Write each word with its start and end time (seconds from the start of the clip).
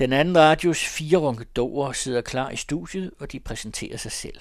Den 0.00 0.12
anden 0.12 0.38
radios 0.38 0.84
fire 0.84 1.18
ronkedorer 1.18 1.92
sidder 1.92 2.20
klar 2.20 2.50
i 2.50 2.56
studiet, 2.56 3.10
og 3.18 3.32
de 3.32 3.40
præsenterer 3.40 3.96
sig 3.96 4.12
selv. 4.12 4.34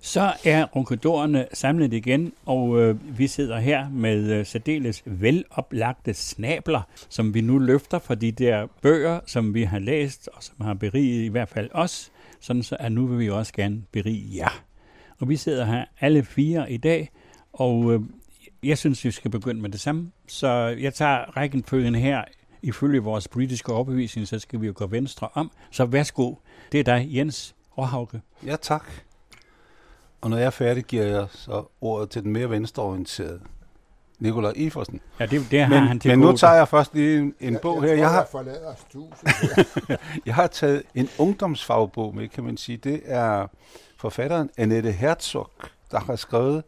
Så 0.00 0.32
er 0.44 0.64
ronkedorerne 0.64 1.46
samlet 1.52 1.92
igen, 1.92 2.32
og 2.46 2.80
øh, 2.80 3.18
vi 3.18 3.26
sidder 3.26 3.58
her 3.58 3.88
med 3.88 4.32
øh, 4.32 4.46
særdeles 4.46 5.02
veloplagte 5.04 6.14
snabler, 6.14 6.82
som 7.08 7.34
vi 7.34 7.40
nu 7.40 7.58
løfter 7.58 7.98
fra 7.98 8.14
de 8.14 8.32
der 8.32 8.66
bøger, 8.82 9.20
som 9.26 9.54
vi 9.54 9.62
har 9.62 9.78
læst, 9.78 10.28
og 10.34 10.42
som 10.42 10.56
har 10.60 10.74
beriget 10.74 11.24
i 11.24 11.28
hvert 11.28 11.48
fald 11.48 11.70
os, 11.72 12.12
sådan 12.40 12.62
så 12.62 12.76
at 12.80 12.92
nu 12.92 13.06
vil 13.06 13.18
vi 13.18 13.30
også 13.30 13.52
gerne 13.52 13.82
berige 13.92 14.36
jer. 14.36 14.62
Og 15.18 15.28
vi 15.28 15.36
sidder 15.36 15.64
her 15.64 15.84
alle 16.00 16.24
fire 16.24 16.72
i 16.72 16.76
dag, 16.76 17.10
og 17.52 17.94
øh, 17.94 18.00
jeg 18.62 18.78
synes, 18.78 19.04
vi 19.04 19.10
skal 19.10 19.30
begynde 19.30 19.60
med 19.60 19.70
det 19.70 19.80
samme. 19.80 20.10
Så 20.26 20.48
jeg 20.80 20.94
tager 20.94 21.36
rækkenfølgen 21.36 21.94
her. 21.94 22.24
Ifølge 22.62 23.00
vores 23.00 23.28
politiske 23.28 23.72
overbevisning, 23.72 24.28
så 24.28 24.38
skal 24.38 24.60
vi 24.60 24.66
jo 24.66 24.72
gå 24.76 24.86
venstre 24.86 25.28
om. 25.34 25.50
Så 25.70 25.84
værsgo, 25.84 26.34
det 26.72 26.80
er 26.80 26.84
dig, 26.84 27.08
Jens 27.10 27.54
Råhauke. 27.78 28.20
Ja, 28.46 28.56
tak. 28.62 28.84
Og 30.20 30.30
når 30.30 30.36
jeg 30.36 30.46
er 30.46 30.50
færdig, 30.50 30.84
giver 30.84 31.04
jeg 31.04 31.26
så 31.30 31.64
ordet 31.80 32.10
til 32.10 32.22
den 32.22 32.32
mere 32.32 32.50
venstreorienterede, 32.50 33.40
Nikolaj 34.18 34.52
Iversen. 34.56 35.00
Ja, 35.20 35.26
det, 35.26 35.46
det 35.50 35.60
har 35.60 35.68
men, 35.68 35.88
han 35.88 36.00
til 36.00 36.10
Men 36.10 36.20
gode. 36.20 36.32
nu 36.32 36.36
tager 36.36 36.54
jeg 36.54 36.68
først 36.68 36.94
lige 36.94 37.18
en, 37.18 37.34
en 37.40 37.52
Jeg, 37.52 37.60
bog 37.60 37.82
jeg 37.82 37.96
her. 37.96 37.96
Tror, 37.96 38.00
Jeg 38.00 38.10
har, 38.10 38.18
jeg 38.18 38.28
forlader 38.30 38.74
studiet. 38.88 40.00
jeg 40.26 40.34
har 40.34 40.46
taget 40.46 40.82
en 40.94 41.08
ungdomsfagbog 41.18 42.14
med, 42.16 42.28
kan 42.28 42.44
man 42.44 42.56
sige. 42.56 42.76
Det 42.76 43.02
er 43.04 43.46
forfatteren 43.96 44.50
Annette 44.56 44.92
Herzog, 44.92 45.50
der 45.90 46.00
har 46.00 46.16
skrevet 46.16 46.62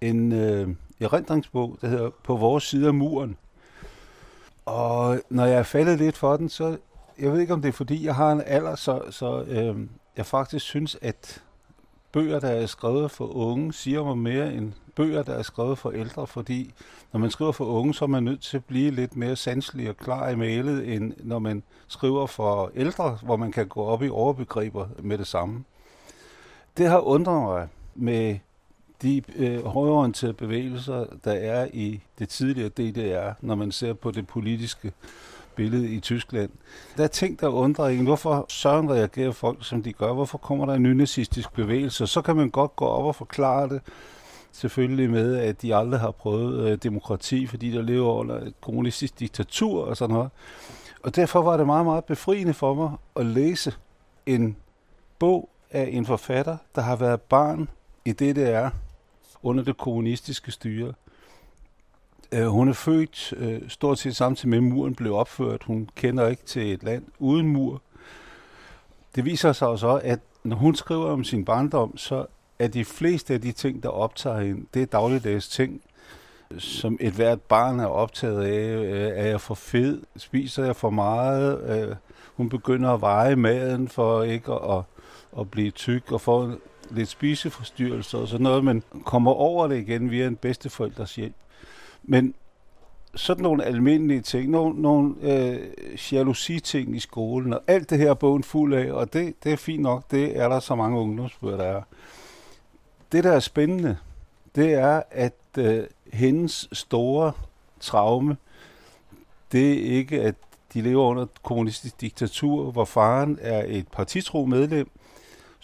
en 0.00 0.32
øh, 0.32 0.68
erindringsbog, 1.00 1.78
der 1.80 1.88
hedder 1.88 2.10
På 2.24 2.36
vores 2.36 2.64
side 2.64 2.86
af 2.86 2.94
muren. 2.94 3.36
Og 4.64 5.20
når 5.30 5.44
jeg 5.44 5.58
er 5.58 5.62
faldet 5.62 5.98
lidt 5.98 6.16
for 6.16 6.36
den, 6.36 6.48
så 6.48 6.76
jeg 7.18 7.32
ved 7.32 7.40
ikke, 7.40 7.52
om 7.52 7.62
det 7.62 7.68
er 7.68 7.72
fordi, 7.72 8.06
jeg 8.06 8.14
har 8.14 8.32
en 8.32 8.42
alder, 8.46 8.74
så, 8.74 9.02
så 9.10 9.42
øh, 9.42 9.76
jeg 10.16 10.26
faktisk 10.26 10.64
synes, 10.64 10.98
at 11.02 11.42
bøger, 12.12 12.40
der 12.40 12.48
er 12.48 12.66
skrevet 12.66 13.10
for 13.10 13.36
unge, 13.36 13.72
siger 13.72 14.04
mig 14.04 14.18
mere 14.18 14.54
end 14.54 14.72
bøger, 14.96 15.22
der 15.22 15.34
er 15.34 15.42
skrevet 15.42 15.78
for 15.78 15.90
ældre, 15.90 16.26
fordi 16.26 16.74
når 17.12 17.20
man 17.20 17.30
skriver 17.30 17.52
for 17.52 17.64
unge, 17.64 17.94
så 17.94 18.04
er 18.04 18.08
man 18.08 18.22
nødt 18.22 18.42
til 18.42 18.56
at 18.56 18.64
blive 18.64 18.90
lidt 18.90 19.16
mere 19.16 19.36
sanselig 19.36 19.88
og 19.88 19.96
klar 19.96 20.28
i 20.28 20.36
mailet, 20.36 20.94
end 20.94 21.12
når 21.18 21.38
man 21.38 21.62
skriver 21.88 22.26
for 22.26 22.70
ældre, 22.74 23.18
hvor 23.22 23.36
man 23.36 23.52
kan 23.52 23.68
gå 23.68 23.82
op 23.82 24.02
i 24.02 24.08
overbegreber 24.08 24.88
med 24.98 25.18
det 25.18 25.26
samme. 25.26 25.64
Det 26.76 26.88
har 26.88 27.00
undret 27.00 27.42
mig 27.42 27.68
med 27.94 28.38
de 29.02 29.22
øh, 29.36 29.66
højorienterede 29.66 30.34
bevægelser, 30.34 31.04
der 31.24 31.32
er 31.32 31.68
i 31.72 32.00
det 32.18 32.28
tidligere 32.28 32.68
DDR, 32.68 33.32
når 33.40 33.54
man 33.54 33.72
ser 33.72 33.92
på 33.92 34.10
det 34.10 34.26
politiske 34.26 34.92
billede 35.54 35.88
i 35.88 36.00
Tyskland. 36.00 36.50
Der 36.96 37.04
er 37.04 37.08
ting, 37.08 37.40
der 37.40 37.48
undrer 37.48 37.86
en. 37.86 38.04
Hvorfor 38.04 38.46
søren 38.48 38.90
reagerer 38.90 39.32
folk, 39.32 39.64
som 39.64 39.82
de 39.82 39.92
gør? 39.92 40.12
Hvorfor 40.12 40.38
kommer 40.38 40.66
der 40.66 40.74
en 40.74 40.82
nynazistisk 40.82 41.52
bevægelse? 41.52 42.06
Så 42.06 42.22
kan 42.22 42.36
man 42.36 42.50
godt 42.50 42.76
gå 42.76 42.84
op 42.84 43.04
og 43.04 43.14
forklare 43.14 43.68
det, 43.68 43.80
selvfølgelig 44.52 45.10
med, 45.10 45.36
at 45.36 45.62
de 45.62 45.76
aldrig 45.76 46.00
har 46.00 46.10
prøvet 46.10 46.68
øh, 46.68 46.78
demokrati, 46.82 47.46
fordi 47.46 47.70
der 47.70 47.82
lever 47.82 48.12
under 48.12 48.40
et 48.40 48.54
kommunistisk 48.60 49.20
diktatur 49.20 49.84
og 49.84 49.96
sådan 49.96 50.14
noget. 50.14 50.30
Og 51.02 51.16
derfor 51.16 51.42
var 51.42 51.56
det 51.56 51.66
meget, 51.66 51.84
meget 51.84 52.04
befriende 52.04 52.54
for 52.54 52.74
mig 52.74 52.90
at 53.16 53.26
læse 53.26 53.74
en 54.26 54.56
bog 55.18 55.48
af 55.70 55.88
en 55.92 56.06
forfatter, 56.06 56.56
der 56.74 56.82
har 56.82 56.96
været 56.96 57.20
barn 57.20 57.68
i 58.04 58.12
DDR 58.12 58.68
under 59.42 59.64
det 59.64 59.76
kommunistiske 59.76 60.50
styre. 60.50 60.92
Øh, 62.32 62.46
hun 62.46 62.68
er 62.68 62.72
født 62.72 63.34
øh, 63.36 63.60
stort 63.68 63.98
set 63.98 64.16
samtidig 64.16 64.48
med, 64.48 64.58
at 64.58 64.64
muren 64.64 64.94
blev 64.94 65.14
opført. 65.14 65.62
Hun 65.64 65.88
kender 65.96 66.28
ikke 66.28 66.42
til 66.44 66.72
et 66.72 66.82
land 66.82 67.04
uden 67.18 67.48
mur. 67.48 67.82
Det 69.14 69.24
viser 69.24 69.52
sig 69.52 69.68
også, 69.68 70.00
at 70.04 70.20
når 70.44 70.56
hun 70.56 70.74
skriver 70.74 71.10
om 71.10 71.24
sin 71.24 71.44
barndom, 71.44 71.96
så 71.96 72.26
er 72.58 72.68
de 72.68 72.84
fleste 72.84 73.34
af 73.34 73.40
de 73.40 73.52
ting, 73.52 73.82
der 73.82 73.88
optager 73.88 74.40
hende, 74.40 74.66
det 74.74 74.82
er 74.82 74.86
dagligdags 74.86 75.48
ting, 75.48 75.82
som 76.58 76.98
et 77.00 77.12
hvert 77.12 77.40
barn 77.40 77.80
er 77.80 77.86
optaget 77.86 78.42
af. 78.44 78.76
Øh, 78.76 79.08
er 79.14 79.26
jeg 79.26 79.40
for 79.40 79.54
fed? 79.54 80.02
Spiser 80.16 80.64
jeg 80.64 80.76
for 80.76 80.90
meget? 80.90 81.60
Øh, 81.70 81.96
hun 82.36 82.48
begynder 82.48 82.90
at 82.90 83.00
veje 83.00 83.36
maden 83.36 83.88
for 83.88 84.22
ikke 84.22 84.52
at, 84.52 84.70
at, 84.70 84.82
at 85.40 85.50
blive 85.50 85.70
tyk 85.70 86.12
og 86.12 86.20
få 86.20 86.50
lidt 86.94 87.08
spiseforstyrrelser 87.08 88.18
og 88.18 88.28
sådan 88.28 88.44
noget, 88.44 88.64
men 88.64 88.82
kommer 89.04 89.30
over 89.30 89.66
det 89.66 89.78
igen 89.78 90.10
via 90.10 90.26
en 90.26 90.36
bedsteforældres 90.36 91.14
hjælp. 91.14 91.34
Men 92.02 92.34
sådan 93.14 93.42
nogle 93.42 93.64
almindelige 93.64 94.20
ting, 94.20 94.50
nogle, 94.50 94.82
nogle 94.82 95.14
øh, 95.22 95.60
jalousi-ting 96.12 96.96
i 96.96 96.98
skolen, 96.98 97.52
og 97.52 97.62
alt 97.66 97.90
det 97.90 97.98
her 97.98 98.10
er 98.10 98.14
bogen 98.14 98.44
fuld 98.44 98.74
af, 98.74 98.92
og 98.92 99.12
det, 99.12 99.34
det 99.44 99.52
er 99.52 99.56
fint 99.56 99.82
nok, 99.82 100.10
det 100.10 100.38
er 100.38 100.48
der 100.48 100.60
så 100.60 100.74
mange 100.74 100.98
ungdomsbøger, 100.98 101.56
der 101.56 101.64
er. 101.64 101.82
Det, 103.12 103.24
der 103.24 103.32
er 103.32 103.40
spændende, 103.40 103.96
det 104.54 104.74
er, 104.74 105.02
at 105.10 105.34
øh, 105.58 105.84
hendes 106.12 106.68
store 106.72 107.32
traume, 107.80 108.36
det 109.52 109.72
er 109.72 109.96
ikke, 109.96 110.22
at 110.22 110.34
de 110.74 110.80
lever 110.80 111.04
under 111.04 111.26
kommunistisk 111.42 112.00
diktatur, 112.00 112.70
hvor 112.70 112.84
faren 112.84 113.38
er 113.40 113.64
et 113.66 113.88
partitro 113.88 114.44
medlem, 114.44 114.90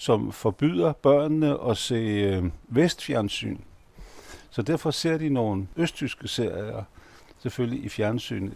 som 0.01 0.33
forbyder 0.33 0.93
børnene 0.93 1.57
at 1.71 1.77
se 1.77 1.95
øh, 1.95 2.45
vestfjernsyn. 2.69 3.59
Så 4.51 4.63
derfor 4.63 4.91
ser 4.91 5.19
de 5.19 5.29
nogle 5.29 5.67
østtyske 5.77 6.29
serier, 6.29 6.83
selvfølgelig 7.43 7.85
i 7.85 7.89
fjernsynet. 7.89 8.53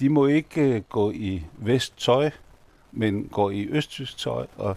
De 0.00 0.08
må 0.08 0.26
ikke 0.26 0.60
øh, 0.60 0.82
gå 0.88 1.10
i 1.10 1.44
vesttøj, 1.56 2.30
men 2.92 3.28
går 3.32 3.50
i 3.50 3.66
østtysk 3.70 4.18
tøj. 4.18 4.46
Og 4.56 4.76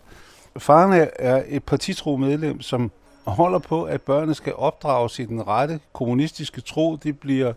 faren 0.57 0.93
er, 0.93 1.07
er 1.19 1.43
et 1.47 1.63
partitro 1.63 2.17
medlem, 2.17 2.61
som 2.61 2.91
holder 3.25 3.59
på, 3.59 3.83
at 3.83 4.01
børnene 4.01 4.33
skal 4.33 4.53
opdrages 4.55 5.19
i 5.19 5.25
den 5.25 5.47
rette 5.47 5.79
kommunistiske 5.93 6.61
tro. 6.61 6.95
De 6.95 7.13
bliver 7.13 7.53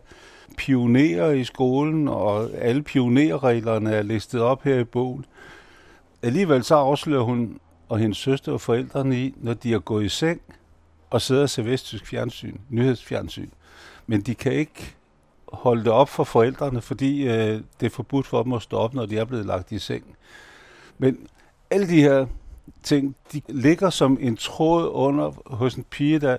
pionerer 0.56 1.30
i 1.30 1.44
skolen, 1.44 2.08
og 2.08 2.50
alle 2.54 2.82
pionerreglerne 2.82 3.94
er 3.94 4.02
listet 4.02 4.40
op 4.40 4.62
her 4.62 4.78
i 4.78 4.84
bogen. 4.84 5.24
Alligevel 6.22 6.64
så 6.64 6.74
afslører 6.74 7.22
hun 7.22 7.60
og 7.88 7.98
hendes 7.98 8.18
søster 8.18 8.52
og 8.52 8.60
forældrene 8.60 9.24
i, 9.24 9.34
når 9.36 9.54
de 9.54 9.74
er 9.74 9.78
gået 9.78 10.04
i 10.04 10.08
seng 10.08 10.40
og 11.10 11.22
sidder 11.22 11.42
og 11.42 11.50
ser 11.50 11.62
vesttysk 11.62 12.06
fjernsyn, 12.06 12.56
nyhedsfjernsyn. 12.70 13.48
Men 14.06 14.20
de 14.20 14.34
kan 14.34 14.52
ikke 14.52 14.94
holde 15.52 15.84
det 15.84 15.92
op 15.92 16.08
for 16.08 16.24
forældrene, 16.24 16.80
fordi 16.80 17.28
øh, 17.28 17.60
det 17.80 17.86
er 17.86 17.90
forbudt 17.90 18.26
for 18.26 18.42
dem 18.42 18.52
at 18.52 18.62
stå 18.62 18.76
op, 18.76 18.94
når 18.94 19.06
de 19.06 19.18
er 19.18 19.24
blevet 19.24 19.46
lagt 19.46 19.72
i 19.72 19.78
seng. 19.78 20.16
Men 20.98 21.26
alle 21.70 21.88
de 21.88 22.02
her 22.02 22.26
ting, 22.82 23.16
de 23.32 23.42
ligger 23.48 23.90
som 23.90 24.18
en 24.20 24.36
tråd 24.36 24.90
under 24.92 25.32
hos 25.46 25.74
en 25.74 25.84
pige, 25.84 26.18
der, 26.18 26.36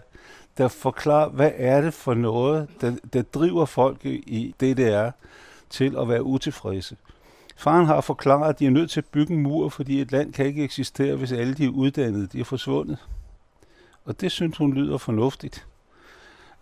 der 0.57 0.67
forklarer, 0.67 1.29
hvad 1.29 1.51
er 1.55 1.81
det 1.81 1.93
for 1.93 2.13
noget, 2.13 2.67
der, 2.81 2.95
der 3.13 3.21
driver 3.21 3.65
folk 3.65 4.05
i 4.05 4.55
DDR 4.61 5.09
til 5.69 5.95
at 5.97 6.09
være 6.09 6.23
utilfredse. 6.23 6.95
Faren 7.55 7.85
har 7.85 8.01
forklaret, 8.01 8.49
at 8.49 8.59
de 8.59 8.65
er 8.65 8.71
nødt 8.71 8.91
til 8.91 8.99
at 8.99 9.05
bygge 9.05 9.33
en 9.33 9.43
mur, 9.43 9.69
fordi 9.69 10.01
et 10.01 10.11
land 10.11 10.33
kan 10.33 10.45
ikke 10.45 10.63
eksistere, 10.63 11.15
hvis 11.15 11.31
alle 11.31 11.53
de 11.53 11.65
er 11.65 11.69
uddannede, 11.69 12.27
de 12.27 12.39
er 12.39 12.43
forsvundet. 12.43 12.97
Og 14.05 14.21
det 14.21 14.31
synes 14.31 14.57
hun 14.57 14.73
lyder 14.73 14.97
fornuftigt. 14.97 15.65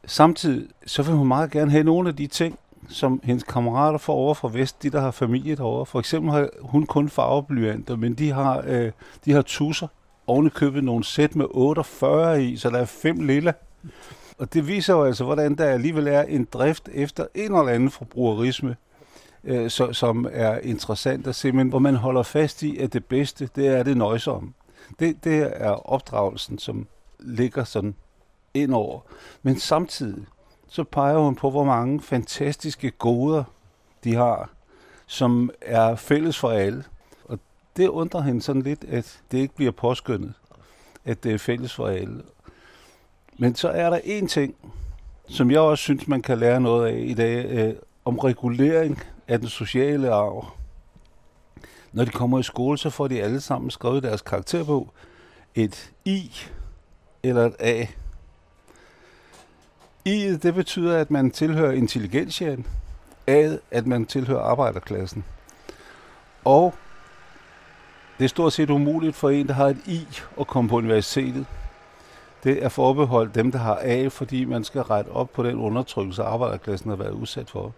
Samtidig 0.05 0.67
så 0.85 1.03
vil 1.03 1.13
hun 1.13 1.27
meget 1.27 1.51
gerne 1.51 1.71
have 1.71 1.83
nogle 1.83 2.09
af 2.09 2.15
de 2.15 2.27
ting, 2.27 2.59
som 2.89 3.21
hendes 3.23 3.43
kammerater 3.43 3.97
får 3.97 4.13
over 4.13 4.33
fra 4.33 4.49
Vest, 4.53 4.83
de 4.83 4.89
der 4.89 5.01
har 5.01 5.11
familie 5.11 5.55
derovre. 5.55 5.85
For 5.85 5.99
eksempel 5.99 6.31
har 6.31 6.49
hun 6.61 6.85
kun 6.85 7.09
farveblyanter, 7.09 7.95
men 7.95 8.13
de 8.13 8.31
har, 8.31 8.63
øh, 8.67 8.91
de 9.25 9.31
har 9.31 9.41
tusser. 9.41 9.87
Oven 10.27 10.49
købet 10.49 10.83
nogle 10.83 11.03
sæt 11.03 11.35
med 11.35 11.45
48 11.49 12.43
i, 12.43 12.57
så 12.57 12.69
der 12.69 12.77
er 12.77 12.85
fem 12.85 13.19
lilla. 13.19 13.53
Og 14.37 14.53
det 14.53 14.67
viser 14.67 14.93
jo 14.93 15.03
altså, 15.03 15.23
hvordan 15.23 15.55
der 15.55 15.65
alligevel 15.65 16.07
er 16.07 16.21
en 16.21 16.47
drift 16.53 16.89
efter 16.93 17.25
en 17.35 17.43
eller 17.43 17.73
anden 17.73 17.91
forbrugerisme, 17.91 18.75
øh, 19.43 19.69
så, 19.69 19.93
som 19.93 20.27
er 20.31 20.57
interessant 20.57 21.27
at 21.27 21.35
se, 21.35 21.51
men 21.51 21.69
hvor 21.69 21.79
man 21.79 21.95
holder 21.95 22.23
fast 22.23 22.63
i, 22.63 22.77
at 22.77 22.93
det 22.93 23.05
bedste, 23.05 23.49
det 23.55 23.67
er 23.67 23.83
det 23.83 23.97
nøjsomme. 23.97 24.53
Det, 24.99 25.23
det 25.23 25.51
er 25.55 25.89
opdragelsen, 25.91 26.57
som 26.57 26.87
ligger 27.19 27.63
sådan 27.63 27.95
ind 28.53 28.73
over. 28.73 28.99
Men 29.43 29.59
samtidig, 29.59 30.25
så 30.67 30.83
peger 30.83 31.17
hun 31.17 31.35
på, 31.35 31.51
hvor 31.51 31.63
mange 31.63 32.01
fantastiske 32.01 32.91
goder 32.91 33.43
de 34.03 34.15
har, 34.15 34.49
som 35.07 35.49
er 35.61 35.95
fælles 35.95 36.39
for 36.39 36.49
alle. 36.49 36.83
Og 37.25 37.39
det 37.77 37.87
undrer 37.87 38.21
hende 38.21 38.41
sådan 38.41 38.61
lidt, 38.61 38.83
at 38.83 39.21
det 39.31 39.37
ikke 39.37 39.55
bliver 39.55 39.71
påskyndet, 39.71 40.33
at 41.05 41.23
det 41.23 41.33
er 41.33 41.37
fælles 41.37 41.73
for 41.73 41.87
alle. 41.87 42.21
Men 43.37 43.55
så 43.55 43.69
er 43.69 43.89
der 43.89 43.99
en 44.03 44.27
ting, 44.27 44.55
som 45.27 45.51
jeg 45.51 45.59
også 45.59 45.81
synes, 45.81 46.07
man 46.07 46.21
kan 46.21 46.37
lære 46.37 46.61
noget 46.61 46.87
af 46.87 46.99
i 46.99 47.13
dag, 47.13 47.45
øh, 47.45 47.73
om 48.05 48.19
regulering 48.19 48.99
af 49.27 49.39
den 49.39 49.47
sociale 49.47 50.11
arv. 50.11 50.47
Når 51.91 52.05
de 52.05 52.11
kommer 52.11 52.39
i 52.39 52.43
skole, 52.43 52.77
så 52.77 52.89
får 52.89 53.07
de 53.07 53.21
alle 53.21 53.41
sammen 53.41 53.71
skrevet 53.71 54.03
deres 54.03 54.21
karakterbog 54.21 54.93
et 55.55 55.91
I 56.05 56.31
eller 57.23 57.45
et 57.45 57.55
A. 57.59 57.85
I 60.05 60.35
det 60.35 60.53
betyder, 60.53 60.97
at 60.97 61.11
man 61.11 61.31
tilhører 61.31 61.71
intelligensien. 61.71 62.65
A, 63.27 63.49
at 63.71 63.87
man 63.87 64.05
tilhører 64.05 64.41
arbejderklassen. 64.41 65.25
Og 66.45 66.73
det 68.17 68.23
er 68.23 68.29
stort 68.29 68.53
set 68.53 68.69
umuligt 68.69 69.15
for 69.15 69.29
en, 69.29 69.47
der 69.47 69.53
har 69.53 69.67
et 69.67 69.87
I 69.87 70.07
at 70.39 70.47
komme 70.47 70.69
på 70.69 70.75
universitetet. 70.75 71.45
Det 72.43 72.63
er 72.63 72.69
forbeholdt 72.69 73.35
dem, 73.35 73.51
der 73.51 73.59
har 73.59 73.79
A, 73.81 74.07
fordi 74.07 74.45
man 74.45 74.63
skal 74.63 74.81
rette 74.81 75.09
op 75.09 75.33
på 75.33 75.43
den 75.43 75.59
undertrykkelse, 75.59 76.23
arbejderklassen 76.23 76.89
har 76.89 76.97
været 76.97 77.11
udsat 77.11 77.49
for. 77.49 77.73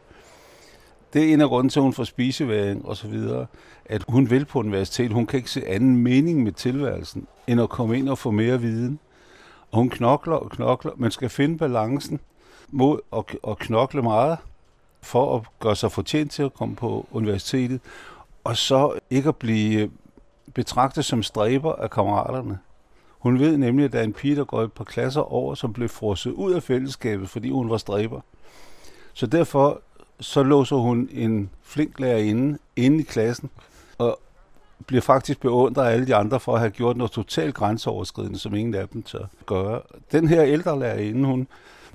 Det 1.15 1.29
er 1.29 1.33
en 1.33 1.41
af 1.41 1.47
grunden 1.47 1.69
til, 1.69 1.79
at 1.79 1.83
hun 1.83 1.93
får 1.93 2.03
spiseværing 2.03 2.85
og 2.85 2.97
så 2.97 3.07
videre, 3.07 3.45
at 3.85 4.05
hun 4.09 4.29
vil 4.29 4.45
på 4.45 4.59
universitet. 4.59 5.11
Hun 5.11 5.25
kan 5.25 5.37
ikke 5.37 5.51
se 5.51 5.67
anden 5.67 5.97
mening 5.97 6.43
med 6.43 6.51
tilværelsen, 6.51 7.27
end 7.47 7.61
at 7.61 7.69
komme 7.69 7.97
ind 7.97 8.09
og 8.09 8.17
få 8.17 8.31
mere 8.31 8.61
viden. 8.61 8.99
Og 9.71 9.77
hun 9.77 9.89
knokler 9.89 10.35
og 10.35 10.49
knokler. 10.49 10.91
Man 10.95 11.11
skal 11.11 11.29
finde 11.29 11.57
balancen 11.57 12.19
mod 12.69 12.99
at, 13.13 13.23
at 13.47 13.59
knokle 13.59 14.01
meget, 14.01 14.37
for 15.01 15.35
at 15.35 15.41
gøre 15.59 15.75
sig 15.75 15.91
fortjent 15.91 16.31
til 16.31 16.43
at 16.43 16.53
komme 16.53 16.75
på 16.75 17.07
universitetet, 17.11 17.81
og 18.43 18.57
så 18.57 18.99
ikke 19.09 19.29
at 19.29 19.35
blive 19.35 19.81
øh, 19.81 19.89
betragtet 20.53 21.05
som 21.05 21.23
stræber 21.23 21.73
af 21.73 21.89
kammeraterne. 21.89 22.59
Hun 23.19 23.39
ved 23.39 23.57
nemlig, 23.57 23.85
at 23.85 23.93
der 23.93 23.99
er 23.99 24.03
en 24.03 24.13
pige, 24.13 24.35
der 24.35 24.43
går 24.43 24.61
et 24.63 24.73
par 24.73 24.83
klasser 24.83 25.21
over, 25.21 25.55
som 25.55 25.73
blev 25.73 25.89
frosset 25.89 26.31
ud 26.31 26.53
af 26.53 26.63
fællesskabet, 26.63 27.29
fordi 27.29 27.49
hun 27.49 27.69
var 27.69 27.77
stræber. 27.77 28.21
Så 29.13 29.27
derfor 29.27 29.81
så 30.19 30.43
låser 30.43 30.75
hun 30.75 31.09
en 31.11 31.49
flink 31.63 31.99
lærerinde 31.99 32.57
inde 32.75 32.99
i 32.99 33.03
klassen, 33.03 33.49
og 33.97 34.19
bliver 34.87 35.01
faktisk 35.01 35.39
beundret 35.39 35.85
af 35.85 35.91
alle 35.91 36.07
de 36.07 36.15
andre 36.15 36.39
for 36.39 36.53
at 36.53 36.59
have 36.59 36.71
gjort 36.71 36.97
noget 36.97 37.11
totalt 37.11 37.55
grænseoverskridende, 37.55 38.39
som 38.39 38.55
ingen 38.55 38.75
af 38.75 38.89
dem 38.89 39.03
tør 39.03 39.25
gøre. 39.45 39.81
Den 40.11 40.27
her 40.27 40.43
ældre 40.43 40.79
lærerinde, 40.79 41.25
hun 41.25 41.47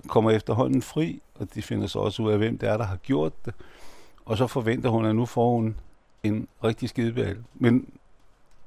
kommer 0.09 0.31
efterhånden 0.31 0.83
fri, 0.83 1.23
og 1.39 1.55
de 1.55 1.63
finder 1.63 1.87
så 1.87 1.99
også 1.99 2.23
ud 2.23 2.33
af, 2.33 2.39
hvem 2.39 2.59
det 2.59 2.69
er, 2.69 2.77
der 2.77 2.85
har 2.85 2.97
gjort 2.97 3.45
det. 3.45 3.55
Og 4.25 4.37
så 4.37 4.47
forventer 4.47 4.89
hun, 4.91 5.05
at 5.05 5.17
nu 5.17 5.27
får 5.27 5.51
hun 5.51 5.77
en 6.23 6.49
rigtig 6.65 6.89
skideball. 6.89 7.39
Men 7.55 7.87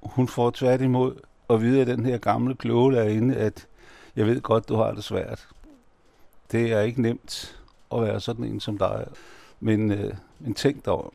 hun 0.01 0.27
får 0.27 0.49
tværtimod 0.49 1.15
at 1.49 1.61
vide 1.61 1.79
af 1.79 1.85
den 1.85 2.05
her 2.05 2.17
gamle 2.17 2.55
kloge 2.55 2.91
lærerinde, 2.91 3.35
at 3.35 3.67
jeg 4.15 4.25
ved 4.25 4.41
godt, 4.41 4.69
du 4.69 4.75
har 4.75 4.91
det 4.91 5.03
svært. 5.03 5.47
Det 6.51 6.71
er 6.71 6.81
ikke 6.81 7.01
nemt 7.01 7.59
at 7.93 8.01
være 8.01 8.19
sådan 8.19 8.45
en 8.45 8.59
som 8.59 8.77
dig. 8.77 9.05
Men, 9.63 9.91
øh, 9.91 10.13
men 10.39 10.53
tænk 10.53 10.85
dog. 10.85 11.13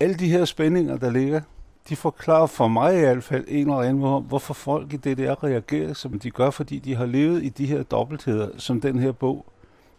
Alle 0.00 0.14
de 0.14 0.28
her 0.28 0.44
spændinger, 0.44 0.96
der 0.96 1.10
ligger, 1.10 1.40
de 1.88 1.96
forklarer 1.96 2.46
for 2.46 2.68
mig 2.68 2.96
i 2.96 3.00
hvert 3.00 3.24
fald 3.24 3.44
en 3.48 3.60
eller 3.60 3.80
anden 3.80 3.98
måde, 3.98 4.20
hvorfor 4.20 4.54
folk 4.54 4.92
i 4.92 4.96
DDR 4.96 5.44
reagerer, 5.44 5.94
som 5.94 6.18
de 6.18 6.30
gør, 6.30 6.50
fordi 6.50 6.78
de 6.78 6.94
har 6.94 7.06
levet 7.06 7.44
i 7.44 7.48
de 7.48 7.66
her 7.66 7.82
dobbeltheder, 7.82 8.48
som 8.58 8.80
den 8.80 8.98
her 8.98 9.12
bog 9.12 9.46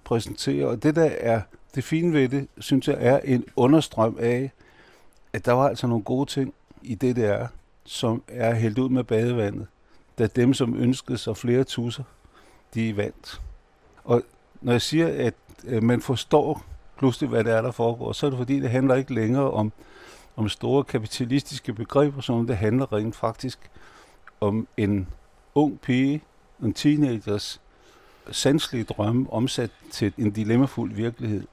præsenterer. 0.03 0.67
Og 0.67 0.83
det, 0.83 0.95
der 0.95 1.09
er 1.19 1.41
det 1.75 1.83
fine 1.83 2.13
ved 2.13 2.29
det, 2.29 2.47
synes 2.57 2.87
jeg, 2.87 2.97
er 2.99 3.19
en 3.19 3.45
understrøm 3.55 4.17
af, 4.19 4.51
at 5.33 5.45
der 5.45 5.51
var 5.51 5.67
altså 5.67 5.87
nogle 5.87 6.03
gode 6.03 6.29
ting 6.29 6.53
i 6.81 6.95
DDR, 6.95 7.45
som 7.83 8.23
er 8.27 8.55
hældt 8.55 8.77
ud 8.77 8.89
med 8.89 9.03
badevandet, 9.03 9.67
da 10.19 10.27
dem, 10.27 10.53
som 10.53 10.75
ønskede 10.81 11.17
sig 11.17 11.37
flere 11.37 11.63
tusser, 11.63 12.03
de 12.73 12.97
vandt. 12.97 13.41
Og 14.03 14.21
når 14.61 14.71
jeg 14.71 14.81
siger, 14.81 15.07
at 15.27 15.33
øh, 15.65 15.83
man 15.83 16.01
forstår 16.01 16.65
pludselig, 16.99 17.29
hvad 17.29 17.43
det 17.43 17.53
er, 17.53 17.61
der 17.61 17.71
foregår, 17.71 18.11
så 18.11 18.25
er 18.25 18.29
det 18.29 18.37
fordi, 18.37 18.59
det 18.59 18.69
handler 18.69 18.95
ikke 18.95 19.13
længere 19.13 19.51
om, 19.51 19.71
om 20.35 20.49
store 20.49 20.83
kapitalistiske 20.83 21.73
begreber, 21.73 22.21
som 22.21 22.47
det 22.47 22.57
handler 22.57 22.93
rent 22.93 23.15
faktisk 23.15 23.59
om 24.41 24.67
en 24.77 25.07
ung 25.55 25.81
pige, 25.81 26.21
en 26.63 26.73
teenagers 26.73 27.61
sanselige 28.31 28.83
drømme 28.83 29.33
omsat 29.33 29.69
til 29.91 30.13
en 30.17 30.31
dilemmafuld 30.31 30.93
virkelighed. 30.93 31.43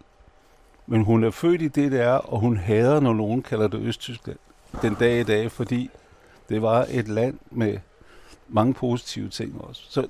Men 0.86 1.04
hun 1.04 1.24
er 1.24 1.30
født 1.30 1.62
i 1.62 1.68
det, 1.68 1.92
der, 1.92 2.10
og 2.10 2.40
hun 2.40 2.56
hader, 2.56 3.00
når 3.00 3.12
nogen 3.12 3.42
kalder 3.42 3.68
det 3.68 3.80
Østtyskland 3.80 4.38
den 4.82 4.94
dag 4.94 5.20
i 5.20 5.24
dag, 5.24 5.52
fordi 5.52 5.90
det 6.48 6.62
var 6.62 6.86
et 6.90 7.08
land 7.08 7.38
med 7.50 7.78
mange 8.48 8.74
positive 8.74 9.28
ting 9.28 9.60
også. 9.60 9.82
Så 9.88 10.06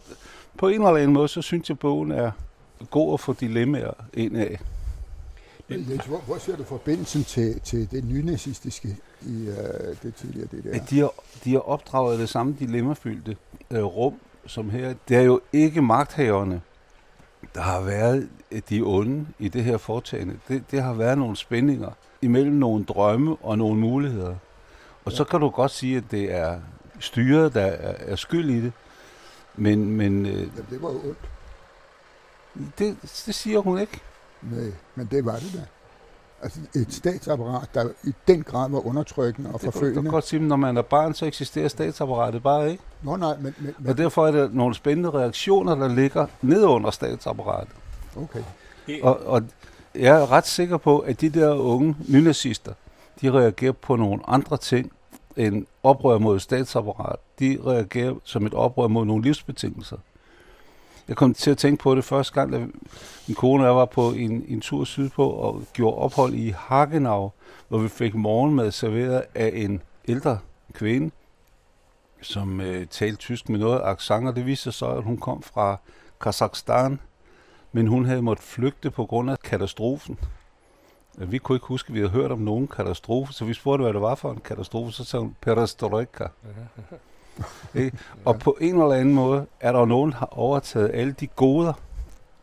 på 0.58 0.68
en 0.68 0.74
eller 0.74 0.96
anden 0.96 1.12
måde, 1.12 1.28
så 1.28 1.42
synes 1.42 1.68
jeg, 1.68 1.74
at 1.74 1.78
bogen 1.78 2.12
er 2.12 2.30
god 2.90 3.14
at 3.14 3.20
få 3.20 3.32
dilemmaer 3.32 3.92
ind 4.14 4.36
af. 4.36 4.60
Jens, 5.70 6.04
hvor, 6.04 6.18
hvor 6.18 6.38
ser 6.38 6.56
du 6.56 6.64
forbindelsen 6.64 7.24
til, 7.24 7.60
til 7.60 7.90
det 7.90 8.04
nynazistiske 8.04 8.96
i 9.22 9.48
uh, 9.48 9.54
det 10.02 10.14
tidligere 10.14 10.48
det 10.50 10.64
der? 10.64 10.74
At 10.74 10.90
de 10.90 10.98
har, 10.98 11.12
de 11.44 11.52
har 11.52 11.60
opdraget 11.60 12.18
det 12.18 12.28
samme 12.28 12.56
dilemmafyldte 12.58 13.36
uh, 13.70 13.78
rum, 13.78 14.14
som 14.46 14.70
her. 14.70 14.94
Det 15.08 15.16
er 15.16 15.22
jo 15.22 15.40
ikke 15.52 15.82
magthaverne, 15.82 16.60
der 17.54 17.60
har 17.60 17.80
været 17.80 18.28
de 18.68 18.82
onde 18.82 19.26
i 19.38 19.48
det 19.48 19.64
her 19.64 19.76
foretagende. 19.76 20.38
Det, 20.48 20.70
det 20.70 20.82
har 20.82 20.94
været 20.94 21.18
nogle 21.18 21.36
spændinger 21.36 21.90
imellem 22.22 22.54
nogle 22.54 22.84
drømme 22.84 23.36
og 23.36 23.58
nogle 23.58 23.80
muligheder. 23.80 24.36
Og 25.04 25.12
ja. 25.12 25.16
så 25.16 25.24
kan 25.24 25.40
du 25.40 25.48
godt 25.48 25.70
sige, 25.70 25.96
at 25.96 26.04
det 26.10 26.34
er 26.34 26.60
styret, 27.00 27.54
der 27.54 27.60
er, 27.60 27.94
er 27.98 28.16
skyld 28.16 28.50
i 28.50 28.60
det. 28.60 28.72
Men, 29.56 29.90
men 29.90 30.26
øh, 30.26 30.32
Jamen, 30.32 30.66
det 30.70 30.82
var 30.82 30.92
jo 30.92 30.98
ondt. 30.98 31.30
Det, 32.78 32.96
det 33.02 33.34
siger 33.34 33.58
hun 33.58 33.78
ikke. 33.78 34.00
Nej, 34.52 34.72
men 34.94 35.08
det 35.10 35.24
var 35.24 35.32
det 35.32 35.52
da. 35.54 35.60
Altså 36.42 36.60
et 36.74 36.92
statsapparat, 36.92 37.68
der 37.74 37.88
i 38.04 38.12
den 38.28 38.42
grad 38.42 38.70
var 38.70 38.86
undertrykkende 38.86 39.50
og 39.52 39.60
forfølgende. 39.60 39.94
Det 39.94 40.02
kan 40.02 40.12
godt 40.12 40.26
sige, 40.26 40.40
at 40.40 40.46
når 40.46 40.56
man 40.56 40.76
er 40.76 40.82
barn, 40.82 41.14
så 41.14 41.26
eksisterer 41.26 41.68
statsapparatet 41.68 42.42
bare 42.42 42.70
ikke. 42.70 42.82
Nå 43.02 43.16
nej, 43.16 43.36
men... 43.36 43.54
men, 43.58 43.74
men 43.78 43.90
og 43.90 43.98
derfor 43.98 44.26
er 44.26 44.30
der 44.30 44.48
nogle 44.52 44.74
spændende 44.74 45.10
reaktioner, 45.10 45.74
der 45.74 45.88
ligger 45.88 46.26
ned 46.42 46.64
under 46.64 46.90
statsapparatet. 46.90 47.72
Okay. 48.16 48.42
Og, 49.02 49.26
og 49.26 49.42
jeg 49.94 50.20
er 50.20 50.32
ret 50.32 50.46
sikker 50.46 50.76
på, 50.76 50.98
at 50.98 51.20
de 51.20 51.30
der 51.30 51.54
unge 51.54 51.96
nynazister, 52.08 52.72
de 53.20 53.30
reagerer 53.30 53.72
på 53.72 53.96
nogle 53.96 54.20
andre 54.26 54.56
ting 54.56 54.92
end 55.36 55.66
oprør 55.82 56.18
mod 56.18 56.40
statsapparat. 56.40 57.16
De 57.38 57.58
reagerer 57.66 58.14
som 58.24 58.46
et 58.46 58.54
oprør 58.54 58.88
mod 58.88 59.04
nogle 59.04 59.22
livsbetingelser. 59.22 59.96
Jeg 61.08 61.16
kom 61.16 61.34
til 61.34 61.50
at 61.50 61.58
tænke 61.58 61.82
på 61.82 61.94
det 61.94 62.04
første 62.04 62.34
gang, 62.34 62.52
da 62.52 62.58
min 63.26 63.34
kone 63.34 63.62
og 63.62 63.66
jeg 63.66 63.76
var 63.76 63.84
på 63.84 64.10
en, 64.10 64.44
en 64.48 64.60
tur 64.60 64.84
sydpå 64.84 65.30
og 65.30 65.62
gjorde 65.72 65.96
ophold 65.96 66.34
i 66.34 66.54
Hagenau, 66.56 67.32
hvor 67.68 67.78
vi 67.78 67.88
fik 67.88 68.14
morgenmad 68.14 68.70
serveret 68.70 69.22
af 69.34 69.50
en 69.54 69.82
ældre 70.08 70.38
kvinde, 70.72 71.10
som 72.22 72.60
øh, 72.60 72.86
talte 72.86 73.16
tysk 73.16 73.48
med 73.48 73.58
noget 73.58 73.80
accent, 73.84 74.28
og 74.28 74.36
det 74.36 74.46
viste 74.46 74.62
sig 74.62 74.74
så, 74.74 74.86
at 74.86 75.02
hun 75.02 75.16
kom 75.16 75.42
fra 75.42 75.76
Kazakhstan, 76.20 77.00
men 77.72 77.86
hun 77.86 78.04
havde 78.04 78.22
måttet 78.22 78.46
flygte 78.46 78.90
på 78.90 79.06
grund 79.06 79.30
af 79.30 79.38
katastrofen. 79.38 80.18
Øh, 81.18 81.32
vi 81.32 81.38
kunne 81.38 81.56
ikke 81.56 81.66
huske, 81.66 81.88
at 81.88 81.94
vi 81.94 81.98
havde 81.98 82.10
hørt 82.10 82.30
om 82.30 82.38
nogen 82.38 82.68
katastrofe, 82.68 83.32
så 83.32 83.44
vi 83.44 83.54
spurgte, 83.54 83.82
hvad 83.82 83.92
det 83.92 84.00
var 84.00 84.14
for 84.14 84.32
en 84.32 84.40
katastrofe, 84.44 84.92
så 84.92 85.04
sagde 85.04 85.22
hun 85.22 85.36
perestroika. 85.40 86.26
Ikke? 87.74 87.98
Og 88.24 88.38
på 88.38 88.56
en 88.60 88.82
eller 88.82 88.94
anden 88.94 89.14
måde 89.14 89.46
er 89.60 89.72
der 89.72 89.84
nogen, 89.84 90.10
der 90.10 90.16
har 90.16 90.38
overtaget 90.38 90.90
alle 90.94 91.12
de 91.12 91.26
goder, 91.26 91.72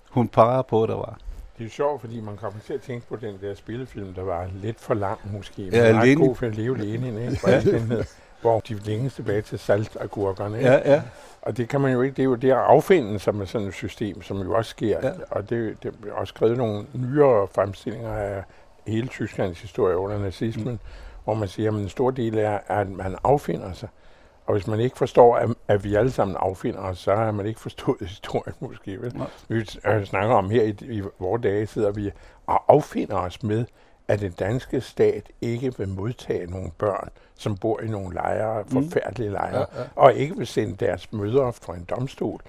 hun 0.10 0.28
peger 0.28 0.62
på, 0.62 0.86
der 0.86 0.96
var. 0.96 1.18
Det 1.58 1.66
er 1.66 1.70
sjovt, 1.70 2.02
fordi 2.02 2.22
man 2.22 2.38
kommer 2.38 2.60
til 2.60 2.74
at 2.74 2.82
tænke 2.82 3.08
på 3.08 3.16
den 3.16 3.38
der 3.42 3.56
spillefilm, 3.56 4.14
der 4.14 4.24
var 4.24 4.50
lidt 4.54 4.80
for 4.80 4.94
lang 4.94 5.20
måske. 5.34 5.62
Men 5.62 5.74
ja, 5.74 6.00
ret 6.02 6.18
god 6.18 6.36
for 6.36 6.46
at 6.46 6.56
leve 6.56 6.78
Lenin, 6.78 7.18
ikke? 7.18 7.40
Ja. 7.48 7.62
Den 7.62 8.06
hvor 8.44 8.60
de 8.60 8.74
længes 8.74 9.14
tilbage 9.14 9.42
til 9.42 9.60
saltagurkerne. 9.60 10.58
Ikke? 10.58 10.70
Ja, 10.70 10.94
ja. 10.94 11.02
Og 11.42 11.58
det 11.58 11.70
kan 11.70 11.82
man 11.82 11.94
jo 11.94 12.02
ikke, 12.02 12.16
det 12.16 12.22
er 12.22 12.26
jo 12.26 12.36
det 12.36 12.52
at 12.52 12.58
affinde 12.58 13.20
sig 13.20 13.36
med 13.36 13.46
sådan 13.46 13.68
et 13.68 13.74
system, 13.74 14.22
som 14.22 14.42
jo 14.42 14.54
også 14.54 14.70
sker. 14.70 15.00
Ja. 15.04 15.12
Og 15.32 15.50
det, 15.50 15.84
det 15.84 15.94
er 16.08 16.14
også 16.14 16.32
skrevet 16.32 16.58
nogle 16.58 16.86
nyere 16.94 17.48
fremstillinger 17.56 18.14
af 18.14 18.44
hele 18.88 19.08
Tysklands 19.08 19.62
historie 19.62 19.98
under 19.98 20.20
nazismen, 20.20 20.74
mm. 20.74 20.80
hvor 21.24 21.34
man 21.34 21.48
siger, 21.48 21.72
at 21.72 21.78
en 21.78 21.90
stor 21.90 22.12
del 22.12 22.38
er, 22.38 22.60
at 22.68 22.90
man 22.90 23.16
affinder 23.24 23.74
sig. 23.74 23.90
Og 24.46 24.54
hvis 24.54 24.68
man 24.68 24.80
ikke 24.80 24.98
forstår, 24.98 25.36
at, 25.36 25.50
at 25.68 25.84
vi 25.84 25.96
alle 25.96 26.12
sammen 26.12 26.38
affinder 26.40 26.80
os, 26.80 27.00
så 27.00 27.16
har 27.16 27.32
man 27.32 27.46
ikke 27.46 27.60
forstået 27.60 27.98
historien 28.10 28.56
måske. 28.60 29.02
Vel? 29.02 29.22
Vi 29.48 29.66
snakker 30.06 30.36
om 30.36 30.50
her 30.50 30.64
i, 30.64 30.76
i 30.82 31.02
vores 31.20 31.42
dage, 31.42 31.68
sidder 31.68 31.92
vi 31.92 32.12
og 32.48 32.64
affinder 32.74 33.18
os 33.18 33.44
med, 33.44 33.66
at 34.08 34.20
den 34.20 34.32
danske 34.32 34.82
stat 34.82 35.32
ikke 35.42 35.78
vil 35.78 35.88
modtage 35.88 36.52
nogle 36.52 36.72
børn, 36.78 37.10
som 37.36 37.58
bor 37.58 37.80
i 37.80 37.88
nogle 37.88 38.14
lejre, 38.14 38.64
mm. 38.64 38.70
forfærdelige 38.70 39.32
lejre, 39.32 39.66
ja, 39.76 39.82
ja. 39.82 39.88
og 39.96 40.14
ikke 40.14 40.38
vil 40.38 40.48
sende 40.48 40.86
deres 40.86 41.14
mødre 41.14 41.54
for 41.54 41.74
en 41.74 41.84
domstol. 41.84 42.42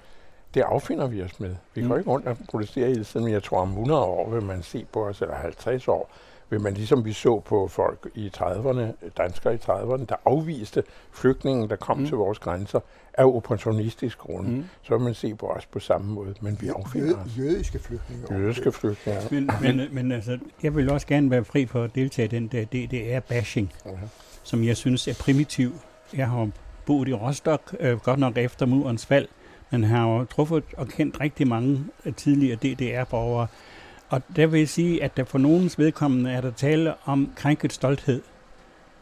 Det 0.53 0.61
affinder 0.61 1.07
vi 1.07 1.21
os 1.23 1.39
med. 1.39 1.55
Vi 1.73 1.81
mm. 1.81 1.87
går 1.87 1.97
ikke 1.97 2.09
rundt 2.09 2.27
og 2.27 2.37
protesterer 2.49 2.87
hele 2.87 3.03
tiden, 3.03 3.23
men 3.23 3.33
jeg 3.33 3.43
tror 3.43 3.61
om 3.61 3.69
100 3.69 4.01
år 4.01 4.29
vil 4.29 4.43
man 4.43 4.63
se 4.63 4.85
på 4.91 5.05
os, 5.05 5.21
eller 5.21 5.35
50 5.35 5.87
år, 5.87 6.09
vil 6.49 6.61
man 6.61 6.73
ligesom 6.73 7.05
vi 7.05 7.13
så 7.13 7.39
på 7.39 7.67
folk 7.67 8.09
i 8.15 8.31
30'erne, 8.37 9.09
danskere 9.17 9.53
i 9.53 9.57
30'erne, 9.57 10.05
der 10.05 10.15
afviste 10.25 10.83
flygtningen, 11.11 11.69
der 11.69 11.75
kom 11.75 11.97
mm. 11.97 12.05
til 12.05 12.17
vores 12.17 12.39
grænser, 12.39 12.79
af 13.17 13.25
opportunistisk 13.25 14.17
grund. 14.17 14.47
Mm. 14.47 14.65
Så 14.81 14.97
vil 14.97 15.03
man 15.03 15.13
se 15.13 15.35
på 15.35 15.47
os 15.47 15.65
på 15.65 15.79
samme 15.79 16.13
måde, 16.13 16.33
men 16.41 16.57
vi 16.61 16.67
affinder 16.67 17.17
os. 17.25 17.37
Jødiske 17.37 17.79
flygtninge. 17.79 18.39
Jødiske 18.39 18.71
flygtninge. 18.71 19.21
Men, 19.31 19.49
men, 19.61 19.87
men 19.91 20.11
altså, 20.11 20.39
jeg 20.63 20.75
vil 20.75 20.91
også 20.91 21.07
gerne 21.07 21.31
være 21.31 21.43
fri 21.43 21.65
for 21.65 21.83
at 21.83 21.95
deltage 21.95 22.25
i 22.25 22.29
den 22.29 22.47
der 22.47 22.65
DDR-bashing, 22.65 23.73
uh-huh. 23.85 24.07
som 24.43 24.63
jeg 24.63 24.77
synes 24.77 25.07
er 25.07 25.13
primitiv. 25.19 25.71
Jeg 26.13 26.29
har 26.29 26.49
boet 26.85 27.07
i 27.07 27.13
Rostock, 27.13 27.75
øh, 27.79 27.99
godt 27.99 28.19
nok 28.19 28.37
efter 28.37 28.65
murens 28.65 29.05
fald, 29.05 29.27
men 29.71 29.83
har 29.83 30.07
jo 30.07 30.25
truffet 30.25 30.63
og 30.77 30.87
kendt 30.87 31.21
rigtig 31.21 31.47
mange 31.47 31.85
tidligere 32.17 32.55
DDR-borgere, 32.55 33.47
og 34.09 34.21
der 34.35 34.45
vil 34.47 34.57
jeg 34.59 34.69
sige, 34.69 35.03
at 35.03 35.17
der 35.17 35.23
for 35.23 35.37
nogens 35.37 35.79
vedkommende 35.79 36.31
er 36.31 36.41
der 36.41 36.51
tale 36.51 36.93
om 37.05 37.29
krænket 37.35 37.73
stolthed. 37.73 38.21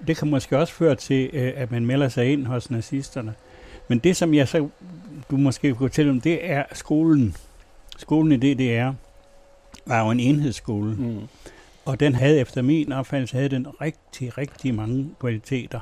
det 0.08 0.18
kan 0.18 0.30
måske 0.30 0.58
også 0.60 0.74
føre 0.74 0.96
til, 0.96 1.30
øh, 1.34 1.54
at 1.56 1.72
man 1.72 1.86
melder 1.86 2.10
sig 2.10 2.32
ind 2.34 2.46
hos 2.46 2.72
nazisterne. 2.72 3.34
Men 3.88 4.00
det, 4.00 4.16
som 4.18 4.34
jeg 4.34 4.48
så, 4.48 4.70
du 5.32 5.38
måske 5.38 5.70
kunne 5.74 5.90
fortælle 5.90 6.12
om, 6.12 6.22
det 6.22 6.52
er 6.52 6.64
skolen. 6.74 7.36
Skolen 7.98 8.32
i 8.44 8.54
DDR 8.54 8.92
var 9.86 10.04
jo 10.06 10.12
en 10.12 10.20
enhedsskole, 10.20 10.96
Mm. 10.96 11.20
og 11.86 12.00
den 12.00 12.16
havde 12.16 12.40
efter 12.40 12.62
min 12.62 12.92
opfattelse 12.92 13.36
havde 13.38 13.50
den 13.50 13.68
rigtig, 13.82 14.38
rigtig 14.38 14.74
mange 14.76 15.10
kvaliteter. 15.20 15.80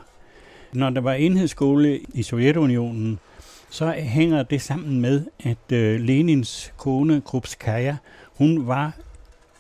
Når 0.74 0.90
der 0.90 1.01
var 1.01 1.13
enhedsskole 1.13 2.00
i 2.13 2.24
Sovjetunionen, 2.24 3.20
så 3.70 3.92
hænger 3.92 4.44
det 4.44 4.62
sammen 4.62 5.01
med, 5.01 5.25
at 5.44 5.72
øh, 5.72 6.00
Lenins 6.00 6.74
kone, 6.78 7.22
Krupskaya, 7.22 7.96
hun 8.36 8.68
var 8.68 8.94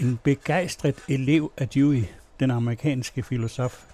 en 0.01 0.19
begejstret 0.23 0.95
elev 1.09 1.51
af 1.57 1.69
Dewey, 1.69 2.03
den 2.39 2.51
amerikanske 2.51 3.23
filosof. 3.23 3.85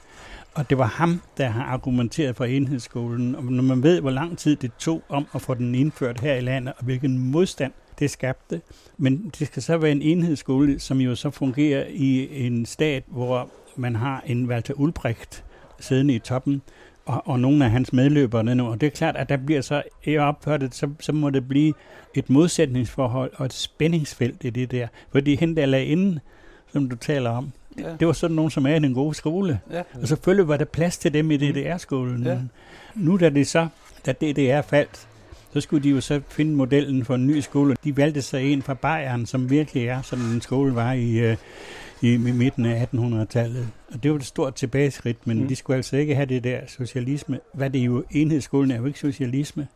Og 0.54 0.70
det 0.70 0.78
var 0.78 0.86
ham, 0.86 1.22
der 1.38 1.48
har 1.48 1.64
argumenteret 1.64 2.36
for 2.36 2.46
enhedsskolen. 2.46 3.36
Og 3.36 3.44
når 3.44 3.64
man 3.64 3.84
ved, 3.84 4.02
hvor 4.02 4.10
lang 4.10 4.38
tid 4.38 4.56
det 4.56 4.72
tog 4.80 5.04
om 5.10 5.28
at 5.36 5.42
få 5.42 5.54
den 5.54 5.76
indført 5.76 6.20
her 6.20 6.36
i 6.36 6.42
landet, 6.42 6.74
og 6.78 6.86
hvilken 6.86 7.18
modstand 7.18 7.72
det 8.00 8.12
skabte. 8.12 8.62
Men 8.98 9.34
det 9.40 9.48
skal 9.48 9.64
så 9.64 9.78
være 9.78 9.92
en 9.92 10.02
enhedsskole, 10.02 10.80
som 10.80 11.02
jo 11.02 11.16
så 11.16 11.30
fungerer 11.30 11.86
i 11.90 12.46
en 12.46 12.66
stat, 12.66 13.04
hvor 13.08 13.50
man 13.76 13.96
har 13.96 14.24
en 14.26 14.46
Walter 14.46 14.74
Ulbricht 14.74 15.44
siddende 15.80 16.16
i 16.16 16.20
toppen, 16.20 16.62
og, 17.08 17.22
og 17.26 17.40
nogle 17.40 17.66
af 17.66 17.72
hans 17.72 17.94
medløbere 17.94 18.56
nu. 18.56 18.68
Og 18.68 18.82
det 18.82 18.88
er 18.88 18.92
klart, 18.92 19.16
at 19.16 19.30
der 19.30 19.38
bliver 19.38 19.62
så, 19.62 19.84
jeg 20.06 20.22
opført 20.22 20.62
det, 20.62 20.76
så, 20.76 20.90
så 21.00 21.12
må 21.12 21.30
det 21.30 21.48
blive 21.48 21.74
et 22.16 22.30
modsætningsforhold 22.30 23.32
og 23.36 23.46
et 23.46 23.54
spændingsfelt 23.54 24.44
i 24.44 24.50
det 24.50 24.72
der. 24.72 24.88
Fordi 25.12 25.36
hende 25.36 25.56
der 25.56 25.66
lagde 25.66 25.86
inden, 25.86 26.20
som 26.74 26.90
du 26.90 26.96
taler 26.96 27.30
om, 27.30 27.52
Ja. 27.80 27.90
det 28.00 28.08
var 28.08 28.14
sådan 28.14 28.36
nogen, 28.36 28.52
som 28.52 28.66
er 28.66 28.76
i 28.76 28.80
den 28.80 28.94
gode 28.94 29.16
skole. 29.16 29.60
Ja. 29.72 29.82
Og 30.02 30.08
selvfølgelig 30.08 30.48
var 30.48 30.58
der 30.58 30.66
plads 30.66 30.98
til 30.98 31.14
dem 31.14 31.32
i 31.32 31.38
DDR-skolen. 31.38 32.24
Ja. 32.24 32.38
Nu 32.96 33.18
da 33.18 33.30
det 33.30 33.48
så, 33.48 33.68
da 34.06 34.12
DDR 34.12 34.62
faldt, 34.62 35.08
så 35.54 35.62
skulle 35.62 35.84
de 35.84 35.90
jo 35.90 36.02
så 36.02 36.22
finde 36.30 36.56
modellen 36.56 37.06
for 37.06 37.16
en 37.16 37.28
ny 37.28 37.40
skole. 37.40 37.76
De 37.84 37.98
valgte 37.98 38.22
sig 38.22 38.54
en 38.54 38.62
fra 38.62 38.74
Bayern, 38.74 39.26
som 39.26 39.50
virkelig 39.50 39.88
er, 39.88 40.02
sådan 40.02 40.26
en 40.26 40.42
skole 40.42 40.76
var 40.76 40.92
i, 40.94 41.12
øh, 41.18 41.38
i, 42.02 42.14
i 42.14 42.18
midten 42.18 42.66
af 42.66 42.88
1800-tallet. 42.94 43.68
Og 43.94 44.04
det 44.04 44.12
var 44.12 44.18
et 44.18 44.26
stort 44.26 44.56
tilbageskridt, 44.56 45.28
men 45.28 45.42
Mm. 45.42 45.48
de 45.48 45.56
skulle 45.56 45.78
altså 45.78 45.98
ikke 45.98 46.16
have 46.16 46.26
det 46.26 46.44
der 46.44 46.60
socialisme. 46.68 47.40
Hvad 47.54 47.70
det 47.70 47.82
er 47.82 47.86
jo, 47.86 48.04
enhedsskolen 48.12 48.72
er 48.72 48.78
jo 48.78 48.86
ikke 48.86 49.00
socialisme. 49.00 49.68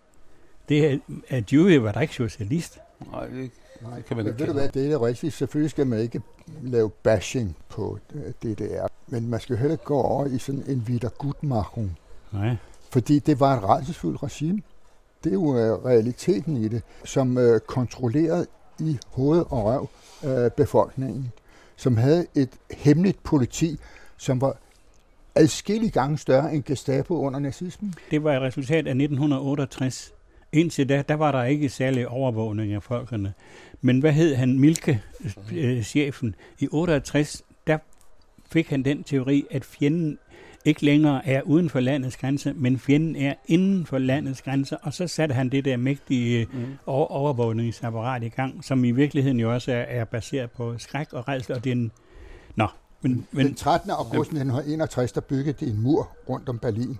Det 0.69 0.85
er, 0.91 0.97
at 1.29 1.51
Dewey 1.51 1.75
var 1.77 1.91
der 1.91 2.01
ikke 2.01 2.13
socialist. 2.15 2.79
Nej, 3.11 3.25
det, 3.27 3.51
Nej, 3.81 3.95
det 3.95 4.05
kan 4.05 4.17
man 4.17 4.27
ikke 4.27 4.39
ved 4.39 4.47
du 4.47 4.53
hvad, 4.53 4.69
det 4.69 4.85
er 4.85 4.89
det 4.89 5.01
rigtigt. 5.01 5.33
Selvfølgelig 5.33 5.71
skal 5.71 5.87
man 5.87 5.99
ikke 5.99 6.21
lave 6.63 6.89
bashing 6.89 7.57
på 7.69 7.99
øh, 8.15 8.21
DDR, 8.53 8.87
men 9.07 9.29
man 9.29 9.39
skal 9.39 9.57
heller 9.57 9.71
ikke 9.71 9.83
gå 9.83 10.01
over 10.01 10.25
i 10.25 10.37
sådan 10.37 10.63
en 10.67 10.85
Wiedergutmachung, 10.87 11.97
Nej. 12.33 12.55
fordi 12.91 13.19
det 13.19 13.39
var 13.39 13.57
et 13.57 13.63
rædselsfuldt 13.63 14.23
regime. 14.23 14.61
Det 15.23 15.29
er 15.29 15.33
jo 15.33 15.57
øh, 15.57 15.85
realiteten 15.85 16.57
i 16.57 16.67
det, 16.67 16.81
som 17.05 17.37
øh, 17.37 17.59
kontrollerede 17.59 18.47
i 18.79 18.97
hoved 19.07 19.43
og 19.49 19.65
røv 19.65 19.89
øh, 20.23 20.51
befolkningen, 20.51 21.31
som 21.81 21.97
havde 21.97 22.25
et 22.35 22.49
hemmeligt 22.71 23.23
politi, 23.23 23.77
som 24.17 24.41
var 24.41 24.57
adskillige 25.35 25.91
gange 25.91 26.17
større 26.17 26.53
end 26.53 26.63
Gestapo 26.63 27.21
under 27.21 27.39
nazismen. 27.39 27.93
Det 28.11 28.23
var 28.23 28.35
et 28.35 28.41
resultat 28.41 28.87
af 28.87 28.91
1968. 28.91 30.13
Indtil 30.51 30.89
da, 30.89 31.03
der 31.09 31.15
var 31.15 31.31
der 31.31 31.43
ikke 31.43 31.69
særlig 31.69 32.07
overvågning 32.07 32.73
af 32.73 32.83
folkene. 32.83 33.33
Men 33.81 33.99
hvad 33.99 34.11
hed 34.11 34.35
han, 34.35 34.59
Milke, 34.59 35.01
øh, 35.53 35.83
chefen? 35.83 36.35
I 36.59 36.67
68, 36.71 37.43
der 37.67 37.77
fik 38.51 38.69
han 38.69 38.85
den 38.85 39.03
teori, 39.03 39.45
at 39.51 39.65
fjenden 39.65 40.17
ikke 40.65 40.85
længere 40.85 41.27
er 41.27 41.41
uden 41.41 41.69
for 41.69 41.79
landets 41.79 42.17
grænser, 42.17 42.53
men 42.55 42.79
fjenden 42.79 43.15
er 43.15 43.33
inden 43.45 43.85
for 43.85 43.97
landets 43.97 44.41
grænser. 44.41 44.77
Og 44.81 44.93
så 44.93 45.07
satte 45.07 45.35
han 45.35 45.49
det 45.49 45.65
der 45.65 45.77
mægtige 45.77 46.47
Mm. 46.53 46.59
over- 46.85 47.07
overvågningsapparat 47.07 48.23
i 48.23 48.29
gang, 48.29 48.63
som 48.65 48.83
i 48.85 48.91
virkeligheden 48.91 49.39
jo 49.39 49.53
også 49.53 49.71
er, 49.71 49.75
er 49.75 50.05
baseret 50.05 50.51
på 50.51 50.77
skræk 50.77 51.13
og 51.13 51.27
redsel. 51.27 51.55
Og 51.55 51.63
det 51.63 51.69
er 51.69 51.75
en... 51.75 51.91
Nå, 52.55 52.67
men, 53.01 53.27
Men, 53.31 53.45
den 53.45 53.55
13. 53.55 53.91
august 53.91 54.29
1961, 54.29 55.11
der 55.11 55.21
byggede 55.21 55.65
de 55.65 55.71
en 55.71 55.81
mur 55.81 56.09
rundt 56.29 56.49
om 56.49 56.59
Berlin. 56.59 56.97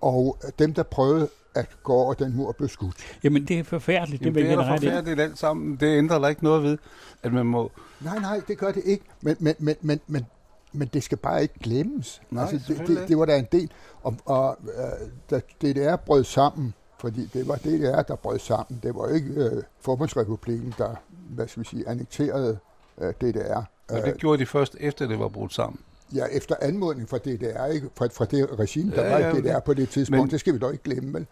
Og 0.00 0.38
dem, 0.58 0.74
der 0.74 0.82
prøvede 0.82 1.28
at 1.54 1.68
gå 1.82 1.92
over 1.92 2.14
den 2.14 2.36
mur, 2.36 2.52
blev 2.52 2.68
skudt. 2.68 2.96
jamen, 3.24 3.44
det 3.44 3.58
er 3.58 3.64
forfærdeligt. 3.64 4.22
Jamen, 4.22 4.34
det, 4.34 4.44
det 4.44 4.52
er 4.52 4.56
da 4.62 4.74
forfærdeligt 4.76 5.20
alt 5.20 5.38
sammen. 5.38 5.76
Det 5.76 5.98
ændrer 5.98 6.18
der 6.18 6.28
ikke 6.28 6.44
noget 6.44 6.62
ved, 6.62 6.78
at 7.22 7.32
man 7.32 7.46
må... 7.46 7.70
Nej, 8.00 8.18
nej, 8.18 8.40
det 8.48 8.58
gør 8.58 8.72
det 8.72 8.82
ikke. 8.86 9.04
Men, 9.22 9.36
men, 9.40 9.54
men, 9.58 9.76
men, 9.80 10.00
men, 10.06 10.26
men 10.72 10.88
det 10.92 11.02
skal 11.02 11.18
bare 11.18 11.42
ikke 11.42 11.54
glemmes. 11.62 12.22
Nej, 12.30 12.42
altså, 12.52 12.74
det, 12.74 12.86
det, 12.88 13.08
det 13.08 13.18
var 13.18 13.24
da 13.24 13.38
en 13.38 13.46
del. 13.52 13.70
Og, 14.02 14.16
og 14.24 14.58
øh, 14.62 15.08
da 15.30 15.40
DDR 15.62 15.96
brød 15.96 16.24
sammen, 16.24 16.74
fordi 17.00 17.26
det 17.32 17.48
var 17.48 17.54
DDR, 17.56 18.02
der 18.02 18.16
brød 18.16 18.38
sammen. 18.38 18.80
Det 18.82 18.94
var 18.94 19.08
ikke 19.14 19.30
øh, 19.30 19.62
Forbundsrepublikken, 19.80 20.74
der, 20.78 20.94
hvad 21.30 21.48
skal 21.48 21.62
vi 21.62 21.68
sige, 21.68 21.88
annekterede 21.88 22.58
øh, 23.00 23.12
DDR. 23.20 23.62
Og 23.88 24.02
det 24.04 24.16
gjorde 24.16 24.38
de 24.38 24.46
først 24.46 24.76
efter, 24.80 25.06
det 25.08 25.18
var 25.18 25.28
brudt 25.28 25.54
sammen. 25.54 25.80
Ja, 26.14 26.24
efter 26.32 26.54
anmodning 26.60 27.08
fra 27.08 27.18
DDR, 27.18 27.66
ikke? 27.66 27.88
Fra, 27.94 28.06
fra 28.06 28.24
det 28.24 28.48
regime, 28.58 28.90
der 28.96 29.04
Ja, 29.04 29.10
var 29.12 29.18
ja, 29.18 29.34
i 29.36 29.40
DDR 29.40 29.58
på 29.60 29.74
det 29.74 29.88
tidspunkt. 29.88 30.10
men- 30.10 30.20
Men, 30.24 30.30
det 30.30 30.40
skal 30.40 30.54
vi 30.54 30.58
dog 30.58 30.72
ikke 30.72 30.84
glemme, 30.84 31.12
vel? 31.14 31.26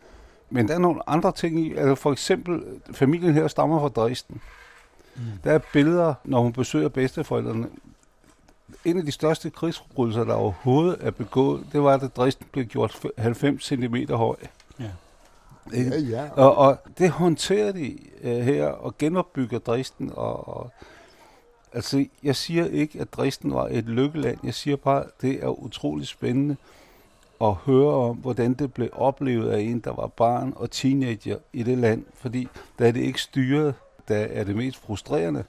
Men 0.50 0.68
der 0.68 0.75
er 0.75 0.78
nogle 0.78 1.09
andre 1.09 1.33
ting 1.33 1.61
i. 1.66 1.75
Altså 1.76 1.95
for 1.95 2.12
eksempel, 2.12 2.62
familien 2.92 3.35
her 3.35 3.49
stammer 3.49 3.80
fra 3.80 3.88
Dresden. 3.88 4.40
Mm. 5.16 5.23
Der 5.45 5.52
er 5.52 5.59
billeder, 5.73 6.14
når 6.25 6.40
hun 6.42 6.52
besøger 6.52 6.88
bedsteforældrene. 6.88 7.66
En 8.84 8.98
af 8.98 9.04
de 9.04 9.12
største 9.12 9.50
krigsforbrydelser, 9.50 10.25
der 10.25 10.34
overhovedet 10.34 10.96
er 11.00 11.10
begået, 11.10 11.66
det 11.72 11.82
var, 11.82 11.94
at 11.94 12.16
Dresden 12.16 12.46
blev 12.52 12.64
gjort 12.64 13.06
90 13.18 13.64
cm 13.64 13.96
høj. 14.10 14.37
Ja. 14.80 14.90
Ikke? 15.75 15.90
Ja, 15.90 16.00
ja. 16.00 16.30
Og, 16.32 16.56
og 16.56 16.78
det 16.98 17.10
håndterer 17.10 17.72
de 17.72 17.98
uh, 18.25 18.30
her 18.30 18.66
og 18.66 18.98
genopbygger 18.98 19.58
Dresden. 19.58 20.12
Og, 20.14 20.48
og, 20.48 20.70
altså, 21.72 22.06
jeg 22.22 22.37
siger 22.37 22.66
ikke, 22.66 23.00
at 23.00 23.12
Dresden 23.12 23.54
var 23.54 23.68
et 23.70 23.84
lykkeland. 23.84 24.38
Jeg 24.44 24.54
siger 24.54 24.76
bare, 24.76 25.04
at 25.04 25.10
det 25.22 25.44
er 25.44 25.62
utroligt 25.62 26.08
spændende 26.08 26.56
at 27.40 27.54
høre 27.54 27.92
om, 27.92 28.16
hvordan 28.16 28.54
det 28.54 28.75
blev 28.75 28.88
oplevet 28.92 29.50
af 29.50 29.60
en, 29.60 29.80
der 29.80 29.92
var 29.92 30.06
barn 30.06 30.52
og 30.56 30.70
teenager 30.70 31.38
i 31.52 31.62
det 31.62 31.78
land. 31.78 32.04
Fordi 32.14 32.48
der 32.78 32.87
er 32.87 32.92
det 32.92 33.00
ikke 33.00 33.20
styret, 33.20 33.75
der 34.08 34.16
er 34.16 34.44
det 34.44 34.56
mest 34.56 34.78
frustrerende. 34.78 35.44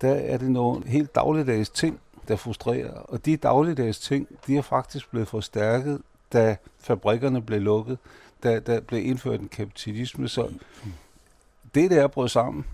Der 0.00 0.14
er 0.14 0.36
det 0.36 0.50
nogle 0.50 0.86
helt 0.86 1.14
dagligdags 1.14 1.70
ting, 1.70 2.00
der 2.28 2.36
frustrerer. 2.36 2.92
Og 2.92 3.26
de 3.26 3.36
dagligdags 3.36 3.98
ting, 3.98 4.28
de 4.46 4.56
er 4.56 4.62
faktisk 4.62 5.10
blevet 5.10 5.28
forstærket, 5.28 6.00
da 6.32 6.56
fabrikkerne 6.80 7.42
blev 7.42 7.60
lukket 7.60 7.98
da 8.42 8.60
der 8.60 8.80
blev 8.80 9.06
indført 9.06 9.40
en 9.40 9.48
kapitalisme, 9.48 10.28
så 10.28 10.52
det 11.74 11.90
der 11.90 12.02
er 12.02 12.06
brudt 12.06 12.30
sammen. 12.30 12.64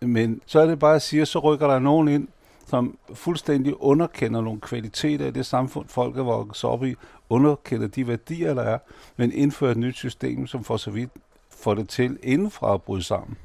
Men 0.00 0.40
så 0.46 0.60
er 0.60 0.66
det 0.66 0.78
bare 0.78 0.94
at 0.94 1.02
sige, 1.02 1.22
at 1.22 1.28
så 1.28 1.38
rykker 1.38 1.66
der 1.66 1.78
nogen 1.78 2.08
ind, 2.08 2.28
som 2.66 2.98
fuldstændig 3.14 3.82
underkender 3.82 4.40
nogle 4.40 4.60
kvaliteter 4.60 5.26
i 5.26 5.30
det 5.30 5.46
samfund, 5.46 5.88
folk 5.88 6.16
er 6.16 6.22
vokset 6.22 6.70
op 6.70 6.84
i, 6.84 6.94
underkender 7.28 7.86
de 7.86 8.08
værdier, 8.08 8.54
der 8.54 8.62
er, 8.62 8.78
men 9.16 9.32
indfører 9.32 9.70
et 9.70 9.76
nyt 9.76 9.96
system, 9.96 10.46
som 10.46 10.64
for 10.64 10.76
så 10.76 10.90
vidt 10.90 11.10
får 11.50 11.74
det 11.74 11.88
til 11.88 12.18
indenfra 12.22 12.74
at 12.74 12.82
bryde 12.82 13.02
sammen. 13.02 13.38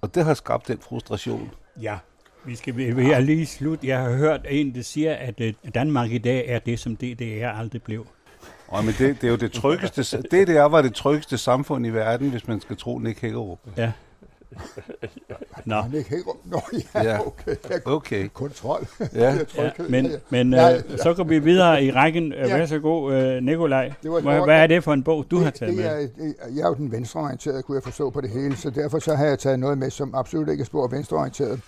Og 0.00 0.14
det 0.14 0.24
har 0.24 0.34
skabt 0.34 0.68
den 0.68 0.78
frustration. 0.78 1.50
Ja, 1.80 1.98
vi 2.46 2.56
skal 2.56 2.76
vi 2.76 3.10
er 3.10 3.20
lige 3.20 3.46
slut. 3.46 3.84
Jeg 3.84 3.98
har 3.98 4.10
hørt 4.16 4.40
en, 4.48 4.74
der 4.74 4.82
siger, 4.82 5.14
at 5.14 5.40
øh, 5.40 5.54
Danmark 5.74 6.10
i 6.10 6.18
dag 6.18 6.44
er 6.48 6.58
det, 6.58 6.78
som 6.78 6.96
DDR 6.96 7.48
aldrig 7.48 7.82
blev. 7.82 8.06
Og 8.68 8.84
men 8.84 8.94
det, 8.98 9.20
det 9.20 9.26
er 9.26 9.30
jo 9.30 9.36
det 9.36 9.52
tryggeste, 9.52 10.22
det 10.30 10.48
der 10.48 10.62
var 10.62 10.82
det 10.82 10.94
tryggeste 10.94 11.38
samfund 11.38 11.86
i 11.86 11.90
verden, 11.90 12.30
hvis 12.30 12.48
man 12.48 12.60
skal 12.60 12.76
tro 12.76 12.98
Nick 12.98 13.20
Hækkerup. 13.20 13.58
Ja. 13.76 13.92
Nå, 15.64 15.76
ikke 15.96 16.10
helt... 16.10 16.26
Nå, 16.44 16.60
ja, 16.94 17.26
okay. 17.26 17.54
Ja, 17.70 17.76
Okay, 17.84 18.28
kontrol. 18.34 18.86
ja. 19.00 19.04
Det 19.14 19.22
er 19.22 19.34
ja, 19.34 19.44
tryghed. 19.44 19.88
men, 19.88 20.06
Ja, 20.06 20.12
ja. 20.12 20.18
men 20.28 20.54
øh, 20.54 20.98
så 20.98 21.14
går 21.16 21.24
vi 21.24 21.38
videre 21.38 21.84
i 21.84 21.90
rækken. 21.90 22.32
Ja. 22.32 22.56
Vær 22.56 22.66
så 22.66 22.78
god, 22.78 23.14
øh, 23.14 23.42
Nikolaj. 23.42 23.92
Hvad, 24.02 24.44
hvad 24.44 24.62
er 24.62 24.66
det 24.66 24.84
for 24.84 24.92
en 24.92 25.02
bog, 25.02 25.26
du 25.30 25.36
har 25.38 25.44
det, 25.44 25.54
taget 25.54 25.76
det 25.76 25.84
med? 25.84 25.90
er, 25.92 25.96
det, 25.98 26.34
jeg 26.56 26.62
er 26.62 26.68
jo 26.68 26.74
den 26.74 26.92
venstreorienterede, 26.92 27.62
kunne 27.62 27.76
jeg 27.76 27.82
forstå 27.82 28.10
på 28.10 28.20
det 28.20 28.30
hele, 28.30 28.56
så 28.56 28.70
derfor 28.70 28.98
så 28.98 29.14
har 29.14 29.26
jeg 29.26 29.38
taget 29.38 29.58
noget 29.58 29.78
med, 29.78 29.90
som 29.90 30.14
absolut 30.14 30.48
ikke 30.48 30.60
er 30.60 30.66
spor 30.66 30.88
venstreorienteret. 30.88 31.60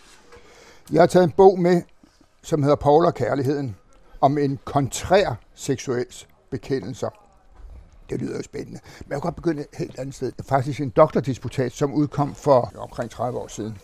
Jeg 0.93 1.03
har 1.03 1.07
taget 1.07 1.25
en 1.25 1.33
bog 1.37 1.59
med, 1.59 1.83
som 2.43 2.63
hedder 2.63 2.77
Paul 2.77 3.05
og 3.05 3.15
Kærligheden, 3.15 3.77
om 4.21 4.39
en 4.39 4.59
kontrær 4.65 5.35
seksuels 5.55 6.29
bekendelser. 6.51 7.09
Det 8.11 8.21
lyder 8.21 8.37
jo 8.37 8.43
spændende. 8.43 8.81
Men 8.99 9.11
jeg 9.11 9.17
kan 9.17 9.21
godt 9.21 9.37
begynde 9.37 9.61
et 9.61 9.67
helt 9.79 9.99
andet 9.99 10.15
sted. 10.15 10.33
Faktisk 10.43 10.81
en 10.81 10.91
doktordisputat, 10.91 11.73
som 11.73 11.95
udkom 11.95 12.35
for 12.35 12.73
omkring 12.77 13.11
30 13.11 13.39
år 13.39 13.49
siden. 13.49 13.79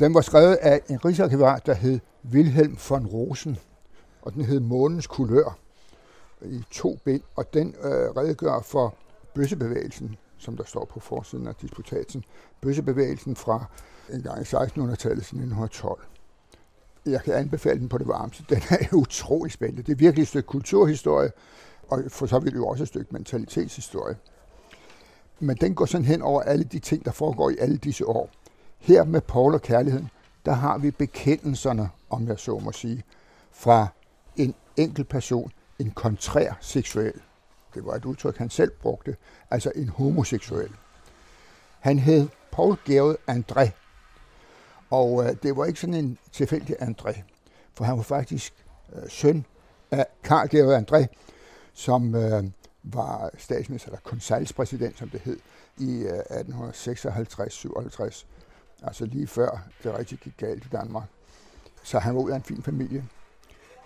Den 0.00 0.14
var 0.14 0.20
skrevet 0.20 0.54
af 0.54 0.80
en 0.88 1.04
rigsarkivar, 1.04 1.58
der 1.58 1.74
hed 1.74 2.00
Wilhelm 2.32 2.78
von 2.88 3.06
Rosen, 3.06 3.58
og 4.22 4.34
den 4.34 4.44
hed 4.44 4.60
Månens 4.60 5.06
kulør 5.06 5.58
i 6.42 6.64
to 6.70 6.98
bind, 7.04 7.22
og 7.36 7.54
den 7.54 7.74
øh, 7.82 7.90
redegør 7.90 8.60
for 8.60 8.94
bøssebevægelsen, 9.34 10.16
som 10.38 10.56
der 10.56 10.64
står 10.64 10.84
på 10.84 11.00
forsiden 11.00 11.46
af 11.46 11.54
disputaten. 11.54 12.24
Bøssebevægelsen 12.60 13.36
fra 13.36 13.64
en 14.12 14.22
gang 14.22 14.40
i 14.40 14.44
1600-tallet 14.44 14.98
til 14.98 15.36
1912. 15.36 16.00
Jeg 17.10 17.22
kan 17.22 17.34
anbefale 17.34 17.80
den 17.80 17.88
på 17.88 17.98
det 17.98 18.08
varmeste. 18.08 18.44
Den 18.48 18.62
er 18.70 18.94
utrolig 18.94 19.52
spændende. 19.52 19.82
Det 19.82 19.92
er 19.92 19.96
virkelig 19.96 20.22
et 20.22 20.28
stykke 20.28 20.46
kulturhistorie, 20.46 21.30
og 21.88 22.02
for 22.08 22.26
så 22.26 22.38
vidt 22.38 22.54
jo 22.54 22.66
også 22.66 22.82
et 22.82 22.88
stykke 22.88 23.12
mentalitetshistorie. 23.12 24.16
Men 25.40 25.56
den 25.56 25.74
går 25.74 25.86
sådan 25.86 26.04
hen 26.04 26.22
over 26.22 26.42
alle 26.42 26.64
de 26.64 26.78
ting, 26.78 27.04
der 27.04 27.10
foregår 27.10 27.50
i 27.50 27.56
alle 27.58 27.76
disse 27.76 28.06
år. 28.06 28.30
Her 28.78 29.04
med 29.04 29.20
Paul 29.20 29.54
og 29.54 29.62
kærligheden, 29.62 30.10
der 30.46 30.52
har 30.52 30.78
vi 30.78 30.90
bekendelserne, 30.90 31.90
om 32.10 32.28
jeg 32.28 32.38
så 32.38 32.58
må 32.58 32.72
sige, 32.72 33.04
fra 33.52 33.86
en 34.36 34.54
enkelt 34.76 35.08
person, 35.08 35.52
en 35.78 35.90
kontrær 35.90 36.52
seksuel. 36.60 37.20
Det 37.74 37.84
var 37.84 37.94
et 37.94 38.04
udtryk, 38.04 38.36
han 38.36 38.50
selv 38.50 38.70
brugte, 38.82 39.16
altså 39.50 39.72
en 39.74 39.88
homoseksuel. 39.88 40.70
Han 41.80 41.98
hed 41.98 42.28
Paul 42.52 42.76
Gerard 42.84 43.16
André, 43.30 43.70
og 44.90 45.24
øh, 45.24 45.36
det 45.42 45.56
var 45.56 45.64
ikke 45.64 45.80
sådan 45.80 45.94
en 45.94 46.18
tilfældig 46.32 46.76
André, 46.82 47.22
for 47.74 47.84
han 47.84 47.96
var 47.96 48.02
faktisk 48.02 48.54
øh, 48.94 49.02
søn 49.08 49.44
af 49.90 50.06
Karl 50.22 50.48
Georg 50.48 50.82
André, 50.82 51.06
som 51.72 52.14
øh, 52.14 52.44
var 52.82 53.30
statsminister, 53.38 53.88
eller 53.88 54.00
konsalspræsident, 54.00 54.98
som 54.98 55.08
det 55.08 55.20
hed, 55.20 55.38
i 55.78 56.02
øh, 56.02 56.18
1856-57, 56.18 58.24
altså 58.82 59.04
lige 59.04 59.26
før 59.26 59.68
det 59.82 59.98
rigtig 59.98 60.18
gik 60.18 60.36
galt 60.36 60.64
i 60.64 60.68
Danmark. 60.72 61.08
Så 61.82 61.98
han 61.98 62.14
var 62.14 62.20
ud 62.20 62.30
af 62.30 62.36
en 62.36 62.42
fin 62.42 62.62
familie. 62.62 63.04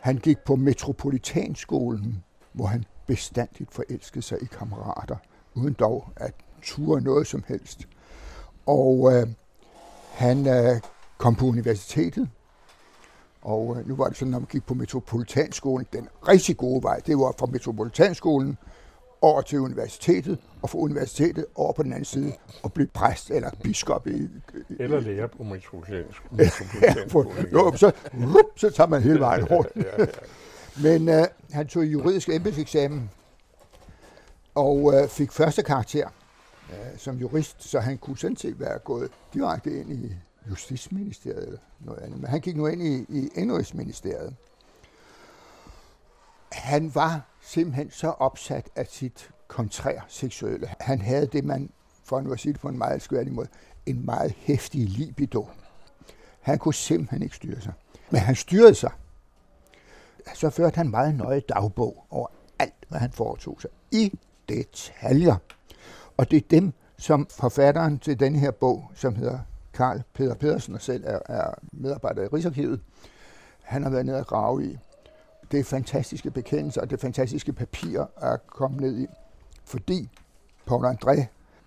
Han 0.01 0.17
gik 0.17 0.39
på 0.39 0.57
Metropolitanskolen, 0.57 2.25
hvor 2.53 2.67
han 2.67 2.85
bestandigt 3.07 3.75
forelskede 3.75 4.23
sig 4.23 4.43
i 4.43 4.45
kammerater, 4.45 5.17
uden 5.55 5.73
dog 5.73 6.09
at 6.17 6.35
ture 6.63 7.01
noget 7.01 7.27
som 7.27 7.45
helst. 7.49 7.89
Og 8.67 9.13
øh, 9.13 9.29
han 10.13 10.49
øh, 10.49 10.81
kom 11.19 11.35
på 11.35 11.47
universitetet, 11.47 12.29
og 13.43 13.77
øh, 13.79 13.89
nu 13.89 13.97
var 13.97 14.09
det 14.09 14.17
sådan, 14.17 14.33
når 14.33 14.39
man 14.39 14.49
gik 14.51 14.67
på 14.67 14.75
Metropolitanskolen, 14.75 15.87
den 15.93 16.09
rigtig 16.29 16.57
gode 16.57 16.83
vej, 16.83 17.01
det 17.07 17.19
var 17.19 17.35
fra 17.39 17.47
Metropolitanskolen 17.47 18.59
over 19.21 19.41
til 19.41 19.61
universitetet, 19.61 20.39
og 20.63 20.71
fra 20.71 20.79
universitetet 20.79 21.47
over 21.55 21.73
på 21.73 21.83
den 21.83 21.93
anden 21.93 22.05
side, 22.05 22.33
og 22.63 22.73
blive 22.73 22.89
præst 22.95 23.31
eller 23.31 23.51
biskop. 23.63 24.07
I, 24.07 24.29
eller 24.79 25.01
lærer 25.01 25.27
på 25.27 25.43
Metropolitanskolen. 25.53 27.47
jo, 27.53 27.77
så, 27.77 27.93
rup, 28.15 28.59
så 28.59 28.71
tager 28.71 28.89
man 28.89 29.03
hele 29.03 29.21
vejen 29.21 29.45
rundt. 29.45 29.71
ja, 29.77 29.83
ja, 29.99 30.01
ja. 30.01 30.07
Men 30.83 31.09
øh, 31.09 31.25
han 31.51 31.67
tog 31.67 31.85
juridisk 31.85 32.29
embedseksamen, 32.29 33.11
og 34.55 34.95
øh, 34.95 35.09
fik 35.09 35.33
første 35.33 35.63
karakter 35.63 36.09
øh, 36.73 36.99
som 36.99 37.17
jurist, 37.17 37.63
så 37.63 37.81
han 37.81 37.99
kunne 37.99 38.19
sådan 38.19 38.37
set 38.37 38.61
være 38.61 38.79
gået 38.79 39.11
direkte 39.35 39.81
ind 39.81 39.93
i 39.93 40.17
Justitsministeriet 40.51 41.47
eller 41.47 41.59
noget 41.81 42.01
andet. 42.01 42.21
Men 42.21 42.31
han 42.31 42.41
gik 42.41 42.57
nu 42.57 42.67
ind 42.67 42.83
i, 42.83 43.07
i 43.09 43.29
Indrigsministeriet. 43.35 44.37
Han 46.53 46.95
var 46.95 47.21
simpelthen 47.41 47.91
så 47.91 48.09
opsat 48.09 48.71
af 48.77 48.87
sit 48.87 49.31
kontrær 49.49 50.01
seksuelle. 50.09 50.75
Han 50.81 51.01
havde 51.01 51.27
det, 51.27 51.45
man, 51.45 51.71
for 52.05 52.21
nu 52.21 52.33
at 52.33 52.41
sige 52.41 52.53
det 52.53 52.61
på 52.61 52.69
en 52.69 52.79
meget 52.79 53.03
skværdig 53.03 53.33
måde, 53.33 53.49
en 53.87 54.07
meget 54.07 54.35
hæftig 54.37 54.89
libido. 54.89 55.49
Han 56.41 56.59
kunne 56.59 56.75
simpelthen 56.75 57.23
ikke 57.23 57.37
styre 57.37 57.61
sig. 57.61 57.73
Men 58.11 58.21
han 58.21 58.35
styrede 58.35 58.75
sig. 58.75 58.93
Så 60.35 60.51
førte 60.51 60.77
han 60.77 60.91
meget 60.91 61.15
nøje 61.15 61.41
dagbog 61.41 62.07
over 62.11 62.27
alt, 62.59 62.75
hvad 62.89 63.01
han 63.01 63.13
foretog 63.13 63.61
sig. 63.61 63.71
I 63.91 64.19
detaljer. 64.49 65.37
Og 66.23 66.31
det 66.31 66.37
er 66.37 66.49
dem, 66.51 66.73
som 66.99 67.27
forfatteren 67.31 67.99
til 67.99 68.21
den 68.21 68.37
her 68.37 68.51
bog, 68.51 68.91
som 68.95 69.15
hedder 69.15 69.39
Karl 69.75 70.03
Peter 70.15 70.35
Pedersen, 70.35 70.75
og 70.75 70.81
selv 70.83 71.05
er, 71.07 71.19
er 71.29 71.55
medarbejder 71.73 72.23
i 72.23 72.27
Rigsarkivet, 72.27 72.81
han 73.63 73.83
har 73.83 73.91
været 73.91 74.07
nede 74.07 74.19
og 74.19 74.27
grave 74.27 74.65
i. 74.65 74.79
Det 75.53 75.61
er 75.61 75.65
fantastiske 75.65 76.31
bekendelser, 76.31 76.81
og 76.81 76.91
det 76.91 76.97
er 76.97 77.01
fantastiske 77.01 77.53
papirer 77.53 78.07
at 78.17 78.47
komme 78.47 78.77
ned 78.77 78.99
i. 78.99 79.07
Fordi 79.65 80.11
Paul 80.67 80.85
André, 80.85 81.25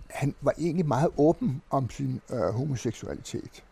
han 0.10 0.36
var 0.42 0.54
egentlig 0.58 0.86
meget 0.88 1.10
åben 1.18 1.62
om 1.70 1.90
sin 1.90 2.22
øh, 2.30 2.40
homoseksualitet. 2.40 3.64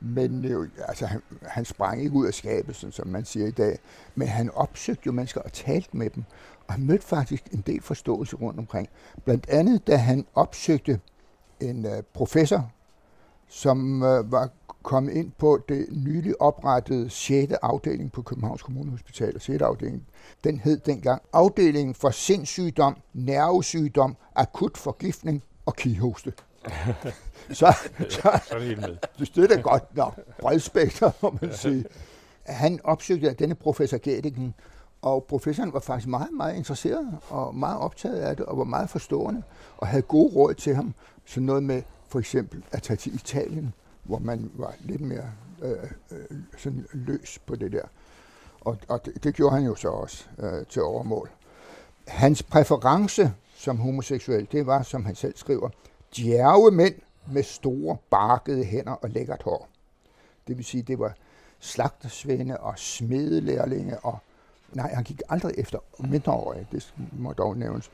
Men 0.00 0.44
øh, 0.44 0.68
altså, 0.88 1.06
han, 1.06 1.22
han 1.42 1.64
sprang 1.64 2.02
ikke 2.02 2.14
ud 2.14 2.26
af 2.26 2.34
skabet, 2.34 2.76
som 2.76 3.08
man 3.08 3.24
siger 3.24 3.46
i 3.46 3.50
dag. 3.50 3.78
Men 4.14 4.28
han 4.28 4.50
opsøgte 4.50 5.02
jo 5.06 5.12
mennesker 5.12 5.40
og 5.40 5.52
talte 5.52 5.96
med 5.96 6.10
dem. 6.10 6.24
Og 6.68 6.74
han 6.74 6.86
mødte 6.86 7.06
faktisk 7.06 7.44
en 7.52 7.60
del 7.66 7.82
forståelse 7.82 8.36
rundt 8.36 8.58
omkring. 8.58 8.88
Blandt 9.24 9.48
andet, 9.48 9.86
da 9.86 9.96
han 9.96 10.26
opsøgte 10.34 11.00
en 11.60 11.86
øh, 11.86 12.02
professor, 12.14 12.70
som 13.48 14.02
øh, 14.02 14.32
var 14.32 14.50
kommet 14.82 15.12
ind 15.12 15.32
på 15.38 15.60
det 15.68 15.86
nylig 15.90 16.42
oprettede 16.42 17.10
6. 17.10 17.52
afdeling 17.62 18.12
på 18.12 18.22
Københavns 18.22 18.62
Kommunehospital, 18.62 19.34
og 19.34 19.40
6. 19.40 19.62
afdeling, 19.62 20.06
den 20.44 20.58
hed 20.58 20.78
dengang 20.78 21.22
afdelingen 21.32 21.94
for 21.94 22.10
sindssygdom, 22.10 22.96
nervesygdom, 23.12 24.16
akut 24.34 24.76
forgiftning 24.78 25.42
og 25.66 25.76
kihoste. 25.76 26.32
så, 27.50 27.76
så, 28.08 28.40
så 28.48 28.76
det 29.18 29.26
støtter 29.26 29.62
godt 29.62 29.96
nok 29.96 30.20
bredspekter, 30.40 31.10
må 31.22 31.38
man 31.40 31.52
sige. 31.52 31.84
Han 32.46 32.80
opsøgte 32.84 33.32
denne 33.32 33.54
professor 33.54 33.98
Gædiken, 33.98 34.54
og 35.02 35.24
professoren 35.24 35.72
var 35.72 35.80
faktisk 35.80 36.08
meget, 36.08 36.32
meget 36.32 36.56
interesseret 36.56 37.18
og 37.28 37.54
meget 37.54 37.78
optaget 37.78 38.16
af 38.16 38.36
det, 38.36 38.46
og 38.46 38.58
var 38.58 38.64
meget 38.64 38.90
forstående, 38.90 39.42
og 39.76 39.86
havde 39.86 40.02
gode 40.02 40.34
råd 40.34 40.54
til 40.54 40.74
ham. 40.74 40.94
Så 41.24 41.40
noget 41.40 41.62
med 41.62 41.82
for 42.08 42.18
eksempel 42.18 42.64
at 42.72 42.82
tage 42.82 42.96
til 42.96 43.14
Italien, 43.14 43.74
hvor 44.02 44.18
man 44.18 44.50
var 44.54 44.74
lidt 44.80 45.00
mere 45.00 45.30
øh, 45.62 45.72
øh, 46.10 46.38
sådan 46.58 46.86
løs 46.92 47.38
på 47.46 47.56
det 47.56 47.72
der. 47.72 47.82
Og, 48.60 48.78
og 48.88 49.06
det, 49.06 49.24
det 49.24 49.34
gjorde 49.34 49.54
han 49.54 49.64
jo 49.64 49.74
så 49.74 49.88
også 49.88 50.24
øh, 50.38 50.66
til 50.66 50.82
overmål. 50.82 51.30
Hans 52.06 52.42
præference 52.42 53.32
som 53.56 53.78
homoseksuel, 53.78 54.48
det 54.52 54.66
var, 54.66 54.82
som 54.82 55.04
han 55.04 55.14
selv 55.14 55.36
skriver, 55.36 55.68
djerve 56.16 56.70
mænd 56.70 56.94
med 57.32 57.42
store, 57.42 57.96
barkede 58.10 58.64
hænder 58.64 58.92
og 58.92 59.10
lækkert 59.10 59.42
hår. 59.42 59.68
Det 60.48 60.56
vil 60.56 60.64
sige, 60.64 60.82
det 60.82 60.98
var 60.98 61.14
slagtersvende 61.60 62.60
og 62.60 62.78
smedelærlinge 62.78 63.98
og 63.98 64.18
nej, 64.72 64.94
han 64.94 65.04
gik 65.04 65.22
aldrig 65.28 65.54
efter 65.58 65.78
mindreårige, 65.98 66.66
det 66.72 66.94
må 67.12 67.32
dog 67.32 67.56
nævnes, 67.56 67.90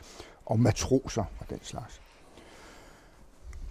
og 0.47 0.61
matroser 0.61 1.25
og 1.39 1.51
den 1.51 1.59
slags. 1.63 2.01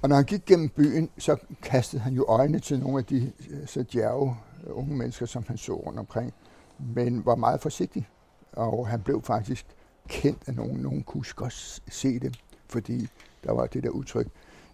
Og 0.02 0.10
når 0.10 0.16
han 0.16 0.26
gik 0.26 0.46
gennem 0.46 0.70
byen, 0.70 1.10
så 1.18 1.38
kastede 1.62 2.02
han 2.02 2.14
jo 2.14 2.26
øjne 2.28 2.60
til 2.60 2.80
nogle 2.80 2.98
af 2.98 3.06
de 3.06 3.32
øh, 3.50 3.68
så 3.68 3.84
djerve 3.94 4.38
øh, 4.64 4.78
unge 4.78 4.96
mennesker, 4.96 5.26
som 5.26 5.44
han 5.48 5.58
så 5.58 5.74
rundt 5.74 6.00
omkring, 6.00 6.34
men 6.80 7.26
var 7.26 7.36
meget 7.36 7.62
forsigtig. 7.62 8.08
Og 8.54 8.88
han 8.88 9.02
blev 9.02 9.22
faktisk 9.24 9.66
kendt 10.08 10.40
af 10.48 10.54
nogen. 10.54 10.78
Nogen 10.78 11.04
kunne 11.04 11.24
godt 11.36 11.82
se 11.90 12.20
det, 12.20 12.40
fordi 12.68 13.08
der 13.44 13.52
var 13.52 13.66
det 13.66 13.84
der 13.84 13.90
udtryk, 13.90 14.28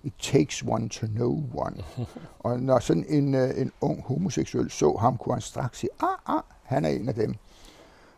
it 0.03 0.13
takes 0.19 0.63
one 0.63 0.89
to 0.89 1.07
know 1.07 1.43
one. 1.53 1.83
Og 2.39 2.59
når 2.59 2.79
sådan 2.79 3.05
en, 3.09 3.35
øh, 3.35 3.61
en 3.61 3.71
ung 3.81 4.03
homoseksuel 4.03 4.71
så 4.71 4.97
ham, 4.99 5.17
kunne 5.17 5.35
han 5.35 5.41
straks 5.41 5.77
sige, 5.79 5.89
ah, 5.99 6.35
ah, 6.35 6.41
han 6.63 6.85
er 6.85 6.89
en 6.89 7.09
af 7.09 7.15
dem. 7.15 7.35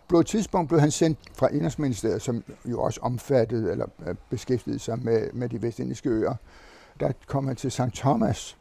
På 0.10 0.20
et 0.20 0.28
tidspunkt 0.28 0.70
blev 0.70 0.80
han 0.80 0.92
sendt 0.92 1.20
fra 1.34 1.48
Indersministeriet, 1.48 2.22
som 2.22 2.44
jo 2.66 2.82
også 2.82 3.00
omfattede 3.02 3.72
eller 3.72 3.86
øh, 4.08 4.16
beskæftigede 4.30 4.80
sig 4.80 5.00
med, 5.00 5.34
med 5.34 5.50
de 5.50 5.62
vestindiske 5.62 6.10
øer, 6.10 6.36
der 7.00 7.12
kom 7.28 7.48
han 7.48 7.56
til 7.56 7.72
St. 7.72 7.82
Thomas, 7.94 8.58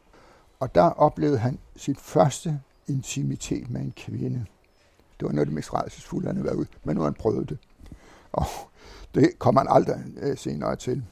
og 0.59 0.75
der 0.75 0.83
oplevede 0.83 1.37
han 1.37 1.59
sit 1.75 1.99
første 1.99 2.59
intimitet 2.87 3.69
med 3.69 3.81
en 3.81 3.93
kvinde. 3.95 4.45
Det 5.19 5.25
var 5.25 5.29
noget 5.29 5.39
af 5.39 5.45
det 5.45 5.55
mest 5.55 5.73
rædselsfulde, 5.73 6.27
han 6.27 6.35
havde 6.35 6.45
været 6.45 6.55
ude, 6.55 6.67
men 6.83 6.95
nu 6.95 7.01
har 7.01 7.07
han 7.07 7.13
prøvet 7.13 7.49
det. 7.49 7.57
Og 8.31 8.45
det 9.15 9.39
kommer 9.39 9.61
han 9.61 9.67
aldrig 9.71 10.03
øh, 10.21 10.37
senere 10.37 10.75
til. 10.75 11.03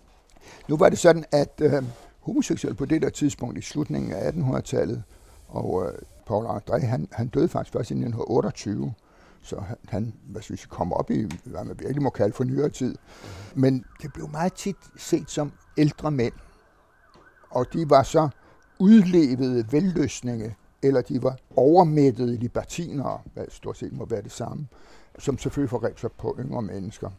Nu 0.67 0.77
var 0.77 0.89
det 0.89 0.99
sådan, 0.99 1.25
at 1.31 1.61
øh, 1.61 1.83
homoseksuel 2.19 2.73
på 2.73 2.85
det 2.85 3.01
der 3.01 3.09
tidspunkt 3.09 3.57
i 3.57 3.61
slutningen 3.61 4.11
af 4.11 4.31
1800-tallet, 4.31 5.03
og 5.47 5.85
øh, 5.85 5.99
Paul 6.25 6.45
André, 6.45 6.85
han, 6.85 7.07
han 7.11 7.27
døde 7.27 7.49
faktisk 7.49 7.73
først 7.73 7.91
i 7.91 7.93
1928, 7.93 8.93
så 9.41 9.63
han, 9.87 10.13
hvad 10.25 10.41
synes 10.41 10.61
jeg, 10.61 10.69
kom 10.69 10.93
op 10.93 11.11
i, 11.11 11.25
hvad 11.43 11.63
man 11.65 11.79
virkelig 11.79 12.01
må 12.01 12.09
kalde 12.09 12.33
for 12.33 12.43
nyere 12.43 12.69
tid. 12.69 12.95
Men 13.55 13.85
det 14.01 14.13
blev 14.13 14.29
meget 14.29 14.53
tit 14.53 14.75
set 14.97 15.31
som 15.31 15.51
ældre 15.77 16.11
mænd, 16.11 16.33
og 17.49 17.73
de 17.73 17.89
var 17.89 18.03
så 18.03 18.29
udlevede 18.79 19.71
velløsninge, 19.71 20.55
eller 20.83 21.01
de 21.01 21.23
var 21.23 21.37
overmættede 21.55 22.37
libertinere, 22.37 23.21
hvad 23.33 23.45
stort 23.49 23.77
set 23.77 23.93
må 23.93 24.05
være 24.05 24.21
det 24.21 24.31
samme, 24.31 24.67
som 25.19 25.37
selvfølgelig 25.37 25.69
forgreb 25.69 25.99
sig 25.99 26.11
på 26.11 26.35
yngre 26.39 26.61
mennesker. 26.61 27.09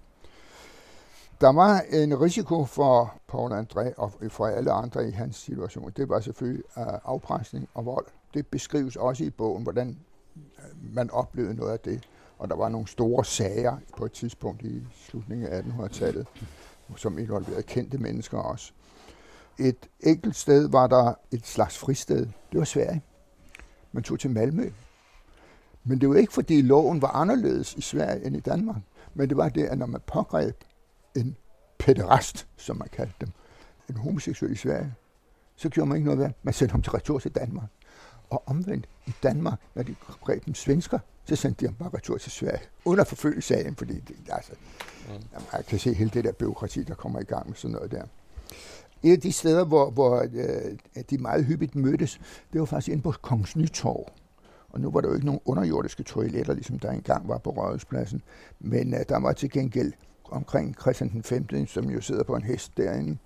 Der 1.40 1.52
var 1.52 1.80
en 1.80 2.20
risiko 2.20 2.64
for 2.64 3.14
Paul 3.28 3.52
André 3.52 3.94
og 3.96 4.12
for 4.28 4.46
alle 4.46 4.72
andre 4.72 5.08
i 5.08 5.10
hans 5.10 5.36
situation. 5.36 5.92
Det 5.96 6.08
var 6.08 6.20
selvfølgelig 6.20 6.64
øh, 6.78 6.84
afpresning 7.04 7.68
og 7.74 7.86
vold. 7.86 8.06
Det 8.34 8.46
beskrives 8.46 8.96
også 8.96 9.24
i 9.24 9.30
bogen, 9.30 9.62
hvordan 9.62 9.98
man 10.92 11.10
oplevede 11.10 11.54
noget 11.54 11.72
af 11.72 11.80
det. 11.80 12.08
Og 12.38 12.48
der 12.48 12.56
var 12.56 12.68
nogle 12.68 12.88
store 12.88 13.24
sager 13.24 13.76
på 13.96 14.04
et 14.04 14.12
tidspunkt 14.12 14.62
i 14.62 14.82
slutningen 14.94 15.46
af 15.46 15.60
1800-tallet, 15.60 16.26
som 16.96 17.18
involverede 17.18 17.62
kendte 17.62 17.98
mennesker 17.98 18.38
også. 18.38 18.72
Et 19.58 19.88
enkelt 20.00 20.36
sted 20.36 20.68
var 20.68 20.86
der 20.86 21.14
et 21.30 21.46
slags 21.46 21.78
fristed. 21.78 22.26
Det 22.52 22.58
var 22.58 22.64
Sverige. 22.64 23.02
Man 23.92 24.02
tog 24.02 24.20
til 24.20 24.30
Malmø. 24.30 24.70
Men 25.84 26.00
det 26.00 26.08
var 26.08 26.14
ikke, 26.14 26.32
fordi 26.32 26.62
loven 26.62 27.02
var 27.02 27.08
anderledes 27.08 27.74
i 27.74 27.80
Sverige 27.80 28.26
end 28.26 28.36
i 28.36 28.40
Danmark. 28.40 28.82
Men 29.14 29.28
det 29.28 29.36
var 29.36 29.48
det, 29.48 29.64
at 29.64 29.78
når 29.78 29.86
man 29.86 30.00
pågreb 30.06 30.56
en 31.16 31.36
pæderast, 31.78 32.46
som 32.56 32.76
man 32.76 32.88
kaldte 32.92 33.14
dem, 33.20 33.28
en 33.88 33.96
homoseksuel 33.96 34.52
i 34.52 34.56
Sverige, 34.56 34.94
så 35.56 35.68
gjorde 35.68 35.88
man 35.88 35.96
ikke 35.96 36.04
noget 36.04 36.20
ved 36.20 36.30
Man 36.42 36.54
sendte 36.54 36.72
ham 36.72 36.82
til 36.82 36.92
retur 36.92 37.18
til 37.18 37.30
Danmark. 37.30 37.68
Og 38.30 38.42
omvendt 38.46 38.88
i 39.06 39.12
Danmark, 39.22 39.60
når 39.74 39.82
de 39.82 39.94
greb 40.24 40.46
dem 40.46 40.54
svensker, 40.54 40.98
så 41.24 41.36
sendte 41.36 41.60
de 41.60 41.66
ham 41.66 41.74
bare 41.74 41.90
retur 41.94 42.18
til 42.18 42.32
Sverige. 42.32 42.62
Uden 42.84 43.00
at 43.00 43.06
forfølge 43.06 43.42
sagen, 43.42 43.76
fordi 43.76 44.00
det, 44.00 44.16
altså, 44.28 44.52
mm. 45.08 45.14
man 45.52 45.62
kan 45.68 45.78
se 45.78 45.94
hele 45.94 46.10
det 46.10 46.24
der 46.24 46.32
byråkrati, 46.32 46.82
der 46.82 46.94
kommer 46.94 47.20
i 47.20 47.24
gang 47.24 47.48
med 47.48 47.56
sådan 47.56 47.74
noget 47.74 47.90
der. 47.90 48.02
Et 49.02 49.12
af 49.12 49.20
de 49.20 49.32
steder, 49.32 49.64
hvor, 49.64 49.90
hvor 49.90 50.26
øh, 50.32 51.02
de 51.10 51.18
meget 51.18 51.44
hyppigt 51.44 51.76
mødtes, 51.76 52.20
det 52.52 52.60
var 52.60 52.66
faktisk 52.66 52.92
inde 52.92 53.02
på 53.02 53.14
Kongens 53.22 53.56
Nytorv. 53.56 54.06
Og 54.68 54.80
nu 54.80 54.90
var 54.90 55.00
der 55.00 55.08
jo 55.08 55.14
ikke 55.14 55.26
nogen 55.26 55.40
underjordiske 55.44 56.02
toiletter, 56.02 56.54
ligesom 56.54 56.78
der 56.78 56.90
engang 56.90 57.28
var 57.28 57.38
på 57.38 57.50
Rådhuspladsen. 57.50 58.22
Men 58.60 58.94
uh, 58.94 59.00
der 59.08 59.18
var 59.18 59.32
til 59.32 59.50
gengæld 59.50 59.92
omkring 60.30 60.74
Christian 60.80 61.10
den 61.10 61.22
5., 61.22 61.66
som 61.66 61.90
jo 61.90 62.00
sidder 62.00 62.22
på 62.22 62.36
en 62.36 62.42
hest 62.42 62.76
derinde. 62.76 63.18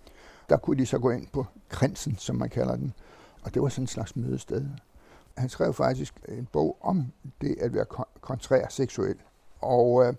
Der 0.49 0.57
kunne 0.57 0.79
de 0.79 0.87
så 0.87 0.99
gå 0.99 1.11
ind 1.11 1.27
på 1.33 1.47
krinsen, 1.69 2.17
som 2.19 2.37
man 2.37 2.49
kalder 2.49 2.77
den. 2.77 2.93
Og 3.43 3.55
det 3.55 3.63
var 3.63 3.69
sådan 3.69 3.83
en 3.83 3.89
slags 3.89 4.17
mødested. 4.17 4.65
Han 5.37 5.49
skrev 5.49 5.75
faktisk 5.75 6.15
en 6.29 6.49
bog 6.53 6.77
om 6.81 7.13
det 7.41 7.57
at 7.61 7.75
være 7.75 7.85
kontrær 8.21 8.69
seksuel. 8.69 9.17
Og 9.61 9.93
uh, 9.93 10.15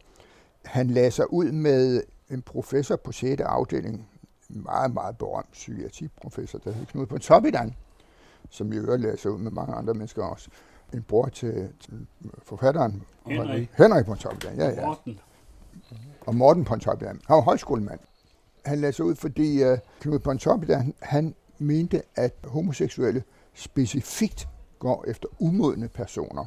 han 0.65 0.89
lagde 0.89 1.11
sig 1.11 1.33
ud 1.33 1.51
med 1.51 2.03
en 2.29 2.41
professor 2.41 2.95
på 2.95 3.11
6. 3.11 3.41
afdeling, 3.41 4.07
en 4.49 4.63
meget, 4.63 4.93
meget 4.93 5.17
berømt 5.17 5.51
psykiatriprofessor, 5.51 6.59
der 6.59 6.71
hed 6.71 6.85
Knud 6.85 7.05
Pontoppidan, 7.05 7.75
som 8.49 8.73
i 8.73 8.75
øvrigt 8.75 9.01
lagde 9.01 9.17
sig 9.17 9.31
ud 9.31 9.37
med 9.39 9.51
mange 9.51 9.75
andre 9.75 9.93
mennesker 9.93 10.23
også 10.23 10.49
en 10.93 11.03
bror 11.03 11.27
til, 11.27 11.69
til 11.79 12.07
forfatteren. 12.43 13.03
Henrik. 13.25 13.69
Henrik 13.77 14.05
Pontoppidan, 14.05 14.57
ja, 14.57 14.69
ja. 14.69 14.85
Morten. 14.85 15.19
Og 16.21 16.35
Morten 16.35 16.65
Pontoppidan. 16.65 17.21
Han 17.27 17.35
var 17.35 17.41
højskolemand. 17.41 17.99
Han 18.65 18.79
lagde 18.79 18.93
sig 18.93 19.05
ud, 19.05 19.15
fordi 19.15 19.71
uh, 19.71 19.77
Knud 19.99 20.19
Pontoppidan, 20.19 20.93
han 21.01 21.35
mente, 21.57 22.01
at 22.15 22.33
homoseksuelle 22.43 23.23
specifikt 23.53 24.47
går 24.83 25.05
efter 25.07 25.27
umodne 25.39 25.87
personer. 25.87 26.45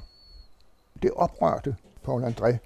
Det 1.03 1.11
oprørte 1.11 1.77
Paul 2.05 2.25
André, 2.25 2.57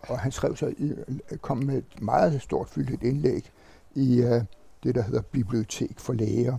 og 0.00 0.18
han 0.18 0.32
skrev 0.32 0.56
sig 0.56 0.80
i, 0.80 0.92
kom 1.40 1.58
med 1.58 1.76
et 1.78 2.02
meget 2.02 2.42
stort 2.42 2.68
fyldigt 2.68 3.02
indlæg 3.02 3.50
i 3.94 4.20
uh, 4.24 4.42
det, 4.82 4.94
der 4.94 5.02
hedder 5.02 5.22
Bibliotek 5.22 6.00
for 6.00 6.12
Læger. 6.12 6.58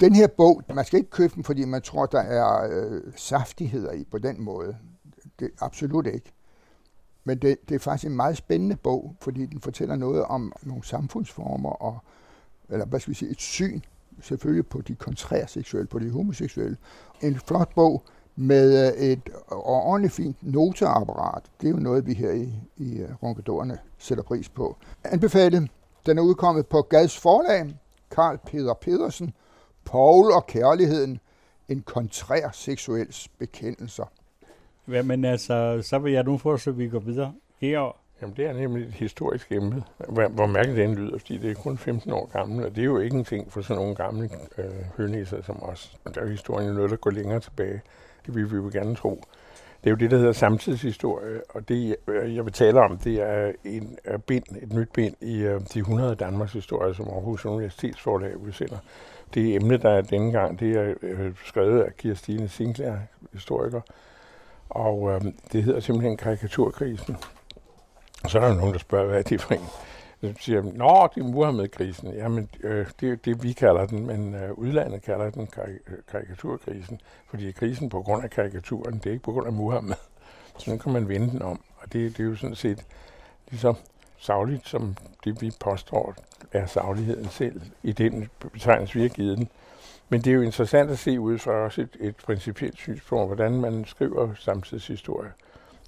Den 0.00 0.14
her 0.14 0.26
bog, 0.26 0.62
man 0.74 0.84
skal 0.84 0.98
ikke 0.98 1.10
købe 1.10 1.34
den, 1.34 1.44
fordi 1.44 1.64
man 1.64 1.82
tror, 1.82 2.06
der 2.06 2.20
er 2.20 2.68
øh, 2.70 3.02
saftigheder 3.16 3.92
i 3.92 4.04
på 4.04 4.18
den 4.18 4.42
måde. 4.42 4.76
Det 5.40 5.50
absolut 5.60 6.06
ikke. 6.06 6.32
Men 7.24 7.38
det, 7.38 7.68
det 7.68 7.74
er 7.74 7.78
faktisk 7.78 8.06
en 8.06 8.16
meget 8.16 8.36
spændende 8.36 8.76
bog, 8.76 9.16
fordi 9.20 9.46
den 9.46 9.60
fortæller 9.60 9.96
noget 9.96 10.24
om 10.24 10.52
nogle 10.62 10.84
samfundsformer, 10.84 11.70
og, 11.70 11.98
eller 12.68 12.86
hvad 12.86 13.00
skal 13.00 13.10
vi 13.10 13.14
sige, 13.14 13.30
et 13.30 13.40
syn 13.40 13.80
selvfølgelig 14.22 14.66
på 14.66 14.80
de 14.80 14.94
kontrærseksuelle, 14.94 15.86
på 15.86 15.98
de 15.98 16.10
homoseksuelle. 16.10 16.76
En 17.20 17.40
flot 17.46 17.74
bog 17.74 18.02
med 18.36 18.92
øh, 18.96 19.06
et 19.06 19.20
ordentligt 19.50 20.14
fint 20.14 20.36
noteapparat. 20.42 21.42
Det 21.60 21.66
er 21.66 21.70
jo 21.70 21.76
noget, 21.76 22.06
vi 22.06 22.14
her 22.14 22.30
i, 22.30 22.52
i 22.76 22.98
øh, 22.98 23.08
Ronkedorerne 23.22 23.78
sætter 23.98 24.24
pris 24.24 24.48
på. 24.48 24.76
Anbefalet. 25.04 25.70
Den 26.06 26.18
er 26.18 26.22
udkommet 26.22 26.66
på 26.66 26.82
Gads 26.82 27.18
forlag. 27.18 27.74
Karl 28.10 28.38
Peter 28.46 28.74
Pedersen 28.74 29.34
Paul 29.84 30.32
og 30.32 30.46
kærligheden, 30.46 31.20
en 31.68 31.82
kontrær 31.82 32.50
seksuel 32.52 33.16
bekendelser. 33.38 34.04
Jamen 34.88 35.24
altså, 35.24 35.82
så 35.82 35.98
vil 35.98 36.12
jeg 36.12 36.24
nu 36.24 36.38
få, 36.38 36.56
så 36.56 36.70
vi 36.70 36.88
går 36.88 36.98
videre. 36.98 37.34
Georg? 37.60 37.96
Jamen, 38.22 38.36
det 38.36 38.46
er 38.46 38.52
nemlig 38.52 38.86
et 38.86 38.94
historisk 38.94 39.52
emne, 39.52 39.82
hvor, 40.08 40.28
hvor 40.28 40.46
mærkeligt 40.46 40.78
den 40.78 40.94
lyder, 40.94 41.18
fordi 41.18 41.38
det 41.38 41.50
er 41.50 41.54
kun 41.54 41.78
15 41.78 42.12
år 42.12 42.26
gammel, 42.26 42.64
og 42.64 42.70
det 42.76 42.78
er 42.78 42.84
jo 42.84 42.98
ikke 42.98 43.16
en 43.16 43.24
ting 43.24 43.52
for 43.52 43.62
sådan 43.62 43.76
nogle 43.76 43.94
gamle 43.94 44.30
øh, 44.58 44.64
hønæser 44.96 45.42
som 45.42 45.62
os. 45.62 45.96
Der 46.14 46.20
er 46.20 46.26
historien 46.26 46.68
jo 46.68 46.74
noget, 46.74 46.90
der 46.90 46.96
går 46.96 47.10
længere 47.10 47.40
tilbage. 47.40 47.82
Det 48.26 48.34
vil 48.34 48.50
vi 48.50 48.56
jo 48.56 48.70
gerne 48.72 48.94
tro. 48.94 49.24
Det 49.84 49.86
er 49.86 49.90
jo 49.90 49.96
det, 49.96 50.10
der 50.10 50.16
hedder 50.16 50.32
samtidshistorie, 50.32 51.40
og 51.48 51.68
det, 51.68 51.96
øh, 52.06 52.36
jeg 52.36 52.44
vil 52.44 52.52
tale 52.52 52.80
om, 52.80 52.98
det 52.98 53.22
er 53.22 53.52
en 53.64 53.98
bind, 54.26 54.44
et 54.62 54.72
nyt 54.72 54.88
bind 54.94 55.14
i 55.20 55.38
øh, 55.38 55.60
de 55.74 55.78
100 55.78 56.14
Danmarks 56.14 56.52
historie, 56.52 56.94
som 56.94 57.08
Aarhus 57.08 57.46
Universitetsforlag 57.46 58.36
udsender 58.36 58.78
det 59.34 59.54
emne, 59.54 59.76
der 59.76 59.90
er 59.90 60.00
denne 60.00 60.32
gang, 60.32 60.60
det 60.60 60.76
er 60.76 60.94
øh, 61.02 61.32
skrevet 61.44 61.82
af 61.82 61.96
Kirstine 61.96 62.48
Sinclair, 62.48 62.96
historiker, 63.32 63.80
og 64.68 65.10
øh, 65.10 65.20
det 65.52 65.62
hedder 65.62 65.80
simpelthen 65.80 66.16
karikaturkrisen. 66.16 67.16
Og 68.24 68.30
så 68.30 68.38
er 68.38 68.48
der 68.48 68.54
nogen, 68.54 68.72
der 68.72 68.78
spørger, 68.78 69.06
hvad 69.06 69.18
er 69.18 69.22
det 69.22 69.40
for 69.40 69.54
en? 69.54 69.60
Så 70.20 70.34
siger 70.40 70.62
de, 70.62 70.78
nå, 70.78 71.08
det 71.14 71.20
er 71.20 71.26
Muhammed-krisen. 71.26 72.14
Jamen, 72.14 72.48
øh, 72.62 72.86
det 73.00 73.10
er 73.10 73.16
det, 73.16 73.42
vi 73.42 73.52
kalder 73.52 73.86
den, 73.86 74.06
men 74.06 74.34
øh, 74.34 74.52
udlandet 74.52 75.02
kalder 75.02 75.30
den 75.30 75.46
karik- 75.46 75.92
øh, 75.92 75.98
karikaturkrisen, 76.10 77.00
fordi 77.26 77.52
krisen 77.52 77.88
på 77.88 78.02
grund 78.02 78.24
af 78.24 78.30
karikaturen, 78.30 78.94
det 78.94 79.06
er 79.06 79.10
ikke 79.10 79.24
på 79.24 79.32
grund 79.32 79.46
af 79.46 79.52
Muhammed. 79.52 79.94
Så 80.58 80.70
nu 80.70 80.76
kan 80.78 80.92
man 80.92 81.08
vende 81.08 81.30
den 81.30 81.42
om, 81.42 81.60
og 81.76 81.92
det, 81.92 82.16
det 82.16 82.24
er 82.24 82.28
jo 82.28 82.36
sådan 82.36 82.56
set 82.56 82.84
ligesom 83.50 83.76
savligt, 84.18 84.68
som 84.68 84.96
det 85.24 85.42
vi 85.42 85.50
påstår 85.60 86.14
er 86.52 86.66
savligheden 86.66 87.28
selv, 87.28 87.60
i 87.82 87.92
den 87.92 88.30
betegnelse, 88.52 88.94
vi 88.94 89.02
har 89.02 89.08
givet 89.08 89.38
den. 89.38 89.48
Men 90.08 90.20
det 90.20 90.30
er 90.30 90.34
jo 90.34 90.42
interessant 90.42 90.90
at 90.90 90.98
se 90.98 91.20
ud 91.20 91.38
fra 91.38 91.52
også 91.52 91.80
et, 91.80 91.96
et 92.00 92.16
principielt 92.16 92.76
synspunkt, 92.76 93.26
hvordan 93.26 93.60
man 93.60 93.84
skriver 93.84 94.34
samtidshistorie. 94.34 95.32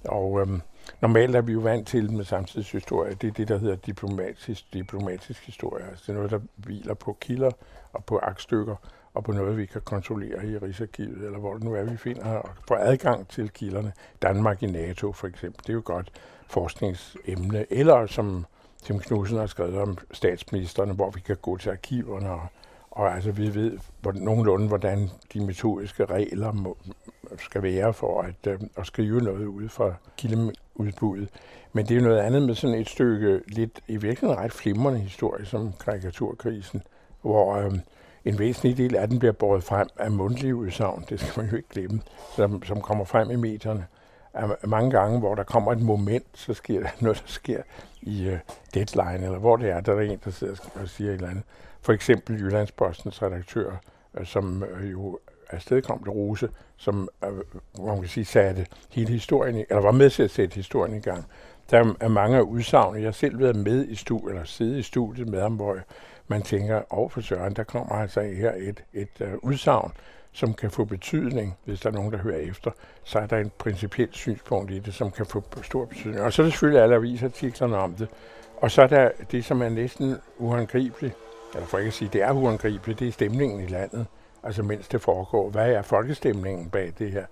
Og 0.05 0.41
øhm, 0.41 0.61
normalt 1.01 1.35
er 1.35 1.41
vi 1.41 1.53
jo 1.53 1.59
vant 1.59 1.87
til 1.87 2.11
med 2.11 2.25
samtidshistorie, 2.25 3.13
det 3.13 3.27
er 3.27 3.31
det, 3.31 3.47
der 3.47 3.57
hedder 3.57 3.75
diplomatisk, 3.75 4.73
diplomatisk 4.73 5.45
historie. 5.45 5.85
Altså 5.89 6.03
det 6.07 6.09
er 6.09 6.13
noget, 6.13 6.31
der 6.31 6.39
hviler 6.55 6.93
på 6.93 7.17
kilder 7.21 7.51
og 7.93 8.05
på 8.05 8.17
aktstykker 8.17 8.75
og 9.13 9.23
på 9.23 9.31
noget, 9.31 9.57
vi 9.57 9.65
kan 9.65 9.81
kontrollere 9.81 10.47
i 10.47 10.57
Rigsarkivet, 10.57 11.25
eller 11.25 11.39
hvor 11.39 11.53
det 11.53 11.63
nu 11.63 11.73
er, 11.73 11.83
vi 11.83 11.97
finder 11.97 12.25
og 12.25 12.49
får 12.67 12.75
adgang 12.75 13.27
til 13.27 13.49
kilderne. 13.49 13.93
Danmark 14.21 14.63
i 14.63 14.65
NATO 14.65 15.11
for 15.11 15.27
eksempel, 15.27 15.63
det 15.63 15.69
er 15.69 15.73
jo 15.73 15.81
godt 15.85 16.11
forskningsemne. 16.47 17.65
Eller 17.73 18.05
som 18.05 18.45
Tim 18.83 18.99
Knudsen 18.99 19.37
har 19.37 19.45
skrevet 19.45 19.77
om 19.77 19.97
statsministerne, 20.11 20.93
hvor 20.93 21.09
vi 21.09 21.19
kan 21.19 21.37
gå 21.41 21.57
til 21.57 21.69
arkiverne 21.69 22.31
og, 22.31 22.47
og 22.91 23.15
altså 23.15 23.31
vi 23.31 23.55
ved 23.55 23.77
hvordan, 24.01 24.21
nogenlunde, 24.21 24.67
hvordan 24.67 25.09
de 25.33 25.45
metodiske 25.45 26.05
regler 26.05 26.51
må, 26.51 26.77
skal 27.37 27.63
være 27.63 27.93
for 27.93 28.21
at, 28.21 28.47
øh, 28.47 28.59
at 28.77 28.87
skrive 28.87 29.21
noget 29.21 29.45
ud 29.45 29.69
fra 29.69 29.93
udbuddet. 30.75 31.29
Men 31.73 31.85
det 31.85 31.97
er 31.97 32.01
noget 32.01 32.19
andet 32.19 32.41
med 32.43 32.55
sådan 32.55 32.75
et 32.75 32.89
stykke 32.89 33.41
lidt 33.47 33.79
i 33.87 33.97
virkeligheden 33.97 34.43
ret 34.43 34.51
flimrende 34.51 34.99
historie 34.99 35.45
som 35.45 35.73
karikaturkrisen, 35.85 36.83
hvor 37.21 37.55
øh, 37.55 37.73
en 38.25 38.39
væsentlig 38.39 38.77
del 38.77 38.95
af 38.95 39.07
den 39.07 39.19
bliver 39.19 39.31
båret 39.31 39.63
frem 39.63 39.87
af 39.99 40.11
mundtlige 40.11 40.55
udsagn, 40.55 41.05
det 41.09 41.19
skal 41.19 41.41
man 41.41 41.51
jo 41.51 41.57
ikke 41.57 41.69
glemme, 41.69 42.01
som, 42.35 42.63
som 42.63 42.81
kommer 42.81 43.05
frem 43.05 43.31
i 43.31 43.35
medierne 43.35 43.85
mange 44.63 44.91
gange, 44.91 45.19
hvor 45.19 45.35
der 45.35 45.43
kommer 45.43 45.71
et 45.71 45.81
moment, 45.81 46.25
så 46.33 46.53
sker 46.53 46.79
der 46.79 46.89
noget, 47.01 47.17
der 47.17 47.27
sker 47.27 47.61
i 48.01 48.29
uh, 48.29 48.37
deadline, 48.73 49.25
eller 49.25 49.37
hvor 49.37 49.55
det 49.55 49.69
er, 49.69 49.81
der 49.81 49.93
er 49.93 50.01
en, 50.01 50.19
der 50.25 50.31
sidder 50.31 50.55
og 50.75 50.89
siger 50.89 51.09
et 51.09 51.15
eller 51.15 51.29
andet. 51.29 51.43
For 51.81 51.93
eksempel 51.93 52.41
Jyllandspostens 52.41 53.21
redaktør, 53.21 53.71
øh, 54.17 54.25
som 54.25 54.63
øh, 54.63 54.91
jo 54.91 55.19
afstedkom 55.55 55.99
det 55.99 56.13
Rose, 56.13 56.49
som 56.77 57.09
uh, 57.27 57.85
man 57.87 57.99
kan 57.99 58.09
sige, 58.09 58.25
satte 58.25 58.65
hele 58.91 59.11
historien, 59.11 59.55
eller 59.55 59.81
var 59.81 59.91
med 59.91 60.09
til 60.09 60.23
at 60.23 60.31
sætte 60.31 60.55
historien 60.55 60.95
i 60.95 60.99
gang. 60.99 61.25
Der 61.71 61.93
er 61.99 62.07
mange 62.07 62.37
af 62.37 62.41
udsagn, 62.41 62.95
jeg 62.95 63.03
har 63.03 63.11
selv 63.11 63.39
været 63.39 63.55
med 63.55 63.87
i 63.87 63.95
studiet, 63.95 64.29
eller 64.29 64.43
siddet 64.43 64.77
i 64.77 64.81
studiet 64.81 65.27
med 65.27 65.41
ham, 65.41 65.55
hvor 65.55 65.77
man 66.27 66.41
tænker, 66.41 66.81
over 66.89 67.09
for 67.09 67.21
Søren, 67.21 67.53
der 67.53 67.63
kommer 67.63 67.95
altså 67.95 68.21
her 68.21 68.51
et, 68.57 68.83
et 68.93 69.21
uh, 69.21 69.27
udsagn, 69.49 69.91
som 70.31 70.53
kan 70.53 70.71
få 70.71 70.85
betydning, 70.85 71.57
hvis 71.65 71.79
der 71.79 71.89
er 71.89 71.93
nogen, 71.93 72.11
der 72.11 72.17
hører 72.17 72.37
efter, 72.37 72.71
så 73.03 73.19
er 73.19 73.25
der 73.25 73.37
en 73.37 73.51
principiel 73.57 74.09
synspunkt 74.11 74.71
i 74.71 74.79
det, 74.79 74.93
som 74.93 75.11
kan 75.11 75.25
få 75.25 75.43
stor 75.63 75.85
betydning. 75.85 76.21
Og 76.21 76.33
så 76.33 76.41
er 76.41 76.45
der 76.45 76.51
selvfølgelig 76.51 76.83
alle 76.83 76.95
avisartiklerne 76.95 77.77
om 77.77 77.93
det. 77.93 78.07
Og 78.57 78.71
så 78.71 78.81
er 78.81 78.87
der 78.87 79.09
det, 79.31 79.45
som 79.45 79.61
er 79.61 79.69
næsten 79.69 80.15
uangribeligt, 80.37 81.15
eller 81.53 81.67
for 81.67 81.77
ikke 81.77 81.87
at 81.87 81.93
sige, 81.93 82.09
det 82.13 82.21
er 82.21 82.31
uangribeligt, 82.31 82.99
det 82.99 83.07
er 83.07 83.11
stemningen 83.11 83.63
i 83.63 83.67
landet, 83.67 84.05
altså 84.45 84.63
mens 84.63 84.87
det 84.87 85.01
foregår. 85.01 85.49
Hvad 85.49 85.71
er 85.71 85.81
folkestemningen 85.81 86.69
bag 86.69 86.93
det 86.99 87.11
her? 87.11 87.25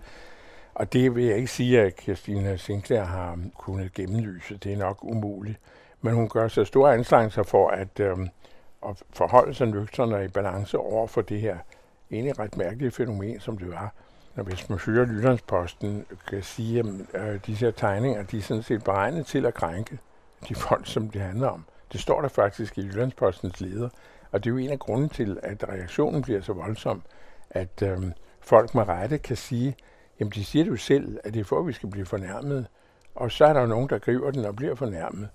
Og 0.76 0.93
det 0.93 1.15
vil 1.15 1.23
jeg 1.23 1.38
ikke 1.38 1.52
sige, 1.52 1.82
at 1.82 2.02
Christina 2.02 2.58
Sinclair 2.58 3.04
har 3.04 3.39
kunnet 3.58 3.93
gennemlyse. 3.93 4.58
Det 4.58 4.73
er 4.73 4.78
nok 4.78 4.97
umuligt. 5.02 5.60
Men 6.02 6.13
hun 6.13 6.30
gør 6.30 6.47
så 6.47 6.65
store 6.65 6.93
anstrengelser 6.93 7.43
for 7.43 7.69
at, 7.69 7.99
øh, 7.99 8.17
at 8.86 9.04
forholde 9.13 9.54
sig 9.54 9.67
nøgterne 9.67 10.26
i 10.26 10.28
balance 10.28 10.78
over 10.78 11.08
for 11.08 11.21
det 11.21 11.41
her 11.41 11.58
egentlig 12.12 12.39
ret 12.39 12.58
mærkelige 12.58 12.91
fænomen, 12.91 13.39
som 13.39 13.58
det 13.58 13.71
var. 13.71 13.93
Når 14.36 14.43
hvis 14.43 14.69
man 14.69 14.80
hører 14.80 15.06
Lytlandsposten, 15.06 16.06
kan 16.30 16.43
sige, 16.43 16.80
at 17.13 17.21
øh, 17.21 17.39
disse 17.45 17.65
her 17.65 17.71
tegninger, 17.71 18.23
de 18.23 18.38
er 18.38 18.41
sådan 18.41 18.63
set 18.63 18.84
beregnet 18.84 19.26
til 19.26 19.45
at 19.45 19.54
krænke 19.54 19.99
de 20.49 20.56
folk, 20.56 20.88
som 20.88 21.10
det 21.10 21.21
handler 21.21 21.47
om. 21.47 21.65
Det 21.91 22.02
står 22.02 22.21
der 22.21 22.28
faktisk 22.28 22.78
i 22.78 22.82
Jyllandspostens 22.82 23.62
leder, 23.62 23.89
og 24.34 24.43
det 24.43 24.50
er 24.50 24.52
jo 24.52 24.58
en 24.58 24.69
af 24.69 24.80
grunden 24.80 25.10
til, 25.10 25.39
at 25.43 25.69
reaktionen 25.69 26.22
bliver 26.22 26.41
så 26.41 26.54
voldsom, 26.54 27.02
at 27.50 27.82
øh, 27.84 28.00
folk 28.41 28.76
med 28.76 28.88
rette 28.88 29.17
kan 29.17 29.38
sige, 29.38 29.76
jamen 30.19 30.32
de 30.32 30.46
siger 30.46 30.63
det 30.63 30.72
jo 30.72 30.78
selv, 30.78 31.19
at 31.24 31.34
det 31.34 31.39
er 31.39 31.43
for, 31.43 31.60
at 31.60 31.67
vi 31.67 31.74
skal 31.74 31.89
blive 31.89 32.06
fornærmet, 32.06 32.67
Og 33.15 33.32
så 33.32 33.46
er 33.46 33.54
der 33.54 33.62
jo 33.62 33.67
nogen, 33.67 33.89
der 33.89 34.00
griber 34.00 34.32
den 34.32 34.46
og 34.46 34.56
bliver 34.56 34.76
fornærmet. 34.76 35.30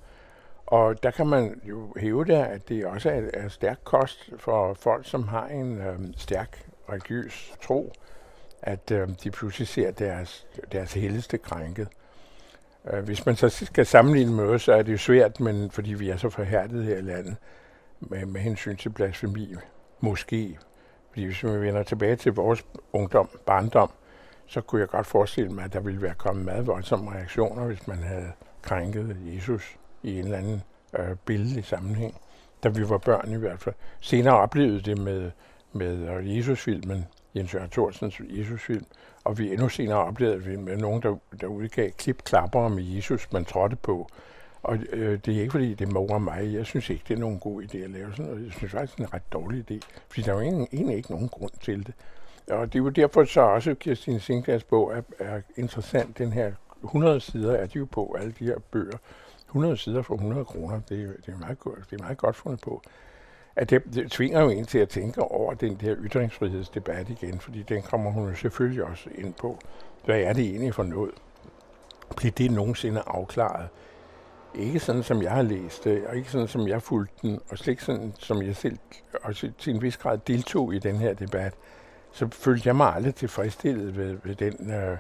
Og 0.67 1.03
der 1.03 1.11
kan 1.11 1.27
man 1.27 1.61
jo 1.65 1.95
hæve 1.97 2.25
det, 2.25 2.35
at 2.35 2.69
det 2.69 2.87
også 2.87 3.11
er, 3.11 3.23
er 3.35 3.49
stærk 3.49 3.79
kost 3.85 4.31
for 4.39 4.75
folk, 4.75 5.09
som 5.09 5.29
har 5.29 5.47
en 5.47 5.79
øh, 5.79 5.99
stærk 6.17 6.67
religiøs 6.89 7.55
tro, 7.63 7.93
at 8.63 8.91
øh, 8.91 9.09
de 9.25 9.31
pludselig 9.31 9.69
ser 9.69 9.91
deres, 9.91 10.47
deres 10.73 10.93
helligste 10.93 11.39
krænket. 11.39 11.89
Øh, 12.93 13.05
hvis 13.05 13.27
man 13.27 13.37
så 13.37 13.49
skal 13.49 13.87
sammenligne 13.87 14.33
med 14.33 14.45
os, 14.45 14.63
så 14.63 14.73
er 14.73 14.83
det 14.83 14.93
jo 14.93 14.99
svært, 14.99 15.41
men 15.41 15.71
fordi 15.71 15.95
vi 15.95 16.11
er 16.11 16.17
så 16.17 16.31
forhærdet 16.31 16.85
her 16.85 16.97
i 16.97 17.01
landet 17.01 17.37
med, 18.01 18.27
med 18.27 18.41
hensyn 18.41 18.77
til 18.77 18.91
blasfemi, 18.91 19.55
måske. 20.01 20.59
Fordi 21.11 21.25
hvis 21.25 21.45
vi 21.45 21.61
vender 21.61 21.83
tilbage 21.83 22.17
til 22.17 22.33
vores 22.33 22.65
ungdom, 22.93 23.29
barndom, 23.47 23.91
så 24.47 24.61
kunne 24.61 24.81
jeg 24.81 24.89
godt 24.89 25.07
forestille 25.07 25.51
mig, 25.51 25.65
at 25.65 25.73
der 25.73 25.81
ville 25.81 26.03
være 26.03 26.15
kommet 26.15 26.45
meget 26.45 26.67
voldsomme 26.67 27.13
reaktioner, 27.13 27.67
hvis 27.67 27.87
man 27.87 27.99
havde 27.99 28.33
krænket 28.63 29.17
Jesus 29.35 29.77
i 30.03 30.19
en 30.19 30.25
eller 30.25 30.39
anden 30.39 30.63
øh, 30.99 31.17
billedlig 31.25 31.65
sammenhæng. 31.65 32.15
Da 32.63 32.69
vi 32.69 32.89
var 32.89 32.99
børn 32.99 33.33
i 33.33 33.37
hvert 33.37 33.61
fald. 33.61 33.75
Senere 34.01 34.37
oplevede 34.37 34.81
det 34.81 34.99
med, 34.99 35.31
med 35.73 36.09
øh, 36.09 36.37
Jesus-filmen, 36.37 37.07
Jens 37.35 37.55
Jørgen 37.55 37.71
Thorsens 37.71 38.21
Jesus-film, 38.21 38.85
og 39.25 39.39
vi 39.39 39.53
endnu 39.53 39.69
senere 39.69 39.99
oplevede 39.99 40.51
det 40.51 40.59
med 40.59 40.77
nogen, 40.77 41.03
der, 41.03 41.17
der 41.41 41.47
udgav 41.47 41.91
klip-klapper 41.91 42.69
med 42.69 42.83
Jesus, 42.83 43.33
man 43.33 43.45
trådte 43.45 43.77
på. 43.77 44.09
Og 44.63 44.79
øh, 44.93 45.19
det 45.27 45.37
er 45.37 45.41
ikke, 45.41 45.53
fordi 45.53 45.75
det 45.75 45.93
morer 45.93 46.19
mig. 46.19 46.55
Jeg 46.55 46.67
synes 46.67 46.91
ikke, 46.91 47.05
det 47.09 47.15
er 47.15 47.19
nogen 47.19 47.39
god 47.39 47.63
idé 47.63 47.79
at 47.79 47.91
lave 47.91 48.11
sådan 48.11 48.25
noget. 48.25 48.45
Jeg 48.45 48.53
synes 48.53 48.73
faktisk, 48.73 48.97
det 48.97 49.05
er 49.05 49.09
en 49.09 49.15
ret 49.15 49.33
dårlig 49.33 49.71
idé, 49.71 49.79
fordi 50.09 50.23
der 50.23 50.35
er 50.35 50.43
jo 50.43 50.67
egentlig 50.73 50.97
ikke 50.97 51.11
nogen 51.11 51.29
grund 51.29 51.51
til 51.61 51.87
det. 51.87 51.95
Og 52.51 52.73
det 52.73 52.79
er 52.79 52.83
jo 52.83 52.89
derfor 52.89 53.25
så 53.25 53.41
også, 53.41 53.75
Kirstine 53.75 54.21
Sinkers 54.21 54.65
bog 54.65 54.93
er, 54.97 55.03
er 55.19 55.41
interessant. 55.57 56.19
Den 56.19 56.33
her 56.33 56.53
100 56.85 57.21
sider 57.21 57.53
er 57.53 57.67
de 57.67 57.79
jo 57.79 57.85
på, 57.91 58.17
alle 58.19 58.35
de 58.39 58.45
her 58.45 58.59
bøger. 58.71 58.99
100 59.47 59.77
sider 59.77 60.03
for 60.03 60.15
100 60.15 60.45
kroner, 60.45 60.81
det, 60.89 61.17
det, 61.27 61.35
er 61.35 61.39
meget, 61.39 61.59
godt, 61.59 61.79
det 61.91 62.01
er 62.01 62.03
meget 62.03 62.19
godt 62.19 62.37
fundet 62.37 62.61
på. 62.61 62.83
At 63.57 63.71
det, 63.71 63.83
det 63.95 64.11
tvinger 64.11 64.41
jo 64.41 64.49
en 64.49 64.65
til 64.65 64.79
at 64.79 64.89
tænke 64.89 65.23
over 65.23 65.55
den 65.55 65.77
der 65.81 65.97
ytringsfrihedsdebat 65.99 67.09
igen, 67.09 67.41
fordi 67.41 67.63
den 67.63 67.83
kommer 67.83 68.11
hun 68.11 68.29
jo 68.29 68.35
selvfølgelig 68.35 68.85
også 68.85 69.11
ind 69.15 69.35
på. 69.35 69.59
Hvad 70.05 70.21
er 70.21 70.33
det 70.33 70.45
egentlig 70.45 70.75
for 70.75 70.83
noget? 70.83 71.11
Bliver 72.17 72.33
det 72.33 72.51
nogensinde 72.51 73.03
afklaret? 73.07 73.69
Ikke 74.55 74.81
sådan, 74.81 75.03
som 75.03 75.23
jeg 75.23 75.33
har 75.33 75.43
læst 75.43 75.85
det, 75.85 76.07
og 76.07 76.17
ikke 76.17 76.31
sådan, 76.31 76.49
som 76.49 76.69
jeg 76.69 76.83
fulgte 76.83 77.29
den, 77.29 77.41
og 77.51 77.59
slet 77.59 77.69
ikke 77.69 77.85
sådan, 77.85 78.15
som 78.19 78.43
jeg 78.43 78.57
selv 78.57 78.79
også 79.23 79.51
til 79.59 79.75
en 79.75 79.83
vis 79.83 79.97
grad 79.97 80.19
deltog 80.27 80.75
i 80.75 80.79
den 80.79 80.97
her 80.97 81.15
debat 81.15 81.55
så 82.13 82.29
følte 82.33 82.67
jeg 82.67 82.77
mig 82.77 82.95
aldrig 82.95 83.15
tilfredsstillet 83.15 83.97
ved, 83.97 84.17
ved 84.25 84.35
den 84.35 84.71
øh, 84.71 84.97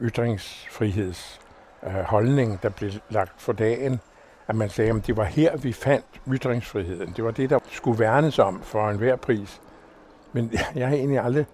ytringsfriheds 0.00 1.40
øh, 1.86 1.92
holdning, 1.92 2.62
der 2.62 2.68
blev 2.68 2.90
lagt 3.10 3.42
for 3.42 3.52
dagen. 3.52 4.00
At 4.48 4.56
man 4.56 4.68
sagde, 4.68 4.90
at 4.90 5.06
det 5.06 5.16
var 5.16 5.24
her, 5.24 5.56
vi 5.56 5.72
fandt 5.72 6.06
ytringsfriheden. 6.28 7.12
Det 7.16 7.24
var 7.24 7.30
det, 7.30 7.50
der 7.50 7.58
skulle 7.70 7.98
værnes 7.98 8.38
om 8.38 8.62
for 8.62 8.90
enhver 8.90 9.16
pris. 9.16 9.60
Men 10.32 10.52
jeg 10.74 10.88
har 10.88 10.94
egentlig 10.94 11.20
aldrig 11.20 11.46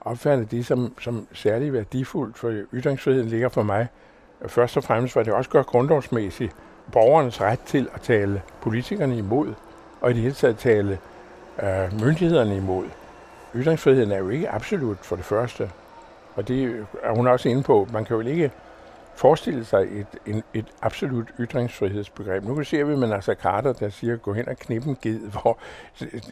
opfattet 0.00 0.50
det 0.50 0.66
som, 0.66 0.94
som 1.00 1.26
særlig 1.32 1.72
værdifuldt, 1.72 2.38
for 2.38 2.62
ytringsfriheden 2.72 3.28
ligger 3.28 3.48
for 3.48 3.62
mig. 3.62 3.88
Først 4.46 4.76
og 4.76 4.84
fremmest 4.84 5.16
var 5.16 5.22
det 5.22 5.32
også 5.32 5.50
godt 5.50 5.66
grundlovsmæssigt 5.66 6.56
borgernes 6.92 7.40
ret 7.40 7.60
til 7.60 7.88
at 7.94 8.00
tale 8.00 8.42
politikerne 8.60 9.18
imod, 9.18 9.54
og 10.00 10.10
i 10.10 10.14
det 10.14 10.22
hele 10.22 10.34
taget 10.34 10.58
tale 10.58 10.98
øh, 11.62 12.00
myndighederne 12.00 12.56
imod 12.56 12.86
ytringsfriheden 13.54 14.12
er 14.12 14.18
jo 14.18 14.28
ikke 14.28 14.50
absolut 14.50 14.98
for 15.02 15.16
det 15.16 15.24
første. 15.24 15.70
Og 16.34 16.48
det 16.48 16.86
er 17.02 17.14
hun 17.14 17.26
også 17.26 17.48
inde 17.48 17.62
på. 17.62 17.88
Man 17.92 18.04
kan 18.04 18.16
jo 18.16 18.28
ikke 18.28 18.50
forestille 19.14 19.64
sig 19.64 19.82
et, 19.82 20.06
en, 20.26 20.42
et 20.54 20.66
absolut 20.82 21.28
ytringsfrihedsbegreb. 21.40 22.44
Nu 22.44 22.64
ser 22.64 22.84
vi 22.84 22.96
med 22.96 23.08
Nasser 23.08 23.34
Carter, 23.34 23.72
der 23.72 23.88
siger, 23.88 24.16
gå 24.16 24.32
hen 24.32 24.48
og 24.48 24.56
knippe 24.56 24.88
en 24.88 24.96
ged, 25.02 25.20
hvor 25.42 25.58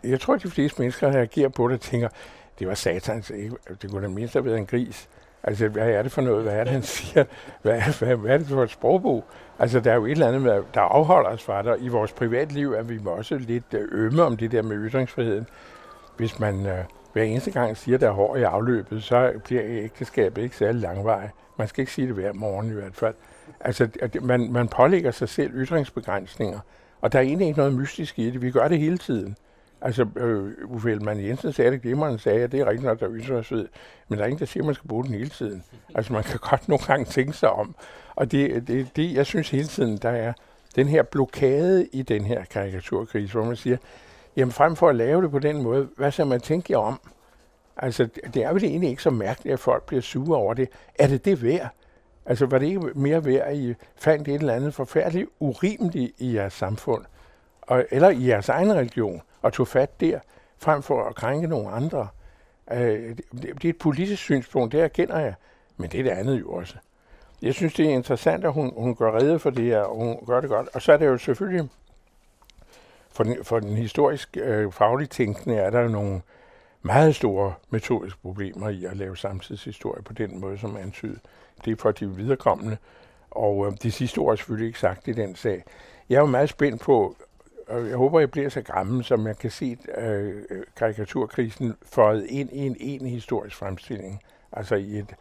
jeg 0.04 0.20
tror, 0.20 0.34
at 0.34 0.42
de 0.42 0.50
fleste 0.50 0.82
mennesker 0.82 1.08
reagerer 1.08 1.48
på 1.48 1.68
det 1.68 1.74
og 1.74 1.80
tænker, 1.80 2.08
det 2.58 2.68
var 2.68 2.74
satans, 2.74 3.30
ikke? 3.30 3.56
det 3.82 3.90
kunne 3.90 4.02
da 4.02 4.08
mindst 4.08 4.34
have 4.34 4.44
været 4.44 4.58
en 4.58 4.66
gris. 4.66 5.08
Altså, 5.44 5.68
hvad 5.68 5.90
er 5.90 6.02
det 6.02 6.12
for 6.12 6.22
noget? 6.22 6.42
Hvad 6.42 6.52
er 6.54 6.64
det, 6.64 6.72
han 6.72 6.82
siger? 6.96 7.24
Hvad, 7.62 7.80
hvad, 7.98 8.16
hvad 8.16 8.34
er 8.34 8.38
det 8.38 8.46
for 8.46 8.62
et 8.62 8.70
sprogbrug? 8.70 9.24
Altså, 9.58 9.80
der 9.80 9.90
er 9.90 9.94
jo 9.94 10.04
et 10.04 10.10
eller 10.10 10.28
andet, 10.28 10.64
der 10.74 10.80
afholder 10.80 11.30
os 11.30 11.42
fra 11.42 11.62
det. 11.62 11.76
I 11.80 11.88
vores 11.88 12.12
privatliv 12.12 12.72
er 12.72 12.82
vi 12.82 13.00
også 13.06 13.38
lidt 13.38 13.74
øh, 13.74 13.88
ømme 13.92 14.22
om 14.22 14.36
det 14.36 14.52
der 14.52 14.62
med 14.62 14.76
ytringsfriheden. 14.90 15.46
Hvis 16.16 16.38
man 16.38 16.66
øh, 16.66 16.78
hver 17.12 17.22
eneste 17.22 17.50
gang 17.50 17.76
siger, 17.76 17.98
der 17.98 18.08
er 18.08 18.12
hår 18.12 18.36
i 18.36 18.42
afløbet, 18.42 19.02
så 19.02 19.32
bliver 19.44 19.62
ægteskabet 19.64 20.42
ikke 20.42 20.56
særlig 20.56 20.80
langvej. 20.80 21.28
Man 21.58 21.68
skal 21.68 21.82
ikke 21.82 21.92
sige 21.92 22.06
det 22.06 22.14
hver 22.14 22.32
morgen 22.32 22.70
i 22.70 22.74
hvert 22.74 22.94
fald. 22.94 23.14
Altså, 23.60 23.88
man, 24.20 24.52
man 24.52 24.68
pålægger 24.68 25.10
sig 25.10 25.28
selv 25.28 25.50
ytringsbegrænsninger, 25.54 26.60
og 27.00 27.12
der 27.12 27.18
er 27.18 27.22
egentlig 27.22 27.46
ikke 27.46 27.58
noget 27.58 27.74
mystisk 27.74 28.18
i 28.18 28.30
det. 28.30 28.42
Vi 28.42 28.50
gør 28.50 28.68
det 28.68 28.78
hele 28.78 28.98
tiden. 28.98 29.36
Altså, 29.84 30.06
øh, 30.16 30.52
Uffe 30.64 30.90
Ellemann 30.90 31.24
Jensen 31.24 31.52
sagde 31.52 31.70
det 31.70 31.82
glimrende, 31.82 32.18
sagde, 32.18 32.42
at 32.42 32.52
det 32.52 32.60
er 32.60 32.66
rigtigt 32.66 32.84
nok, 32.84 33.00
der 33.00 33.06
er 33.06 33.12
ytringsfrihed, 33.14 33.68
men 34.08 34.18
der 34.18 34.24
er 34.24 34.28
ingen, 34.28 34.40
der 34.40 34.46
siger, 34.46 34.62
at 34.62 34.66
man 34.66 34.74
skal 34.74 34.88
bruge 34.88 35.04
den 35.04 35.14
hele 35.14 35.28
tiden. 35.28 35.64
Altså, 35.94 36.12
man 36.12 36.22
kan 36.22 36.38
godt 36.42 36.68
nogle 36.68 36.84
gange 36.86 37.04
tænke 37.04 37.32
sig 37.32 37.50
om. 37.50 37.74
Og 38.14 38.32
det, 38.32 38.68
det, 38.68 38.96
det 38.96 39.14
jeg 39.14 39.26
synes 39.26 39.50
hele 39.50 39.66
tiden, 39.66 39.96
der 39.96 40.10
er 40.10 40.32
den 40.76 40.88
her 40.88 41.02
blokade 41.02 41.86
i 41.92 42.02
den 42.02 42.24
her 42.24 42.44
karikaturkrise, 42.44 43.32
hvor 43.32 43.44
man 43.44 43.56
siger, 43.56 43.76
Jamen 44.36 44.52
frem 44.52 44.76
for 44.76 44.88
at 44.88 44.96
lave 44.96 45.22
det 45.22 45.30
på 45.30 45.38
den 45.38 45.62
måde, 45.62 45.88
hvad 45.96 46.10
skal 46.10 46.26
man 46.26 46.40
tænke 46.40 46.78
om? 46.78 47.00
Altså, 47.76 48.08
det 48.34 48.44
er 48.44 48.52
vel 48.52 48.64
egentlig 48.64 48.90
ikke 48.90 49.02
så 49.02 49.10
mærkeligt, 49.10 49.52
at 49.52 49.60
folk 49.60 49.86
bliver 49.86 50.02
sure 50.02 50.38
over 50.38 50.54
det. 50.54 50.68
Er 50.98 51.06
det 51.06 51.24
det 51.24 51.42
værd? 51.42 51.68
Altså, 52.26 52.46
var 52.46 52.58
det 52.58 52.66
ikke 52.66 52.80
mere 52.80 53.24
værd, 53.24 53.46
at 53.46 53.56
I 53.56 53.74
fandt 53.96 54.28
et 54.28 54.34
eller 54.34 54.54
andet 54.54 54.74
forfærdeligt 54.74 55.28
urimeligt 55.40 56.12
i 56.18 56.34
jeres 56.34 56.52
samfund, 56.52 57.04
og, 57.62 57.84
eller 57.90 58.10
i 58.10 58.28
jeres 58.28 58.48
egen 58.48 58.74
religion, 58.74 59.22
og 59.42 59.52
tog 59.52 59.68
fat 59.68 60.00
der, 60.00 60.20
frem 60.58 60.82
for 60.82 61.04
at 61.04 61.14
krænke 61.14 61.46
nogle 61.46 61.68
andre? 61.70 62.08
Øh, 62.72 63.16
det, 63.16 63.20
det 63.32 63.64
er 63.64 63.68
et 63.68 63.78
politisk 63.78 64.22
synspunkt, 64.22 64.72
det 64.72 64.80
erkender 64.80 65.18
jeg, 65.18 65.34
men 65.76 65.90
det 65.90 66.00
er 66.00 66.04
det 66.04 66.10
andet 66.10 66.40
jo 66.40 66.52
også. 66.52 66.74
Jeg 67.42 67.54
synes, 67.54 67.74
det 67.74 67.86
er 67.86 67.90
interessant, 67.90 68.44
at 68.44 68.52
hun, 68.52 68.72
hun 68.76 68.94
gør 68.94 69.16
redde 69.16 69.38
for 69.38 69.50
det 69.50 69.64
her, 69.64 69.80
og 69.80 69.96
hun 69.96 70.18
gør 70.26 70.40
det 70.40 70.50
godt. 70.50 70.68
Og 70.74 70.82
så 70.82 70.92
er 70.92 70.96
det 70.96 71.06
jo 71.06 71.18
selvfølgelig 71.18 71.68
for 73.12 73.24
den, 73.24 73.44
for 73.44 73.60
den 73.60 73.76
historisk 73.76 74.36
øh, 74.36 74.72
faglige 74.72 75.08
tænkende 75.08 75.56
er 75.56 75.70
der 75.70 75.80
jo 75.80 75.88
nogle 75.88 76.20
meget 76.82 77.14
store 77.14 77.54
metodiske 77.70 78.18
problemer 78.22 78.68
i 78.68 78.84
at 78.84 78.96
lave 78.96 79.16
samtidshistorie 79.16 80.02
på 80.02 80.12
den 80.12 80.40
måde, 80.40 80.58
som 80.58 80.76
antydet. 80.76 81.20
Det 81.64 81.70
er 81.70 81.76
for 81.76 81.90
de 81.90 82.10
viderekommende, 82.16 82.76
og 83.30 83.66
øh, 83.66 83.72
de 83.82 83.90
sidste 83.90 84.18
ord 84.18 84.32
er 84.32 84.36
selvfølgelig 84.36 84.66
ikke 84.66 84.78
sagt 84.78 85.08
i 85.08 85.12
den 85.12 85.36
sag. 85.36 85.64
Jeg 86.08 86.16
er 86.16 86.20
jo 86.20 86.26
meget 86.26 86.48
spændt 86.48 86.82
på, 86.82 87.16
og 87.68 87.88
jeg 87.88 87.96
håber, 87.96 88.20
jeg 88.20 88.30
bliver 88.30 88.48
så 88.48 88.62
gammel, 88.62 89.04
som 89.04 89.26
jeg 89.26 89.38
kan 89.38 89.50
se 89.50 89.78
øh, 89.98 90.42
karikaturkrisen 90.76 91.74
føjet 91.82 92.26
ind 92.26 92.52
i 92.52 92.66
en 92.66 92.76
en 92.80 93.06
historisk 93.06 93.56
fremstilling. 93.56 94.22
Altså 94.52 94.74
i 94.74 94.98
et, 94.98 95.14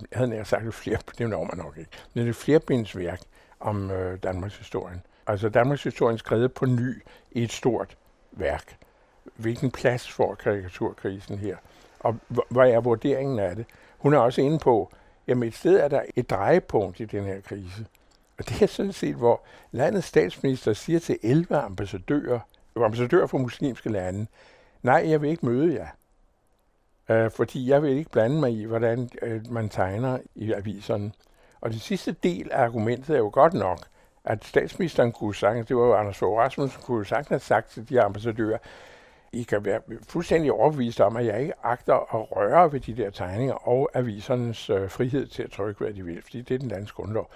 jeg 0.00 0.18
havde 0.18 0.30
nær 0.30 0.44
sagt 0.44 0.66
et 0.66 0.74
flere, 0.74 0.98
det 1.18 1.30
når 1.30 1.44
man 1.44 1.64
nok 1.64 1.78
ikke, 1.78 1.90
men 2.14 2.28
et 2.28 2.36
flerbindsværk 2.36 3.20
om 3.60 3.90
øh, 3.90 4.18
Danmarks 4.22 4.56
historien. 4.56 5.02
Altså 5.26 5.48
Danmarks 5.48 5.82
historien 5.82 6.18
skrevet 6.18 6.52
på 6.52 6.66
ny 6.66 7.02
i 7.30 7.42
et 7.42 7.52
stort 7.52 7.96
værk. 8.32 8.76
Hvilken 9.36 9.70
plads 9.70 10.12
får 10.12 10.34
karikaturkrisen 10.34 11.38
her? 11.38 11.56
Og 12.00 12.16
hvad 12.48 12.70
er 12.70 12.80
vurderingen 12.80 13.38
af 13.38 13.56
det? 13.56 13.66
Hun 13.98 14.14
er 14.14 14.18
også 14.18 14.40
inde 14.40 14.58
på, 14.58 14.92
jamen 15.26 15.48
et 15.48 15.54
sted 15.54 15.76
er 15.76 15.88
der 15.88 16.02
et 16.16 16.30
drejepunkt 16.30 17.00
i 17.00 17.04
den 17.04 17.24
her 17.24 17.40
krise. 17.40 17.86
Og 18.38 18.48
det 18.48 18.62
er 18.62 18.66
sådan 18.66 18.92
set, 18.92 19.14
hvor 19.14 19.42
landets 19.72 20.06
statsminister 20.06 20.72
siger 20.72 20.98
til 20.98 21.18
11 21.22 21.56
ambassadører, 21.56 22.40
ambassadører 22.76 23.26
fra 23.26 23.38
muslimske 23.38 23.88
lande, 23.88 24.26
nej, 24.82 25.04
jeg 25.08 25.22
vil 25.22 25.30
ikke 25.30 25.46
møde 25.46 25.74
jer. 25.74 25.88
Øh, 27.08 27.30
fordi 27.30 27.70
jeg 27.70 27.82
vil 27.82 27.90
ikke 27.90 28.10
blande 28.10 28.40
mig 28.40 28.52
i, 28.52 28.64
hvordan 28.64 29.10
øh, 29.22 29.52
man 29.52 29.68
tegner 29.68 30.18
i 30.34 30.52
aviserne. 30.52 31.12
Og 31.60 31.70
det 31.70 31.80
sidste 31.80 32.12
del 32.12 32.50
af 32.52 32.62
argumentet 32.62 33.14
er 33.14 33.18
jo 33.18 33.30
godt 33.32 33.54
nok, 33.54 33.78
at 34.24 34.44
statsministeren 34.44 35.12
kunne 35.12 35.34
sagtens, 35.34 35.66
det 35.66 35.76
var 35.76 35.86
jo 35.86 35.94
Anders 35.94 36.18
Fogh 36.18 36.38
Rasmussen, 36.38 36.82
kunne 36.82 37.06
sagtens 37.06 37.28
have 37.28 37.40
sagt 37.40 37.70
til 37.70 37.88
de 37.88 38.00
ambassadører, 38.00 38.58
I 39.32 39.42
kan 39.42 39.64
være 39.64 39.80
fuldstændig 40.08 40.52
overbevist 40.52 41.00
om, 41.00 41.16
at 41.16 41.26
jeg 41.26 41.40
ikke 41.40 41.52
agter 41.62 41.94
at 41.94 42.36
røre 42.36 42.72
ved 42.72 42.80
de 42.80 42.96
der 42.96 43.10
tegninger 43.10 43.68
og 43.68 43.90
avisernes 43.94 44.70
øh, 44.70 44.90
frihed 44.90 45.26
til 45.26 45.42
at 45.42 45.50
trykke, 45.50 45.84
hvad 45.84 45.94
de 45.94 46.04
vil, 46.04 46.22
fordi 46.22 46.42
det 46.42 46.54
er 46.54 46.58
den 46.58 46.68
danske 46.68 46.94
grundlov. 46.94 47.30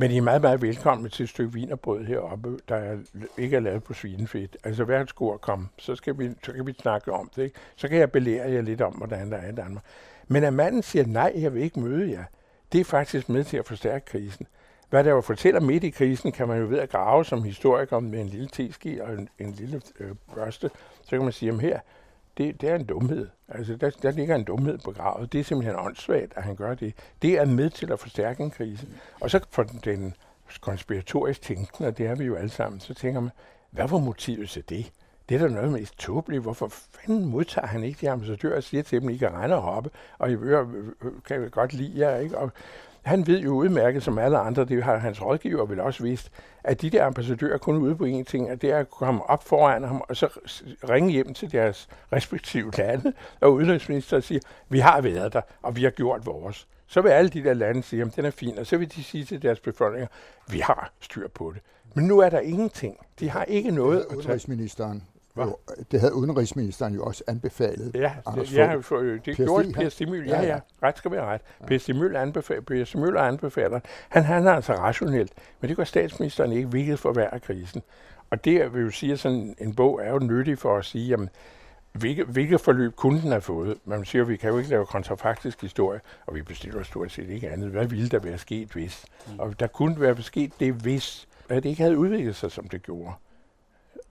Men 0.00 0.10
I 0.10 0.16
er 0.16 0.22
meget, 0.22 0.42
meget 0.42 0.62
velkomne 0.62 1.08
til 1.08 1.22
et 1.22 1.28
stykke 1.28 1.52
vinerbrød 1.52 2.04
heroppe, 2.04 2.58
der 2.68 2.76
er, 2.76 2.98
ikke 3.38 3.56
er 3.56 3.60
lavet 3.60 3.84
på 3.84 3.94
svinefedt. 3.94 4.56
Altså 4.64 4.84
hver 4.84 5.06
skulle 5.06 5.38
kom, 5.38 5.68
så, 5.78 5.94
skal 5.94 6.18
vi, 6.18 6.30
så 6.42 6.52
kan 6.52 6.66
vi 6.66 6.72
snakke 6.72 7.12
om 7.12 7.30
det. 7.36 7.42
Ikke? 7.42 7.56
Så 7.76 7.88
kan 7.88 7.98
jeg 7.98 8.12
belære 8.12 8.50
jer 8.50 8.62
lidt 8.62 8.80
om, 8.80 8.92
hvordan 8.92 9.32
der 9.32 9.36
er 9.36 9.48
i 9.48 9.54
Danmark. 9.54 9.84
Men 10.28 10.44
at 10.44 10.52
manden 10.52 10.82
siger, 10.82 11.06
nej, 11.06 11.32
jeg 11.36 11.54
vil 11.54 11.62
ikke 11.62 11.80
møde 11.80 12.10
jer, 12.10 12.24
det 12.72 12.80
er 12.80 12.84
faktisk 12.84 13.28
med 13.28 13.44
til 13.44 13.56
at 13.56 13.66
forstærke 13.66 14.04
krisen. 14.04 14.46
Hvad 14.90 15.04
der 15.04 15.10
jo 15.10 15.20
fortæller 15.20 15.60
midt 15.60 15.84
i 15.84 15.90
krisen, 15.90 16.32
kan 16.32 16.48
man 16.48 16.60
jo 16.60 16.66
ved 16.66 16.78
at 16.78 16.90
grave 16.90 17.24
som 17.24 17.42
historiker 17.42 17.98
med 17.98 18.20
en 18.20 18.28
lille 18.28 18.48
teski 18.48 18.98
og 18.98 19.12
en, 19.12 19.28
en 19.38 19.52
lille 19.52 19.82
øh, 20.00 20.10
børste. 20.34 20.70
Så 21.02 21.10
kan 21.10 21.22
man 21.22 21.32
sige, 21.32 21.52
at 21.52 21.60
her, 21.60 21.80
det, 22.38 22.60
det 22.60 22.68
er 22.68 22.74
en 22.74 22.84
dumhed. 22.84 23.28
Altså, 23.48 23.76
der, 23.76 23.90
der 23.90 24.10
ligger 24.10 24.34
en 24.34 24.44
dumhed 24.44 24.78
begravet. 24.78 25.32
Det 25.32 25.40
er 25.40 25.44
simpelthen 25.44 25.76
åndssvagt, 25.78 26.32
at 26.36 26.42
han 26.42 26.56
gør 26.56 26.74
det. 26.74 26.94
Det 27.22 27.38
er 27.38 27.44
med 27.44 27.70
til 27.70 27.92
at 27.92 28.00
forstærke 28.00 28.42
en 28.42 28.50
krise. 28.50 28.86
Og 29.20 29.30
så 29.30 29.40
får 29.50 29.62
den, 29.62 29.80
den 29.84 30.14
konspiratorisk 30.60 31.42
tænkende, 31.42 31.88
og 31.88 31.98
det 31.98 32.06
er 32.06 32.14
vi 32.14 32.24
jo 32.24 32.34
alle 32.34 32.50
sammen, 32.50 32.80
så 32.80 32.94
tænker 32.94 33.20
man, 33.20 33.30
hvad 33.70 33.88
var 33.88 33.98
motivet 33.98 34.48
til 34.48 34.68
det? 34.68 34.92
Det 35.28 35.42
er 35.42 35.48
da 35.48 35.54
noget 35.54 35.72
mest 35.72 35.98
tåbeligt. 35.98 36.42
Hvorfor 36.42 36.68
fanden 36.68 37.24
modtager 37.24 37.66
han 37.66 37.84
ikke 37.84 37.98
de 38.00 38.10
ambassadører 38.10 38.56
og 38.56 38.62
siger 38.62 38.82
til 38.82 39.00
dem, 39.00 39.08
at 39.08 39.14
I 39.14 39.18
kan 39.18 39.32
rende 39.32 39.56
og 39.56 39.62
hoppe, 39.62 39.90
og 40.18 40.30
I 40.30 40.32
øh, 40.32 40.58
øh, 40.58 40.86
øh, 41.02 41.12
kan 41.26 41.50
godt 41.50 41.72
lide 41.72 41.98
jer, 41.98 42.16
ikke? 42.16 42.38
Og 42.38 42.52
han 43.02 43.26
ved 43.26 43.40
jo 43.40 43.50
udmærket, 43.50 44.02
som 44.02 44.18
alle 44.18 44.38
andre, 44.38 44.64
det 44.64 44.84
har 44.84 44.96
hans 44.96 45.22
rådgiver 45.22 45.66
vel 45.66 45.80
også 45.80 46.02
vist, 46.02 46.30
at 46.64 46.82
de 46.82 46.90
der 46.90 47.04
ambassadører 47.04 47.58
kun 47.58 47.76
ude 47.76 47.96
på 47.96 48.04
én 48.04 48.22
ting, 48.24 48.50
at 48.50 48.62
det 48.62 48.70
er 48.70 48.78
at 48.78 48.90
komme 48.90 49.30
op 49.30 49.44
foran 49.44 49.84
ham, 49.84 50.02
og 50.08 50.16
så 50.16 50.28
ringe 50.90 51.10
hjem 51.10 51.34
til 51.34 51.52
deres 51.52 51.88
respektive 52.12 52.70
lande, 52.78 53.12
og 53.40 53.52
udenrigsminister 53.52 54.20
siger, 54.20 54.40
vi 54.68 54.78
har 54.78 55.00
været 55.00 55.32
der, 55.32 55.40
og 55.62 55.76
vi 55.76 55.82
har 55.82 55.90
gjort 55.90 56.26
vores. 56.26 56.68
Så 56.86 57.00
vil 57.00 57.10
alle 57.10 57.30
de 57.30 57.44
der 57.44 57.54
lande 57.54 57.82
sige, 57.82 58.02
at 58.02 58.16
den 58.16 58.24
er 58.24 58.30
fin, 58.30 58.58
og 58.58 58.66
så 58.66 58.76
vil 58.76 58.94
de 58.94 59.04
sige 59.04 59.24
til 59.24 59.42
deres 59.42 59.60
befolkninger, 59.60 60.08
vi 60.50 60.58
har 60.58 60.92
styr 61.00 61.28
på 61.28 61.52
det. 61.54 61.62
Men 61.94 62.04
nu 62.04 62.18
er 62.18 62.28
der 62.28 62.40
ingenting. 62.40 62.96
De 63.20 63.30
har 63.30 63.44
ikke 63.44 63.70
noget 63.70 64.06
at 64.10 64.24
jo, 65.44 65.56
det 65.90 66.00
havde 66.00 66.14
udenrigsministeren 66.14 66.94
jo 66.94 67.04
også 67.04 67.24
anbefalet. 67.26 67.94
Ja, 67.94 68.12
det, 68.34 68.54
ja, 68.54 68.76
for, 68.76 68.98
det 68.98 69.22
Per 69.22 69.34
gjorde 69.34 69.72
Per 69.72 69.88
Stimøl. 69.88 70.26
Ja, 70.26 70.42
ja, 70.42 70.60
ret 70.82 70.98
skal 70.98 71.10
være 71.10 71.24
ret. 71.24 71.40
Ja. 71.60 71.66
Per 71.66 71.78
Stimøl 71.78 72.16
anbefaler, 72.16 72.60
per 72.60 72.84
Stimøl 72.84 73.16
anbefaler. 73.16 73.80
Han 74.08 74.24
handler 74.24 74.52
altså 74.52 74.72
rationelt, 74.72 75.32
men 75.60 75.68
det 75.68 75.76
gør 75.76 75.84
statsministeren 75.84 76.52
ikke, 76.52 76.68
hvilket 76.68 76.98
forværrer 76.98 77.38
krisen. 77.38 77.82
Og 78.30 78.44
det 78.44 78.74
vil 78.74 78.82
jo 78.82 78.90
sige, 78.90 79.12
at 79.12 79.18
sådan 79.18 79.54
en 79.58 79.74
bog 79.74 80.00
er 80.02 80.10
jo 80.10 80.18
nyttig 80.18 80.58
for 80.58 80.76
at 80.76 80.84
sige, 80.84 81.08
jamen, 81.08 81.28
hvilke, 81.92 82.24
hvilke 82.24 82.58
forløb 82.58 82.96
kunden 82.96 83.32
har 83.32 83.40
fået. 83.40 83.78
Man 83.84 84.04
siger, 84.04 84.22
at 84.22 84.28
vi 84.28 84.36
kan 84.36 84.50
jo 84.50 84.58
ikke 84.58 84.70
lave 84.70 84.86
kontrafaktisk 84.86 85.60
historie, 85.60 86.00
og 86.26 86.34
vi 86.34 86.42
bestiller 86.42 86.82
stort 86.82 87.12
set 87.12 87.28
ikke 87.28 87.50
andet. 87.50 87.70
Hvad 87.70 87.86
ville 87.86 88.08
der 88.08 88.18
være 88.18 88.38
sket, 88.38 88.68
hvis? 88.68 89.04
Mm. 89.26 89.38
Og 89.38 89.60
der 89.60 89.66
kunne 89.66 90.00
være 90.00 90.22
sket 90.22 90.52
det, 90.60 90.72
hvis 90.72 91.28
at 91.48 91.62
det 91.62 91.68
ikke 91.68 91.82
havde 91.82 91.98
udviklet 91.98 92.36
sig, 92.36 92.50
som 92.50 92.68
det 92.68 92.82
gjorde. 92.82 93.12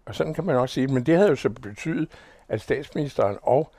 Og 0.10 0.15
sådan 0.15 0.34
kan 0.34 0.45
man 0.45 0.56
også 0.56 0.74
sige 0.74 0.88
men 0.88 1.04
det 1.04 1.15
havde 1.15 1.30
jo 1.30 1.36
så 1.36 1.50
betydet, 1.50 2.10
at 2.48 2.62
statsministeren 2.62 3.38
og 3.41 3.72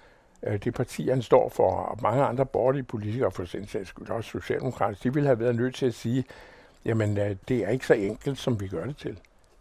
øh, 0.42 0.64
det 0.64 0.74
parti, 0.74 1.08
han 1.08 1.22
står 1.22 1.48
for, 1.48 1.70
og 1.70 1.98
mange 2.02 2.24
andre 2.24 2.46
borgerlige 2.46 2.82
politikere, 2.82 3.30
for 3.30 3.44
sin 3.44 3.66
sags 3.66 3.88
skyld, 3.88 4.10
også 4.10 4.30
socialdemokrater, 4.30 4.98
de 5.02 5.14
ville 5.14 5.26
have 5.26 5.40
været 5.40 5.56
nødt 5.56 5.74
til 5.74 5.86
at 5.86 5.94
sige, 5.94 6.24
jamen 6.84 7.18
øh, 7.18 7.36
det 7.48 7.56
er 7.56 7.68
ikke 7.68 7.86
så 7.86 7.94
enkelt, 7.94 8.38
som 8.38 8.60
vi 8.60 8.68
gør 8.68 8.84
det 8.84 8.96
til. 8.96 9.18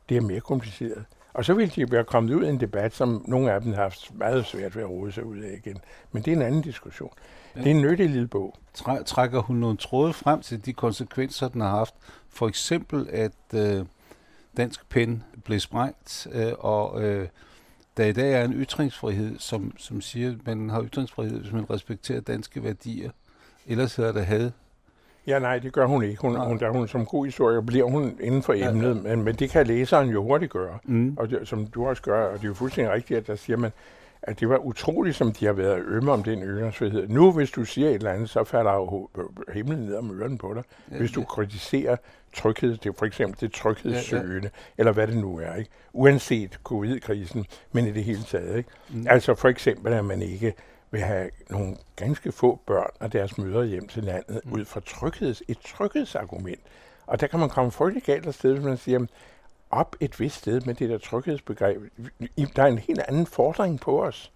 Det 0.09 0.17
er 0.17 0.21
mere 0.21 0.39
kompliceret. 0.39 1.05
Og 1.33 1.45
så 1.45 1.53
ville 1.53 1.71
de 1.75 1.91
være 1.91 2.03
kommet 2.03 2.33
ud 2.33 2.45
i 2.45 2.49
en 2.49 2.59
debat, 2.59 2.95
som 2.95 3.25
nogle 3.27 3.51
af 3.51 3.61
dem 3.61 3.73
har 3.73 3.81
haft 3.81 4.15
meget 4.15 4.45
svært 4.45 4.75
ved 4.75 4.83
at 4.83 4.89
rode 4.89 5.11
sig 5.11 5.25
ud 5.25 5.37
af 5.37 5.59
igen. 5.65 5.77
Men 6.11 6.23
det 6.23 6.31
er 6.31 6.35
en 6.35 6.41
anden 6.41 6.61
diskussion. 6.61 7.11
Det 7.55 7.65
er 7.65 7.71
en 7.71 7.81
nyttig 7.81 8.09
lille 8.09 8.27
bog. 8.27 8.55
Trækker 9.05 9.41
hun 9.41 9.55
nogle 9.55 9.77
tråde 9.77 10.13
frem 10.13 10.41
til 10.41 10.65
de 10.65 10.73
konsekvenser, 10.73 11.47
den 11.47 11.61
har 11.61 11.69
haft? 11.69 11.95
For 12.29 12.47
eksempel, 12.47 13.07
at 13.11 13.31
øh, 13.53 13.85
dansk 14.59 14.89
pen 14.89 15.23
blev 15.45 15.59
sprængt, 15.59 16.27
øh, 16.31 16.53
og 16.59 17.03
øh, 17.03 17.27
der 17.97 18.05
i 18.05 18.11
dag 18.11 18.33
er 18.33 18.43
en 18.43 18.53
ytringsfrihed, 18.53 19.39
som, 19.39 19.73
som 19.77 20.01
siger, 20.01 20.31
at 20.31 20.37
man 20.45 20.69
har 20.69 20.83
ytringsfrihed, 20.83 21.39
hvis 21.39 21.53
man 21.53 21.69
respekterer 21.69 22.21
danske 22.21 22.63
værdier. 22.63 23.09
Ellers 23.67 23.95
hedder 23.95 24.11
det 24.11 24.25
had. 24.25 24.51
Ja, 25.27 25.39
nej, 25.39 25.59
det 25.59 25.73
gør 25.73 25.85
hun 25.85 26.03
ikke. 26.03 26.21
Hun, 26.21 26.35
hun, 26.35 26.59
der, 26.59 26.69
hun, 26.69 26.87
som 26.87 27.05
god 27.05 27.25
historiker 27.25 27.61
bliver 27.61 27.85
hun 27.85 28.17
inden 28.19 28.43
for 28.43 28.53
emnet, 28.53 28.83
ja, 28.83 29.09
ja. 29.09 29.15
Men, 29.15 29.23
men 29.23 29.35
det 29.35 29.49
kan 29.49 29.67
læseren 29.67 30.09
jo 30.09 30.23
hurtigt 30.23 30.51
gøre. 30.51 30.77
Mm. 30.83 31.15
Og 31.17 31.29
det, 31.29 31.47
som 31.47 31.67
du 31.67 31.87
også 31.87 32.01
gør, 32.01 32.25
og 32.25 32.33
det 32.33 32.43
er 32.43 32.47
jo 32.47 32.53
fuldstændig 32.53 32.93
rigtigt, 32.93 33.17
at 33.17 33.27
der 33.27 33.35
siger 33.35 33.57
man, 33.57 33.71
at 34.23 34.39
det 34.39 34.49
var 34.49 34.57
utroligt, 34.57 35.15
som 35.15 35.31
de 35.31 35.45
har 35.45 35.53
været 35.53 35.83
ømme 35.85 36.11
om 36.11 36.23
den 36.23 36.43
ytringsfrihed. 36.43 37.07
Nu, 37.07 37.31
hvis 37.31 37.51
du 37.51 37.65
siger 37.65 37.89
et 37.89 37.95
eller 37.95 38.11
andet, 38.11 38.29
så 38.29 38.43
falder 38.43 38.73
jo 38.73 39.09
himlen 39.53 39.79
ned 39.79 39.95
om 39.95 40.19
ørerne 40.19 40.37
på 40.37 40.53
dig. 40.53 40.63
Ja, 40.91 40.97
hvis 40.97 41.11
du 41.11 41.19
ja. 41.19 41.25
kritiserer 41.25 41.95
tryghed, 42.35 42.77
det 42.77 42.89
er 42.89 42.93
for 42.97 43.05
eksempel 43.05 43.39
det 43.41 43.53
tryghedssøgende, 43.53 44.35
ja, 44.35 44.41
ja. 44.43 44.49
eller 44.77 44.91
hvad 44.91 45.07
det 45.07 45.17
nu 45.17 45.39
er, 45.39 45.55
ikke? 45.55 45.71
uanset 45.93 46.59
covid-krisen, 46.63 47.45
men 47.71 47.87
i 47.87 47.91
det 47.91 48.03
hele 48.03 48.23
taget. 48.23 48.57
Ikke? 48.57 48.69
Mm. 48.89 49.05
Altså 49.09 49.35
for 49.35 49.49
eksempel, 49.49 49.93
at 49.93 50.05
man 50.05 50.21
ikke 50.21 50.53
vil 50.91 51.01
have 51.01 51.29
nogle 51.49 51.75
ganske 51.95 52.31
få 52.31 52.59
børn 52.65 52.89
og 52.99 53.13
deres 53.13 53.37
mødre 53.37 53.65
hjem 53.65 53.87
til 53.87 54.03
landet 54.03 54.41
mm. 54.45 54.53
ud 54.53 54.65
fra 54.65 54.79
trygheds, 54.79 55.43
et 55.47 55.59
tryghedsargument. 55.59 56.59
Og 57.07 57.21
der 57.21 57.27
kan 57.27 57.39
man 57.39 57.49
komme 57.49 57.71
frygtelig 57.71 58.03
galt 58.03 58.25
af 58.25 58.33
sted, 58.33 58.53
hvis 58.53 58.63
man 58.63 58.77
siger, 58.77 59.05
op 59.69 59.95
et 59.99 60.19
vist 60.19 60.35
sted 60.35 60.61
med 60.61 60.73
det 60.73 60.89
der 60.89 60.97
tryghedsbegreb. 60.97 61.81
Der 62.55 62.63
er 62.63 62.67
en 62.67 62.77
helt 62.77 62.99
anden 63.07 63.25
fordring 63.25 63.79
på 63.79 64.03
os. 64.03 64.31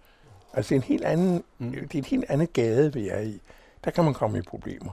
Altså 0.52 0.74
en 0.74 0.82
helt 0.82 1.04
anden, 1.04 1.44
mm. 1.58 1.72
det 1.72 1.94
er 1.94 1.98
en 1.98 2.04
helt 2.04 2.24
anden 2.28 2.48
gade, 2.52 2.92
vi 2.92 3.08
er 3.08 3.20
i. 3.20 3.40
Der 3.84 3.90
kan 3.90 4.04
man 4.04 4.14
komme 4.14 4.38
i 4.38 4.42
problemer. 4.42 4.92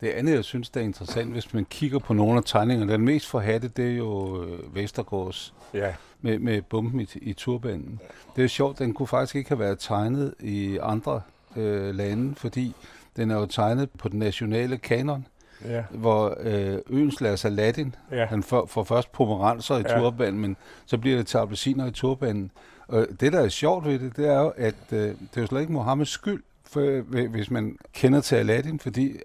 Det 0.00 0.08
andet, 0.08 0.34
jeg 0.34 0.44
synes, 0.44 0.70
der 0.70 0.80
er 0.80 0.84
interessant, 0.84 1.32
hvis 1.32 1.54
man 1.54 1.64
kigger 1.64 1.98
på 1.98 2.14
nogle 2.14 2.36
af 2.36 2.44
tegningerne, 2.44 2.92
den 2.92 3.00
mest 3.00 3.26
forhatte, 3.26 3.68
det 3.68 3.92
er 3.92 3.96
jo 3.96 4.42
øh, 4.44 4.74
Vestergaards 4.74 5.54
ja. 5.74 5.94
med, 6.20 6.38
med 6.38 6.62
bomben 6.62 7.00
i, 7.00 7.08
i 7.16 7.32
turbanen. 7.32 8.00
Det 8.36 8.44
er 8.44 8.48
sjovt, 8.48 8.78
den 8.78 8.94
kunne 8.94 9.06
faktisk 9.08 9.36
ikke 9.36 9.50
have 9.50 9.58
været 9.58 9.78
tegnet 9.78 10.34
i 10.40 10.78
andre 10.82 11.20
øh, 11.56 11.94
lande, 11.94 12.34
fordi 12.34 12.74
den 13.16 13.30
er 13.30 13.36
jo 13.36 13.46
tegnet 13.46 13.90
på 13.90 14.08
den 14.08 14.18
nationale 14.18 14.78
kanon 14.78 15.26
ja. 15.68 15.82
hvor 15.90 16.36
øh, 16.40 16.78
øens 16.90 17.20
lader 17.20 17.36
sig 17.36 17.52
Latin. 17.52 17.94
Ja. 18.12 18.26
Han 18.26 18.42
får, 18.42 18.66
får 18.66 18.84
først 18.84 19.12
pomeranser 19.12 19.76
i 19.76 19.82
ja. 19.88 19.98
turbanen, 19.98 20.40
men 20.40 20.56
så 20.86 20.98
bliver 20.98 21.16
det 21.16 21.26
til 21.26 21.38
appelsiner 21.38 21.86
i 21.86 21.90
turbanen. 21.90 22.50
Og 22.88 23.06
det, 23.20 23.32
der 23.32 23.40
er 23.40 23.48
sjovt 23.48 23.86
ved 23.86 23.98
det, 23.98 24.16
det 24.16 24.28
er 24.28 24.40
jo, 24.40 24.52
at 24.56 24.74
øh, 24.92 24.98
det 24.98 25.16
er 25.36 25.40
jo 25.40 25.46
slet 25.46 25.60
ikke 25.60 25.72
Mohammeds 25.72 26.08
skyld, 26.08 26.42
for, 26.64 27.00
hvis 27.28 27.50
man 27.50 27.78
kender 27.92 28.20
til 28.20 28.36
Aladdin, 28.36 28.78
fordi 28.78 29.08
øh, 29.08 29.18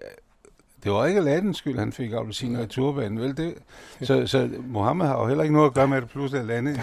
det 0.84 0.92
var 0.92 1.06
ikke 1.06 1.20
Aladdins 1.20 1.58
skyld, 1.58 1.78
han 1.78 1.92
fik 1.92 2.12
appelsiner 2.12 2.62
i 2.62 2.66
turbanen, 2.66 3.20
vel? 3.20 3.36
Det, 3.36 3.54
så, 4.02 4.26
så 4.26 4.50
Mohammed 4.66 5.06
har 5.06 5.20
jo 5.20 5.26
heller 5.26 5.44
ikke 5.44 5.54
noget 5.54 5.66
at 5.66 5.74
gøre 5.74 5.88
med, 5.88 5.96
at 5.96 6.02
det 6.02 6.10
pludselig 6.10 6.40
er 6.40 6.46
landet 6.46 6.80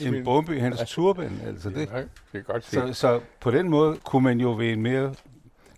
en, 0.00 0.14
en 0.14 0.24
bombe 0.24 0.56
i 0.56 0.58
hans 0.58 0.80
ja. 0.80 0.84
turban. 0.84 1.40
Altså 1.46 1.70
det. 1.70 1.90
Ja, 1.92 1.98
det 2.32 2.38
er 2.38 2.42
godt 2.42 2.64
så, 2.64 2.92
så 2.92 3.20
på 3.40 3.50
den 3.50 3.68
måde 3.68 3.96
kunne 4.04 4.22
man 4.22 4.40
jo 4.40 4.56
ved 4.56 4.72
en 4.72 4.82
mere 4.82 5.14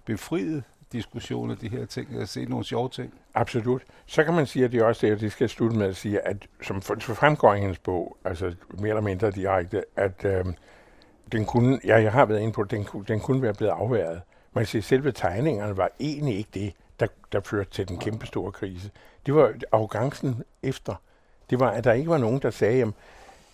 befriet 0.05 0.63
diskussion 0.95 1.51
af 1.51 1.57
de 1.57 1.69
her 1.69 1.87
ting, 1.87 2.21
og 2.21 2.29
se 2.29 2.45
nogle 2.45 2.65
sjove 2.65 2.89
ting. 2.89 3.15
Absolut. 3.35 3.83
Så 4.07 4.25
kan 4.25 4.35
man 4.35 4.47
sige, 4.47 4.65
at 4.65 4.73
det 4.73 4.81
er 4.81 4.85
også 4.85 5.07
det, 5.07 5.13
at 5.13 5.21
det 5.21 5.33
skal 5.33 5.49
slutte 5.49 5.77
med 5.77 5.87
at 5.87 5.97
sige, 5.97 6.29
at 6.29 6.37
som 6.63 6.83
fremgår 6.83 7.55
i 7.55 7.61
hendes 7.61 7.79
bog, 7.79 8.17
altså 8.25 8.55
mere 8.79 8.89
eller 8.89 9.01
mindre 9.01 9.31
direkte, 9.31 9.85
at 9.97 10.25
øh, 10.25 10.45
den 11.33 11.45
kunne, 11.45 11.81
ja, 11.85 12.03
jeg 12.03 12.13
har 12.13 12.25
været 12.25 12.41
inde 12.41 12.53
på, 12.53 12.61
at 12.61 12.71
den, 12.71 12.87
den 13.09 13.21
kunne 13.21 13.43
være 13.43 13.55
blevet 13.55 13.73
afværet. 13.73 14.21
Man 14.53 14.67
siger, 14.67 14.81
at 14.81 14.85
selve 14.85 15.13
tegningerne 15.13 15.77
var 15.77 15.91
egentlig 16.01 16.37
ikke 16.37 16.51
det, 16.55 16.73
der, 17.01 17.07
der 17.33 17.41
førte 17.41 17.71
til 17.71 17.89
den 17.89 17.99
kæmpe 17.99 18.27
store 18.27 18.53
krise. 18.53 18.91
Det 19.27 19.35
var 19.35 19.55
arrogancen 19.73 20.43
efter. 20.63 20.95
Det 21.51 21.61
var, 21.61 21.71
at 21.71 21.85
der 21.85 21.93
ikke 21.93 22.11
var 22.11 22.19
nogen, 22.19 22.39
der 22.39 22.51
sagde, 22.51 22.79
jamen, 22.79 22.95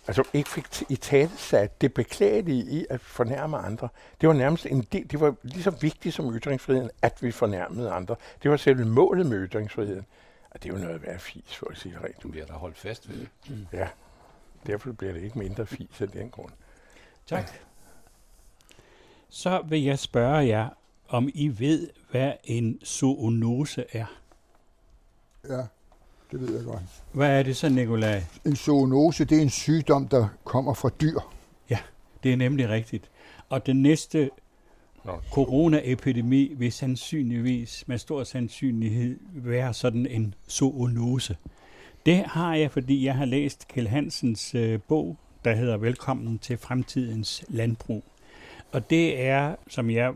altså 0.07 0.23
ikke 0.33 0.49
fik 0.49 0.65
i 0.89 0.95
tale 0.95 1.31
sat 1.37 1.81
det 1.81 1.93
beklagelige 1.93 2.63
i 2.63 2.85
at 2.89 3.01
fornærme 3.01 3.57
andre. 3.57 3.89
Det 4.21 4.29
var 4.29 4.35
nærmest 4.35 4.65
en 4.65 4.81
del, 4.81 5.11
det 5.11 5.19
var 5.19 5.35
lige 5.43 5.63
så 5.63 5.71
vigtigt 5.71 6.15
som 6.15 6.35
ytringsfriheden, 6.35 6.89
at 7.01 7.23
vi 7.23 7.31
fornærmede 7.31 7.91
andre. 7.91 8.15
Det 8.43 8.51
var 8.51 8.57
selve 8.57 8.85
målet 8.85 9.25
med 9.25 9.47
ytringsfriheden. 9.49 10.05
Og 10.51 10.63
det 10.63 10.69
er 10.69 10.73
jo 10.73 10.79
noget 10.79 10.95
at 10.95 11.01
være 11.01 11.19
fis, 11.19 11.55
for 11.55 11.67
at 11.71 11.77
sige 11.77 11.93
det 11.93 12.03
rigtigt. 12.03 12.23
Du 12.23 12.27
bliver 12.27 12.45
da 12.45 12.53
holdt 12.53 12.77
fast 12.77 13.09
ved 13.09 13.17
det. 13.17 13.29
Mm. 13.49 13.67
Ja, 13.73 13.87
derfor 14.67 14.91
bliver 14.91 15.13
det 15.13 15.21
ikke 15.23 15.39
mindre 15.39 15.65
fis 15.65 16.01
af 16.01 16.09
den 16.09 16.29
grund. 16.29 16.51
Tak. 17.25 17.51
Så 19.29 19.61
vil 19.69 19.83
jeg 19.83 19.99
spørge 19.99 20.47
jer, 20.47 20.69
om 21.07 21.29
I 21.33 21.59
ved, 21.59 21.89
hvad 22.11 22.33
en 22.43 22.79
zoonose 22.85 23.85
er. 23.91 24.05
Ja. 25.49 25.61
Det 26.31 26.41
ved 26.41 26.55
jeg 26.55 26.65
godt. 26.65 26.81
Hvad 27.11 27.39
er 27.39 27.43
det 27.43 27.57
så, 27.57 27.69
Nikolaj? 27.69 28.23
En 28.45 28.55
zoonose, 28.55 29.25
det 29.25 29.37
er 29.37 29.41
en 29.41 29.49
sygdom, 29.49 30.07
der 30.07 30.27
kommer 30.43 30.73
fra 30.73 30.89
dyr. 31.01 31.19
Ja, 31.69 31.77
det 32.23 32.33
er 32.33 32.37
nemlig 32.37 32.69
rigtigt. 32.69 33.09
Og 33.49 33.65
den 33.65 33.81
næste 33.81 34.29
coronaepidemi 35.31 36.53
vil 36.57 36.71
sandsynligvis, 36.71 37.83
med 37.87 37.97
stor 37.97 38.23
sandsynlighed, 38.23 39.19
være 39.33 39.73
sådan 39.73 40.05
en 40.05 40.33
zoonose. 40.49 41.37
Det 42.05 42.17
har 42.17 42.55
jeg, 42.55 42.71
fordi 42.71 43.05
jeg 43.05 43.15
har 43.15 43.25
læst 43.25 43.67
Kjell 43.67 43.87
Hansens 43.87 44.55
øh, 44.55 44.79
bog, 44.87 45.17
der 45.45 45.55
hedder 45.55 45.77
Velkommen 45.77 46.39
til 46.39 46.57
fremtidens 46.57 47.43
landbrug. 47.49 48.03
Og 48.71 48.89
det 48.89 49.21
er, 49.21 49.55
som 49.67 49.89
jeg 49.89 50.13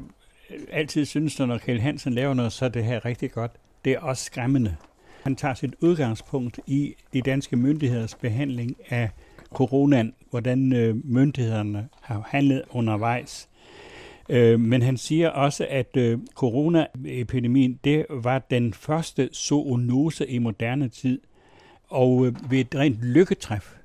altid 0.71 1.05
synes, 1.05 1.39
når 1.39 1.57
Kjell 1.57 1.81
Hansen 1.81 2.13
laver 2.13 2.33
noget, 2.33 2.53
så 2.53 2.65
er 2.65 2.69
det 2.69 2.83
her 2.83 3.05
rigtig 3.05 3.31
godt. 3.31 3.51
Det 3.85 3.93
er 3.93 3.99
også 3.99 4.23
skræmmende. 4.23 4.75
Han 5.25 5.35
tager 5.35 5.53
sit 5.53 5.75
udgangspunkt 5.81 6.59
i 6.67 6.95
de 7.13 7.21
danske 7.21 7.55
myndigheders 7.55 8.15
behandling 8.15 8.75
af 8.89 9.09
coronaen, 9.53 10.13
hvordan 10.29 10.73
øh, 10.73 10.95
myndighederne 11.03 11.89
har 12.01 12.27
handlet 12.27 12.63
undervejs. 12.69 13.49
Øh, 14.29 14.59
men 14.59 14.81
han 14.81 14.97
siger 14.97 15.29
også, 15.29 15.67
at 15.69 15.97
øh, 15.97 16.19
coronaepidemien, 16.35 17.79
det 17.83 18.05
var 18.09 18.39
den 18.39 18.73
første 18.73 19.29
zoonose 19.33 20.27
i 20.27 20.37
moderne 20.37 20.89
tid. 20.89 21.21
Og 21.87 22.25
øh, 22.25 22.51
ved 22.51 22.59
et 22.59 22.75
rent 22.75 23.01
lykketræf, 23.01 23.75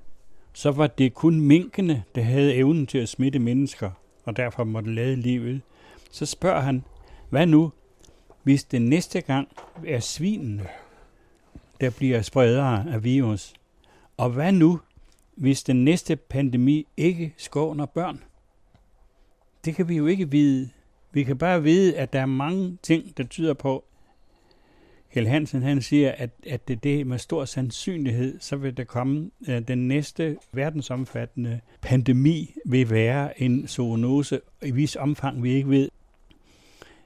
så 0.53 0.71
var 0.71 0.87
det 0.87 1.15
kun 1.15 1.41
minkene, 1.41 2.03
der 2.15 2.23
havde 2.23 2.55
evnen 2.55 2.87
til 2.87 2.99
at 2.99 3.09
smitte 3.09 3.39
mennesker, 3.39 3.91
og 4.25 4.37
derfor 4.37 4.65
måtte 4.65 4.95
lade 4.95 5.17
livet. 5.17 5.61
Så 6.11 6.27
spørger 6.27 6.61
han, 6.61 6.85
hvad 7.31 7.47
nu, 7.47 7.73
hvis 8.43 8.65
det 8.65 8.83
næste 8.83 9.21
gang 9.21 9.49
er 9.87 10.01
svinene, 10.01 10.67
der 11.81 11.91
bliver 11.91 12.23
spredere 12.23 12.93
af 12.93 13.05
virus. 13.05 13.55
Og 14.17 14.31
hvad 14.31 14.53
nu, 14.53 14.81
hvis 15.37 15.63
den 15.63 15.85
næste 15.85 16.17
pandemi 16.17 16.87
ikke 16.97 17.35
skåner 17.37 17.87
børn? 17.87 18.23
Det 19.65 19.75
kan 19.75 19.89
vi 19.89 19.97
jo 19.97 20.07
ikke 20.07 20.31
vide. 20.31 20.71
Vi 21.13 21.25
kan 21.25 21.39
bare 21.39 21.63
vide, 21.63 21.97
at 21.97 22.13
der 22.13 22.21
er 22.21 22.27
mange 22.27 22.79
ting, 22.83 23.17
der 23.17 23.25
tyder 23.25 23.55
på, 23.55 23.85
Kjell 25.13 25.29
Hansen 25.29 25.63
han 25.63 25.83
siger, 25.83 26.13
at, 26.13 26.31
at 26.47 26.69
det, 26.69 26.85
det 26.85 27.07
med 27.07 27.19
stor 27.19 27.45
sandsynlighed, 27.45 28.41
så 28.41 28.57
vil 28.57 28.77
der 28.77 28.85
komme 28.85 29.31
uh, 29.49 29.59
den 29.69 29.89
næste 29.89 30.37
verdensomfattende 30.53 31.61
pandemi 31.81 32.55
vil 32.67 32.91
være 32.91 33.43
en 33.43 33.69
zoonose 33.69 34.41
i 34.63 34.71
vis 34.71 34.97
omfang, 34.97 35.43
vi 35.43 35.51
ikke 35.53 35.69
ved. 35.69 35.89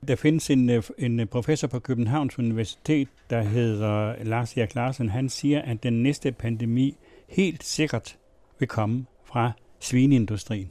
Der 0.09 0.17
findes 0.17 0.51
en, 0.51 0.71
øh, 0.71 0.83
en 0.99 1.21
øh, 1.21 1.27
professor 1.27 1.69
på 1.69 1.79
Københavns 1.79 2.39
Universitet, 2.39 3.09
der 3.31 3.43
hedder 3.43 4.25
Lars 4.25 4.57
Erik 4.57 4.75
Larsen. 4.75 5.09
Han 5.09 5.29
siger, 5.29 5.63
at 5.63 5.83
den 5.83 6.03
næste 6.03 6.33
pandemi 6.33 6.97
helt 7.29 7.65
sikkert 7.65 8.19
vil 8.59 8.69
komme 8.69 9.07
fra 9.25 9.53
svineindustrien. 9.81 10.71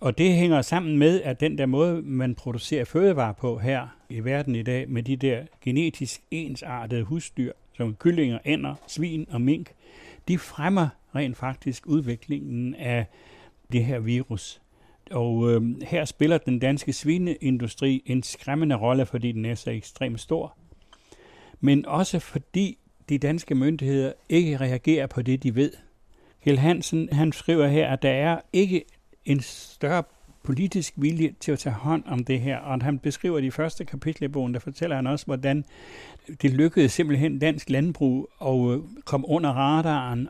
Og 0.00 0.18
det 0.18 0.32
hænger 0.32 0.62
sammen 0.62 0.98
med, 0.98 1.22
at 1.22 1.40
den 1.40 1.58
der 1.58 1.66
måde, 1.66 2.02
man 2.02 2.34
producerer 2.34 2.84
fødevarer 2.84 3.32
på 3.32 3.58
her 3.58 3.96
i 4.08 4.20
verden 4.20 4.54
i 4.54 4.62
dag, 4.62 4.90
med 4.90 5.02
de 5.02 5.16
der 5.16 5.42
genetisk 5.60 6.20
ensartede 6.30 7.02
husdyr, 7.02 7.52
som 7.76 7.94
kyllinger, 7.94 8.38
ænder, 8.44 8.74
svin 8.86 9.26
og 9.30 9.40
mink, 9.40 9.70
de 10.28 10.38
fremmer 10.38 10.88
rent 11.14 11.36
faktisk 11.36 11.86
udviklingen 11.86 12.74
af 12.74 13.06
det 13.72 13.84
her 13.84 13.98
virus. 13.98 14.60
Og 15.10 15.50
øh, 15.50 15.62
her 15.82 16.04
spiller 16.04 16.38
den 16.38 16.58
danske 16.58 16.92
svineindustri 16.92 18.02
en 18.06 18.22
skræmmende 18.22 18.76
rolle, 18.76 19.06
fordi 19.06 19.32
den 19.32 19.44
er 19.44 19.54
så 19.54 19.70
ekstremt 19.70 20.20
stor. 20.20 20.56
Men 21.60 21.86
også 21.86 22.18
fordi 22.18 22.78
de 23.08 23.18
danske 23.18 23.54
myndigheder 23.54 24.12
ikke 24.28 24.56
reagerer 24.56 25.06
på 25.06 25.22
det, 25.22 25.42
de 25.42 25.54
ved. 25.54 25.72
Kjell 26.44 26.58
Hansen 26.58 27.08
han 27.12 27.32
skriver 27.32 27.66
her, 27.66 27.88
at 27.88 28.02
der 28.02 28.10
er 28.10 28.40
ikke 28.52 28.84
en 29.24 29.40
større 29.40 30.02
politisk 30.42 30.94
vilje 30.96 31.34
til 31.40 31.52
at 31.52 31.58
tage 31.58 31.74
hånd 31.74 32.02
om 32.06 32.24
det 32.24 32.40
her. 32.40 32.58
Og 32.58 32.82
han 32.82 32.98
beskriver 32.98 33.40
de 33.40 33.50
første 33.50 33.84
kapitel 33.84 34.24
i 34.24 34.28
bogen, 34.28 34.54
der 34.54 34.60
fortæller 34.60 34.96
han 34.96 35.06
også, 35.06 35.26
hvordan 35.26 35.64
det 36.42 36.50
lykkedes 36.50 36.92
simpelthen 36.92 37.38
dansk 37.38 37.70
landbrug 37.70 38.28
at 38.42 38.70
øh, 38.70 38.78
komme 39.04 39.28
under 39.28 39.50
radaren. 39.50 40.28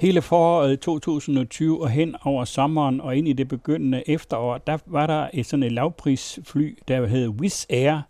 Hele 0.00 0.22
foråret 0.22 0.80
2020 0.80 1.82
og 1.82 1.90
hen 1.90 2.16
over 2.24 2.44
sommeren 2.44 3.00
og 3.00 3.16
ind 3.16 3.28
i 3.28 3.32
det 3.32 3.48
begyndende 3.48 4.02
efterår, 4.06 4.58
der 4.58 4.78
var 4.86 5.06
der 5.06 5.28
et 5.34 5.46
sådan 5.46 5.62
et 5.62 5.72
lavprisfly, 5.72 6.78
der 6.88 7.06
hed 7.06 7.28
Wizz 7.28 7.66
Air, 7.70 8.00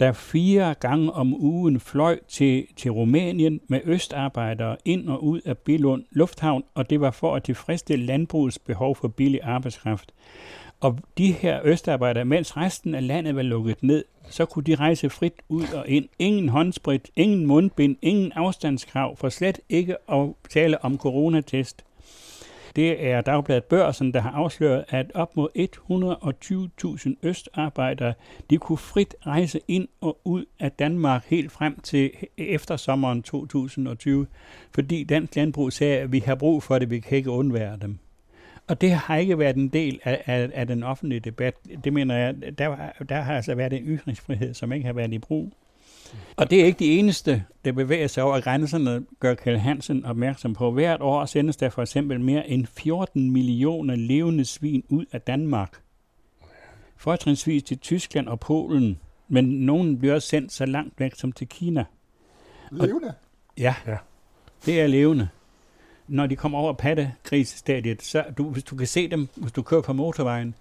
der 0.00 0.12
fire 0.12 0.74
gange 0.74 1.12
om 1.12 1.34
ugen 1.34 1.80
fløj 1.80 2.18
til, 2.28 2.66
til 2.76 2.90
Rumænien 2.90 3.60
med 3.68 3.80
østarbejdere 3.84 4.76
ind 4.84 5.08
og 5.08 5.24
ud 5.24 5.40
af 5.44 5.58
Billund 5.58 6.04
Lufthavn, 6.10 6.64
og 6.74 6.90
det 6.90 7.00
var 7.00 7.10
for 7.10 7.34
at 7.34 7.42
tilfredsstille 7.42 8.06
landbrugets 8.06 8.58
behov 8.58 8.96
for 8.96 9.08
billig 9.08 9.40
arbejdskraft. 9.42 10.12
Og 10.80 10.98
de 11.18 11.32
her 11.32 11.60
østarbejdere, 11.64 12.24
mens 12.24 12.56
resten 12.56 12.94
af 12.94 13.06
landet 13.06 13.36
var 13.36 13.42
lukket 13.42 13.82
ned, 13.82 14.04
så 14.32 14.44
kunne 14.44 14.64
de 14.64 14.74
rejse 14.74 15.10
frit 15.10 15.42
ud 15.48 15.66
og 15.74 15.88
ind. 15.88 16.08
Ingen 16.18 16.48
håndsprit, 16.48 17.10
ingen 17.16 17.46
mundbind, 17.46 17.96
ingen 18.02 18.32
afstandskrav, 18.32 19.16
for 19.16 19.28
slet 19.28 19.60
ikke 19.68 19.96
at 20.12 20.28
tale 20.50 20.84
om 20.84 20.98
coronatest. 20.98 21.84
Det 22.76 23.06
er 23.06 23.20
Dagbladet 23.20 23.64
Børsen, 23.64 24.14
der 24.14 24.20
har 24.20 24.30
afsløret, 24.30 24.84
at 24.88 25.12
op 25.14 25.36
mod 25.36 25.48
120.000 27.06 27.28
østarbejdere 27.28 28.14
de 28.50 28.58
kunne 28.58 28.78
frit 28.78 29.14
rejse 29.26 29.60
ind 29.68 29.88
og 30.00 30.18
ud 30.24 30.44
af 30.60 30.72
Danmark 30.72 31.24
helt 31.26 31.52
frem 31.52 31.80
til 31.80 32.10
efter 32.38 32.76
sommeren 32.76 33.22
2020, 33.22 34.26
fordi 34.74 35.04
Dansk 35.04 35.36
Landbrug 35.36 35.72
sagde, 35.72 35.98
at 35.98 36.12
vi 36.12 36.18
har 36.18 36.34
brug 36.34 36.62
for 36.62 36.78
det, 36.78 36.90
vi 36.90 37.00
kan 37.00 37.18
ikke 37.18 37.30
undvære 37.30 37.78
dem. 37.82 37.98
Og 38.66 38.80
det 38.80 38.90
har 38.92 39.16
ikke 39.16 39.38
været 39.38 39.56
en 39.56 39.68
del 39.68 40.00
af, 40.04 40.22
af, 40.26 40.50
af 40.54 40.66
den 40.66 40.82
offentlige 40.82 41.20
debat. 41.20 41.54
Det 41.84 41.92
mener 41.92 42.16
jeg, 42.16 42.58
der, 42.58 42.76
der 43.08 43.20
har 43.20 43.36
altså 43.36 43.54
været 43.54 43.72
en 43.72 43.84
ytringsfrihed, 43.84 44.54
som 44.54 44.72
ikke 44.72 44.86
har 44.86 44.92
været 44.92 45.12
i 45.12 45.18
brug. 45.18 45.52
Og 46.36 46.50
det 46.50 46.60
er 46.60 46.64
ikke 46.64 46.78
de 46.78 46.98
eneste, 46.98 47.44
der 47.64 47.72
bevæger 47.72 48.06
sig 48.06 48.22
over 48.22 48.40
grænserne, 48.40 49.04
gør 49.20 49.34
Kjell 49.34 49.58
Hansen 49.58 50.04
opmærksom 50.04 50.54
på. 50.54 50.70
Hvert 50.70 51.00
år 51.00 51.24
sendes 51.24 51.56
der 51.56 51.70
for 51.70 51.82
eksempel 51.82 52.20
mere 52.20 52.48
end 52.48 52.66
14 52.66 53.30
millioner 53.30 53.94
levende 53.94 54.44
svin 54.44 54.84
ud 54.88 55.04
af 55.12 55.20
Danmark. 55.20 55.80
Fortrinsvis 56.96 57.62
til 57.62 57.78
Tyskland 57.78 58.28
og 58.28 58.40
Polen, 58.40 58.98
men 59.28 59.44
nogen 59.44 59.98
bliver 59.98 60.14
også 60.14 60.28
sendt 60.28 60.52
så 60.52 60.66
langt 60.66 61.00
væk 61.00 61.14
som 61.14 61.32
til 61.32 61.48
Kina. 61.48 61.84
Levende? 62.70 63.14
Ja, 63.58 63.74
ja. 63.86 63.96
det 64.66 64.80
er 64.80 64.86
levende. 64.86 65.28
Når 66.08 66.26
de 66.26 66.36
kommer 66.36 66.58
over 66.58 66.72
pattegrisestadiet, 66.72 68.02
så 68.02 68.24
du, 68.38 68.50
hvis 68.50 68.64
du 68.64 68.76
kan 68.76 68.86
se 68.86 69.10
dem, 69.10 69.28
hvis 69.36 69.52
du 69.52 69.62
kører 69.62 69.80
på 69.80 69.92
motorvejen, 69.92 70.54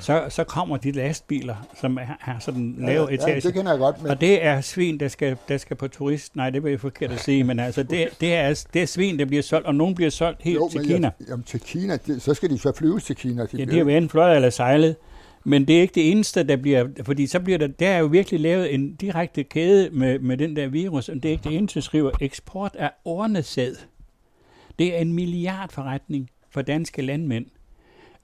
så, 0.00 0.26
så 0.28 0.44
kommer 0.44 0.76
de 0.76 0.92
lastbiler, 0.92 1.54
som 1.80 1.96
er, 1.96 2.02
er 2.26 2.38
sådan 2.38 2.74
lave 2.78 3.06
ja, 3.08 3.14
etage. 3.14 3.34
Ja, 3.34 3.40
det 3.40 3.54
kender 3.54 3.72
jeg 3.72 3.78
godt. 3.78 4.02
Men... 4.02 4.10
Og 4.10 4.20
det 4.20 4.44
er 4.44 4.60
svin, 4.60 5.00
der 5.00 5.08
skal, 5.08 5.36
der 5.48 5.58
skal 5.58 5.76
på 5.76 5.88
turist. 5.88 6.36
Nej, 6.36 6.50
det 6.50 6.64
vil 6.64 6.70
jeg 6.70 6.80
forkert 6.80 7.10
at 7.12 7.20
sige, 7.20 7.44
men 7.44 7.58
altså, 7.58 7.82
det, 7.82 8.08
det, 8.20 8.34
er, 8.34 8.64
det 8.74 8.82
er 8.82 8.86
svin, 8.86 9.18
der 9.18 9.24
bliver 9.24 9.42
solgt, 9.42 9.66
og 9.66 9.74
nogen 9.74 9.94
bliver 9.94 10.10
solgt 10.10 10.42
helt 10.42 10.56
jo, 10.56 10.68
til 10.68 10.80
Kina. 10.80 11.10
Jeg, 11.20 11.28
jamen, 11.28 11.44
til 11.44 11.60
Kina, 11.60 11.96
det, 12.06 12.22
så 12.22 12.34
skal 12.34 12.50
de 12.50 12.58
så 12.58 12.72
flyves 12.76 13.04
til 13.04 13.16
Kina. 13.16 13.42
De 13.42 13.58
ja, 13.58 13.64
de 13.64 13.78
har 13.78 13.84
været 13.84 14.10
fløjet 14.10 14.36
eller 14.36 14.50
sejlet. 14.50 14.96
Men 15.44 15.68
det 15.68 15.76
er 15.76 15.80
ikke 15.80 15.94
det 15.94 16.10
eneste, 16.10 16.42
der 16.42 16.56
bliver, 16.56 16.86
fordi 17.02 17.26
så 17.26 17.40
bliver 17.40 17.58
der, 17.58 17.66
der 17.66 17.88
er 17.88 17.98
jo 17.98 18.06
virkelig 18.06 18.40
lavet 18.40 18.74
en 18.74 18.94
direkte 18.94 19.42
kæde 19.44 19.90
med, 19.92 20.18
med 20.18 20.36
den 20.36 20.56
der 20.56 20.68
virus, 20.68 21.08
og 21.08 21.14
det 21.14 21.24
er 21.24 21.30
ikke 21.30 21.48
det 21.48 21.56
eneste, 21.56 21.82
skriver 21.82 22.10
eksport 22.20 22.76
af 22.78 22.90
ornesæd. 23.04 23.74
Det 24.78 24.94
er 24.96 24.98
en 24.98 25.12
milliardforretning 25.12 26.30
for 26.50 26.62
danske 26.62 27.02
landmænd. 27.02 27.46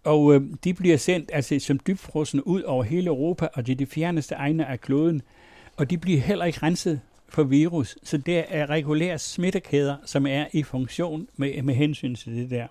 Og 0.04 0.34
øh, 0.34 0.42
de 0.64 0.74
bliver 0.74 0.96
sendt 0.96 1.30
altså 1.32 1.58
som 1.58 1.80
dybfrosne 1.86 2.46
ud 2.46 2.62
over 2.62 2.82
hele 2.82 3.06
Europa, 3.06 3.48
og 3.54 3.66
det 3.66 3.72
er 3.72 3.76
de 3.76 3.86
fjerneste 3.86 4.34
egne 4.34 4.66
af 4.66 4.80
kloden. 4.80 5.22
Og 5.76 5.90
de 5.90 5.98
bliver 5.98 6.20
heller 6.20 6.44
ikke 6.44 6.58
renset 6.62 7.00
for 7.28 7.42
virus. 7.42 7.96
Så 8.02 8.16
der 8.18 8.42
er 8.48 8.70
regulære 8.70 9.18
smittekæder, 9.18 9.96
som 10.04 10.26
er 10.26 10.46
i 10.52 10.62
funktion 10.62 11.28
med, 11.36 11.62
med 11.62 11.74
hensyn 11.74 12.14
til 12.14 12.36
det 12.36 12.50
der. 12.50 12.66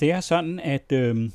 Det 0.00 0.12
er 0.12 0.20
sådan, 0.20 0.60
at 0.60 0.92
øh, 0.92 1.30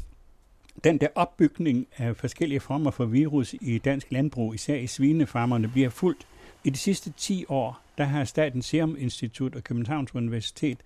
den 0.84 0.98
der 0.98 1.08
opbygning 1.16 1.88
af 1.98 2.16
forskellige 2.16 2.60
former 2.60 2.91
for 2.91 3.06
virus 3.06 3.56
i 3.62 3.78
dansk 3.78 4.08
landbrug, 4.12 4.54
især 4.54 4.76
i 4.76 4.88
svinefarmerne, 4.88 5.68
bliver 5.68 5.89
fuldt. 5.89 6.28
I 6.64 6.70
de 6.70 6.78
sidste 6.78 7.14
10 7.18 7.46
år, 7.50 7.83
der 7.98 8.04
har 8.04 8.24
Statens 8.24 8.66
Serum 8.66 8.96
Institut 9.00 9.56
og 9.56 9.64
Københavns 9.64 10.16
Universitet 10.16 10.78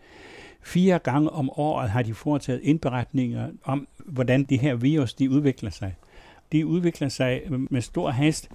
Fire 0.67 0.99
gange 0.99 1.29
om 1.29 1.49
året 1.49 1.89
har 1.89 2.01
de 2.01 2.13
foretaget 2.13 2.61
indberetninger 2.63 3.49
om, 3.63 3.87
hvordan 3.97 4.43
de 4.43 4.57
her 4.57 4.75
virus 4.75 5.13
de 5.13 5.29
udvikler 5.29 5.69
sig. 5.69 5.95
De 6.51 6.65
udvikler 6.65 7.09
sig 7.09 7.41
med 7.49 7.81
stor 7.81 8.09
hast, 8.09 8.49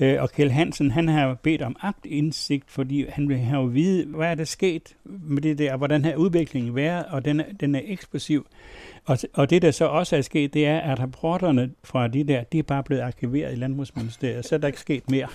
øh, 0.00 0.22
og 0.22 0.32
Kjell 0.32 0.50
Hansen 0.50 0.90
han 0.90 1.08
har 1.08 1.34
bedt 1.34 1.62
om 1.62 1.76
agtindsigt, 1.80 2.70
fordi 2.70 3.06
han 3.08 3.28
vil 3.28 3.38
have 3.38 3.64
at 3.64 3.74
vide, 3.74 4.06
hvad 4.06 4.30
er 4.30 4.34
der 4.34 4.44
sket 4.44 4.96
med 5.04 5.42
det 5.42 5.58
der, 5.58 5.76
hvordan 5.76 6.04
har 6.04 6.14
udviklingen 6.14 6.74
været, 6.74 7.04
og 7.06 7.24
den 7.24 7.40
er, 7.40 7.44
den 7.60 7.74
er 7.74 7.80
eksplosiv. 7.84 8.46
Og, 9.04 9.18
og 9.32 9.50
det, 9.50 9.62
der 9.62 9.70
så 9.70 9.84
også 9.84 10.16
er 10.16 10.22
sket, 10.22 10.54
det 10.54 10.66
er, 10.66 10.78
at 10.78 11.00
rapporterne 11.00 11.70
fra 11.84 12.08
de 12.08 12.24
der, 12.24 12.44
de 12.44 12.58
er 12.58 12.62
bare 12.62 12.82
blevet 12.82 13.02
arkiveret 13.02 13.52
i 13.52 13.56
Landbrugsministeriet, 13.56 14.44
så 14.44 14.54
er 14.54 14.58
der 14.58 14.66
ikke 14.66 14.80
sket 14.80 15.10
mere. 15.10 15.28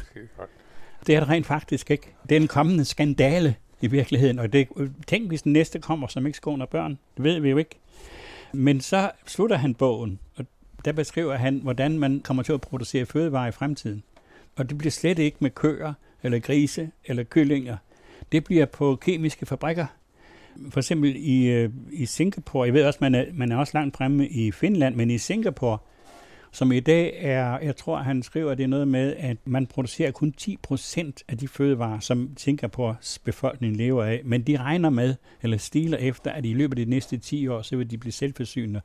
Det 1.07 1.15
er 1.15 1.19
det 1.19 1.29
rent 1.29 1.45
faktisk 1.45 1.91
ikke. 1.91 2.13
Det 2.29 2.37
er 2.37 2.41
en 2.41 2.47
kommende 2.47 2.85
skandale, 2.85 3.55
i 3.81 3.87
virkeligheden. 3.87 4.39
Og 4.39 4.53
det, 4.53 4.67
tænk, 5.07 5.27
hvis 5.27 5.41
den 5.41 5.53
næste 5.53 5.79
kommer, 5.79 6.07
som 6.07 6.25
ikke 6.25 6.37
skåner 6.37 6.65
børn. 6.65 6.99
Det 7.17 7.23
ved 7.23 7.39
vi 7.39 7.49
jo 7.49 7.57
ikke. 7.57 7.79
Men 8.53 8.81
så 8.81 9.11
slutter 9.25 9.57
han 9.57 9.73
bogen, 9.73 10.19
og 10.35 10.45
der 10.85 10.91
beskriver 10.91 11.35
han, 11.35 11.59
hvordan 11.63 11.99
man 11.99 12.21
kommer 12.23 12.43
til 12.43 12.53
at 12.53 12.61
producere 12.61 13.05
fødevarer 13.05 13.47
i 13.47 13.51
fremtiden. 13.51 14.03
Og 14.55 14.69
det 14.69 14.77
bliver 14.77 14.91
slet 14.91 15.19
ikke 15.19 15.37
med 15.39 15.49
køer, 15.49 15.93
eller 16.23 16.39
grise, 16.39 16.91
eller 17.05 17.23
kyllinger. 17.23 17.77
Det 18.31 18.43
bliver 18.43 18.65
på 18.65 18.95
kemiske 18.95 19.45
fabrikker. 19.45 19.85
For 20.69 20.79
eksempel 20.79 21.15
i, 21.15 21.45
øh, 21.45 21.69
i 21.91 22.05
Singapore, 22.05 22.65
jeg 22.65 22.73
ved 22.73 22.85
også, 22.85 22.99
man 23.01 23.15
er, 23.15 23.25
man 23.33 23.51
er 23.51 23.57
også 23.57 23.71
langt 23.75 23.97
fremme 23.97 24.27
i 24.27 24.51
Finland, 24.51 24.95
men 24.95 25.11
i 25.11 25.17
Singapore, 25.17 25.77
som 26.51 26.71
i 26.71 26.79
dag 26.79 27.13
er, 27.17 27.59
jeg 27.59 27.75
tror, 27.75 27.97
han 27.97 28.23
skriver, 28.23 28.55
det 28.55 28.63
er 28.63 28.67
noget 28.67 28.87
med, 28.87 29.15
at 29.15 29.37
man 29.45 29.67
producerer 29.67 30.11
kun 30.11 30.33
10% 30.41 31.11
af 31.27 31.37
de 31.37 31.47
fødevarer, 31.47 31.99
som 31.99 32.29
Singapores 32.37 33.19
befolkning 33.19 33.77
lever 33.77 34.03
af. 34.03 34.21
Men 34.25 34.41
de 34.41 34.57
regner 34.57 34.89
med, 34.89 35.15
eller 35.41 35.57
stiler 35.57 35.97
efter, 35.97 36.31
at 36.31 36.45
i 36.45 36.53
løbet 36.53 36.79
af 36.79 36.85
de 36.85 36.89
næste 36.89 37.17
10 37.17 37.47
år, 37.47 37.61
så 37.61 37.75
vil 37.75 37.91
de 37.91 37.97
blive 37.97 38.11
selvforsynende. 38.11 38.81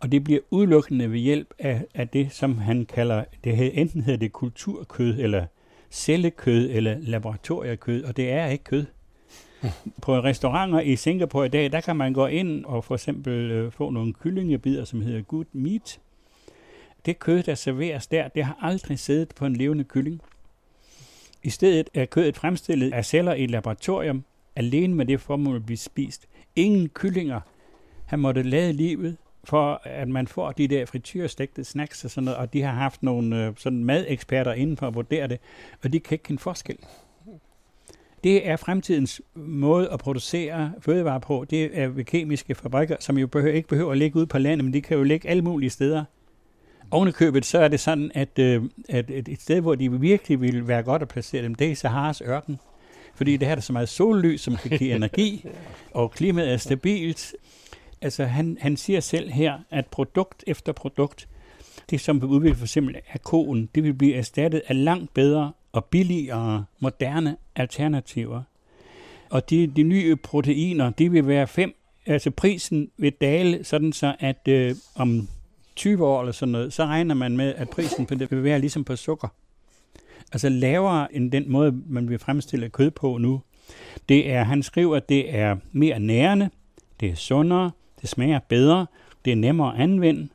Og 0.00 0.12
det 0.12 0.24
bliver 0.24 0.40
udelukkende 0.50 1.12
ved 1.12 1.18
hjælp 1.18 1.54
af, 1.58 1.84
af 1.94 2.08
det, 2.08 2.32
som 2.32 2.58
han 2.58 2.86
kalder, 2.86 3.24
det 3.44 3.80
enten 3.80 4.00
hedder 4.00 4.18
det 4.18 4.32
kulturkød, 4.32 5.18
eller 5.18 5.46
cellekød, 5.90 6.70
eller 6.70 6.96
laboratoriekød, 7.00 8.04
og 8.04 8.16
det 8.16 8.30
er 8.30 8.46
ikke 8.46 8.64
kød. 8.64 8.84
På 10.02 10.20
restauranter 10.20 10.80
i 10.80 10.96
Singapore 10.96 11.46
i 11.46 11.48
dag, 11.48 11.72
der 11.72 11.80
kan 11.80 11.96
man 11.96 12.12
gå 12.12 12.26
ind 12.26 12.64
og 12.64 12.84
for 12.84 12.94
eksempel 12.94 13.50
øh, 13.50 13.72
få 13.72 13.90
nogle 13.90 14.12
kyllingebider, 14.12 14.84
som 14.84 15.00
hedder 15.00 15.22
good 15.22 15.44
meat, 15.52 16.00
det 17.06 17.18
kød, 17.18 17.42
der 17.42 17.54
serveres 17.54 18.06
der, 18.06 18.28
det 18.28 18.44
har 18.44 18.58
aldrig 18.60 18.98
siddet 18.98 19.34
på 19.34 19.46
en 19.46 19.56
levende 19.56 19.84
kylling. 19.84 20.20
I 21.42 21.50
stedet 21.50 21.90
er 21.94 22.04
kødet 22.04 22.36
fremstillet 22.36 22.92
af 22.92 23.04
celler 23.04 23.34
i 23.34 23.44
et 23.44 23.50
laboratorium, 23.50 24.24
alene 24.56 24.94
med 24.94 25.06
det 25.06 25.20
formål 25.20 25.56
at 25.56 25.66
blive 25.66 25.78
spist. 25.78 26.26
Ingen 26.56 26.88
kyllinger. 26.88 27.40
har 28.06 28.16
måtte 28.16 28.42
lade 28.42 28.72
livet 28.72 29.16
for 29.44 29.80
at 29.84 30.08
man 30.08 30.26
får 30.26 30.52
de 30.52 30.68
der 30.68 30.86
frityrstegte 30.86 31.64
snacks 31.64 32.04
og 32.04 32.10
sådan 32.10 32.24
noget, 32.24 32.38
og 32.38 32.52
de 32.52 32.62
har 32.62 32.72
haft 32.72 33.02
nogle 33.02 33.46
øh, 33.46 33.52
sådan 33.56 33.84
madeksperter 33.84 34.52
inden 34.52 34.76
for 34.76 34.86
at 34.86 34.94
vurdere 34.94 35.26
det, 35.26 35.38
og 35.82 35.92
de 35.92 36.00
kan 36.00 36.14
ikke 36.14 36.22
kende 36.22 36.42
forskel. 36.42 36.78
Det 38.24 38.48
er 38.48 38.56
fremtidens 38.56 39.22
måde 39.34 39.90
at 39.90 39.98
producere 39.98 40.72
fødevarer 40.80 41.18
på. 41.18 41.46
Det 41.50 41.78
er 41.78 41.88
ved 41.88 42.04
kemiske 42.04 42.54
fabrikker, 42.54 42.96
som 43.00 43.18
jo 43.18 43.26
behøver, 43.26 43.54
ikke 43.54 43.68
behøver 43.68 43.92
at 43.92 43.98
ligge 43.98 44.16
ude 44.16 44.26
på 44.26 44.38
landet, 44.38 44.64
men 44.64 44.74
de 44.74 44.80
kan 44.80 44.96
jo 44.96 45.02
ligge 45.02 45.28
alle 45.28 45.42
mulige 45.42 45.70
steder. 45.70 46.04
Ovenikøbet, 46.94 47.44
så 47.44 47.58
er 47.58 47.68
det 47.68 47.80
sådan, 47.80 48.10
at, 48.14 48.38
øh, 48.38 48.62
at 48.88 49.10
et 49.10 49.42
sted, 49.42 49.60
hvor 49.60 49.74
de 49.74 50.00
virkelig 50.00 50.40
vil 50.40 50.68
være 50.68 50.82
godt 50.82 51.02
at 51.02 51.08
placere 51.08 51.42
dem, 51.42 51.54
det 51.54 51.70
er 51.70 51.74
Saharas 51.74 52.22
ørken. 52.26 52.60
Fordi 53.14 53.36
det 53.36 53.48
her 53.48 53.56
er 53.56 53.60
så 53.60 53.72
meget 53.72 53.88
sollys, 53.88 54.40
som 54.40 54.56
kan 54.56 54.78
give 54.78 54.94
energi, 54.94 55.46
og 55.94 56.10
klimaet 56.10 56.52
er 56.52 56.56
stabilt. 56.56 57.34
Altså, 58.02 58.24
han, 58.24 58.58
han 58.60 58.76
siger 58.76 59.00
selv 59.00 59.30
her, 59.30 59.58
at 59.70 59.86
produkt 59.86 60.44
efter 60.46 60.72
produkt, 60.72 61.28
det 61.90 62.00
som 62.00 62.20
vil 62.20 62.28
udvikle 62.28 62.56
for 62.56 62.64
eksempel 62.64 62.96
af 63.12 63.22
koen, 63.22 63.68
det 63.74 63.82
vil 63.82 63.94
blive 63.94 64.14
erstattet 64.14 64.62
af 64.66 64.84
langt 64.84 65.14
bedre 65.14 65.52
og 65.72 65.84
billigere, 65.84 66.64
moderne 66.78 67.36
alternativer. 67.56 68.42
Og 69.30 69.50
de, 69.50 69.66
de 69.66 69.82
nye 69.82 70.16
proteiner, 70.16 70.90
de 70.90 71.10
vil 71.10 71.26
være 71.26 71.46
fem, 71.46 71.74
altså 72.06 72.30
prisen 72.30 72.90
vil 72.96 73.12
dale, 73.12 73.64
sådan 73.64 73.92
så 73.92 74.14
at 74.18 74.48
øh, 74.48 74.74
om 74.94 75.28
20 75.76 76.06
år 76.06 76.20
eller 76.20 76.32
sådan 76.32 76.52
noget, 76.52 76.72
så 76.72 76.84
regner 76.84 77.14
man 77.14 77.36
med, 77.36 77.54
at 77.54 77.70
prisen 77.70 78.06
på 78.06 78.14
det 78.14 78.30
vil 78.30 78.44
være 78.44 78.58
ligesom 78.58 78.84
på 78.84 78.96
sukker. 78.96 79.28
Altså 80.32 80.48
lavere 80.48 81.14
end 81.14 81.32
den 81.32 81.52
måde, 81.52 81.82
man 81.86 82.08
vil 82.08 82.18
fremstille 82.18 82.68
kød 82.68 82.90
på 82.90 83.18
nu. 83.18 83.40
Det 84.08 84.30
er, 84.30 84.44
han 84.44 84.62
skriver, 84.62 84.96
at 84.96 85.08
det 85.08 85.34
er 85.34 85.56
mere 85.72 86.00
nærende, 86.00 86.50
det 87.00 87.10
er 87.10 87.14
sundere, 87.14 87.70
det 88.00 88.08
smager 88.08 88.38
bedre, 88.38 88.86
det 89.24 89.32
er 89.32 89.36
nemmere 89.36 89.74
at 89.74 89.80
anvende, 89.80 90.28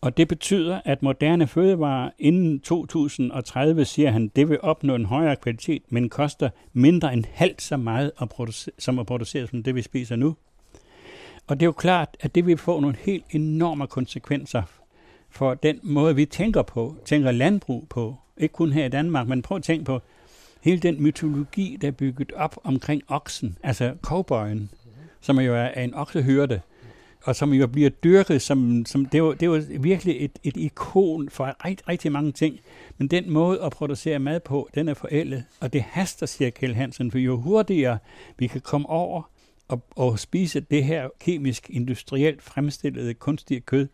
og 0.00 0.16
det 0.16 0.28
betyder, 0.28 0.80
at 0.84 1.02
moderne 1.02 1.46
fødevarer 1.46 2.10
inden 2.18 2.60
2030, 2.60 3.84
siger 3.84 4.10
han, 4.10 4.28
det 4.28 4.48
vil 4.48 4.60
opnå 4.60 4.94
en 4.94 5.04
højere 5.04 5.36
kvalitet, 5.36 5.82
men 5.88 6.08
koster 6.08 6.50
mindre 6.72 7.12
end 7.12 7.24
halvt 7.32 7.62
så 7.62 7.76
meget 7.76 8.12
at 8.20 8.28
producere, 8.28 8.74
som 8.78 8.98
at 8.98 9.06
producere 9.06 9.46
som 9.46 9.62
det, 9.62 9.74
vi 9.74 9.82
spiser 9.82 10.16
nu. 10.16 10.36
Og 11.48 11.60
det 11.60 11.62
er 11.62 11.68
jo 11.68 11.72
klart, 11.72 12.16
at 12.20 12.34
det 12.34 12.46
vil 12.46 12.58
få 12.58 12.80
nogle 12.80 12.96
helt 12.96 13.24
enorme 13.30 13.86
konsekvenser 13.86 14.62
for 15.30 15.54
den 15.54 15.80
måde, 15.82 16.14
vi 16.14 16.24
tænker 16.24 16.62
på, 16.62 16.96
tænker 17.04 17.30
landbrug 17.30 17.86
på. 17.88 18.16
Ikke 18.36 18.52
kun 18.52 18.72
her 18.72 18.84
i 18.84 18.88
Danmark, 18.88 19.28
men 19.28 19.42
prøv 19.42 19.56
at 19.56 19.62
tænke 19.62 19.84
på 19.84 20.00
hele 20.60 20.80
den 20.80 21.02
mytologi, 21.02 21.78
der 21.80 21.88
er 21.88 21.92
bygget 21.92 22.32
op 22.32 22.56
omkring 22.64 23.02
oksen, 23.08 23.58
altså 23.62 23.94
cowboyen, 24.02 24.70
som 25.20 25.40
jo 25.40 25.54
er 25.54 25.68
en 25.68 25.94
oksehyrde, 25.94 26.60
og 27.24 27.36
som 27.36 27.52
jo 27.52 27.66
bliver 27.66 27.90
dyrket 27.90 28.42
som, 28.42 28.84
som 28.86 29.06
det, 29.06 29.22
var, 29.22 29.34
det 29.34 29.50
var 29.50 29.64
virkelig 29.80 30.24
et, 30.24 30.38
et 30.44 30.56
ikon 30.56 31.28
for 31.30 31.56
rigt, 31.64 31.82
rigtig 31.88 32.12
mange 32.12 32.32
ting. 32.32 32.60
Men 32.98 33.08
den 33.08 33.30
måde 33.30 33.62
at 33.62 33.72
producere 33.72 34.18
mad 34.18 34.40
på, 34.40 34.68
den 34.74 34.88
er 34.88 34.94
forældet, 34.94 35.44
og 35.60 35.72
det 35.72 35.82
haster, 35.82 36.26
siger 36.26 36.50
Kjell 36.50 36.74
Hansen, 36.74 37.10
for 37.10 37.18
jo 37.18 37.36
hurtigere 37.36 37.98
vi 38.38 38.46
kan 38.46 38.60
komme 38.60 38.88
over 38.88 39.22
og, 39.68 40.12
at 40.12 40.20
spise 40.20 40.60
det 40.60 40.84
her 40.84 41.08
kemisk, 41.20 41.70
industrielt 41.70 42.42
fremstillede 42.42 43.14
kunstige 43.14 43.60
kød, 43.60 43.88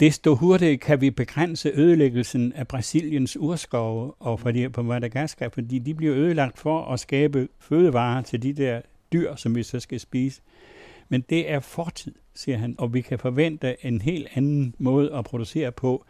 desto 0.00 0.34
hurtigere 0.34 0.76
kan 0.76 1.00
vi 1.00 1.10
begrænse 1.10 1.70
ødelæggelsen 1.74 2.52
af 2.52 2.68
Brasiliens 2.68 3.36
urskove 3.36 4.12
og 4.18 4.40
fordi, 4.40 4.68
på 4.68 4.82
Madagaskar, 4.82 5.48
fordi 5.48 5.78
de 5.78 5.94
bliver 5.94 6.16
ødelagt 6.16 6.58
for 6.58 6.84
at 6.84 7.00
skabe 7.00 7.48
fødevarer 7.58 8.22
til 8.22 8.42
de 8.42 8.52
der 8.52 8.80
dyr, 9.12 9.36
som 9.36 9.54
vi 9.54 9.62
så 9.62 9.80
skal 9.80 10.00
spise. 10.00 10.40
Men 11.08 11.20
det 11.20 11.50
er 11.50 11.60
fortid, 11.60 12.14
siger 12.34 12.58
han, 12.58 12.74
og 12.78 12.94
vi 12.94 13.00
kan 13.00 13.18
forvente 13.18 13.86
en 13.86 14.00
helt 14.00 14.28
anden 14.34 14.74
måde 14.78 15.14
at 15.14 15.24
producere 15.24 15.72
på, 15.72 16.04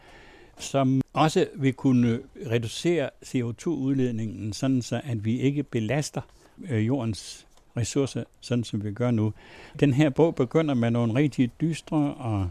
som 0.58 1.00
også 1.12 1.46
vil 1.56 1.72
kunne 1.72 2.20
reducere 2.50 3.10
CO2-udledningen, 3.24 4.52
sådan 4.52 4.82
så 4.82 5.00
at 5.04 5.24
vi 5.24 5.40
ikke 5.40 5.62
belaster 5.62 6.20
øh, 6.70 6.86
jordens 6.86 7.43
ressourcer, 7.76 8.24
sådan 8.40 8.64
som 8.64 8.84
vi 8.84 8.92
gør 8.92 9.10
nu. 9.10 9.32
Den 9.80 9.94
her 9.94 10.10
bog 10.10 10.34
begynder 10.34 10.74
med 10.74 10.90
nogle 10.90 11.14
rigtig 11.14 11.50
dystre 11.60 12.14
og 12.18 12.48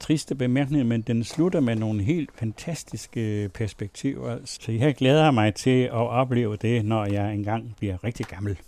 triste 0.00 0.34
bemærkninger, 0.34 0.84
men 0.86 1.02
den 1.02 1.24
slutter 1.24 1.60
med 1.60 1.76
nogle 1.76 2.02
helt 2.02 2.30
fantastiske 2.34 3.50
perspektiver. 3.54 4.38
Så 4.44 4.72
jeg 4.72 4.94
glæder 4.94 5.30
mig 5.30 5.54
til 5.54 5.82
at 5.82 5.92
opleve 5.92 6.56
det, 6.56 6.84
når 6.84 7.04
jeg 7.04 7.34
engang 7.34 7.74
bliver 7.78 8.04
rigtig 8.04 8.26
gammel. 8.26 8.58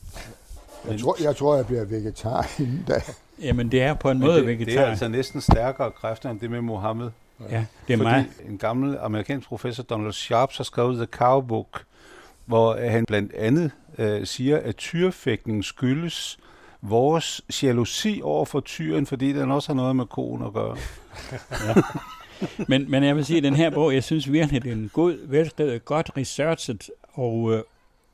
Jeg 0.89 1.01
tror, 1.01 1.17
jeg, 1.23 1.37
tror, 1.37 1.57
jeg 1.57 1.67
bliver 1.67 1.85
vegetar 1.85 2.51
inden 2.59 2.85
da. 2.89 3.03
Jamen, 3.43 3.71
det 3.71 3.83
er 3.83 3.95
på 3.95 4.11
en 4.11 4.21
måde 4.21 4.37
det, 4.37 4.47
vegetar. 4.47 4.65
Det 4.65 4.79
er 4.79 4.87
altså 4.87 5.09
næsten 5.09 5.41
stærkere 5.41 5.91
kræfter 5.91 6.31
end 6.31 6.41
det 6.41 6.51
med 6.51 6.61
Mohammed. 6.61 7.11
Ja, 7.51 7.65
det 7.89 7.93
er 7.93 7.97
Fordi 7.97 8.11
meget. 8.11 8.27
en 8.49 8.59
gammel 8.59 8.99
amerikansk 9.01 9.49
professor, 9.49 9.83
Donald 9.83 10.13
Sharp, 10.13 10.51
har 10.57 10.65
skrevet 10.65 10.97
The 10.97 11.07
Cow 11.07 11.41
Book, 11.41 11.85
hvor 12.47 12.89
han 12.91 13.05
blandt 13.07 13.33
andet 13.33 13.71
øh, 13.99 14.27
siger, 14.27 14.59
at 14.59 14.77
tyrefægtning 14.77 15.65
skyldes 15.65 16.39
vores 16.83 17.43
jalousi 17.63 18.21
over 18.25 18.45
for 18.45 18.61
tyren, 18.61 19.07
fordi 19.07 19.33
den 19.33 19.51
også 19.51 19.69
har 19.69 19.75
noget 19.75 19.97
med 19.97 20.07
koen 20.07 20.43
at 20.43 20.53
gøre. 20.53 20.77
ja. 21.51 21.75
men, 22.69 22.91
men 22.91 23.05
jeg 23.05 23.17
vil 23.17 23.25
sige, 23.25 23.37
at 23.37 23.43
den 23.43 23.57
her 23.57 23.71
bog, 23.71 23.95
jeg 23.95 24.05
synes 24.05 24.33
virkelig, 24.33 24.63
det 24.63 24.71
er 24.73 24.77
en 24.77 24.91
god, 24.93 25.29
velskrevet, 25.29 25.85
godt 25.85 26.11
researchet, 26.17 26.91
og 27.13 27.53
øh, 27.53 27.63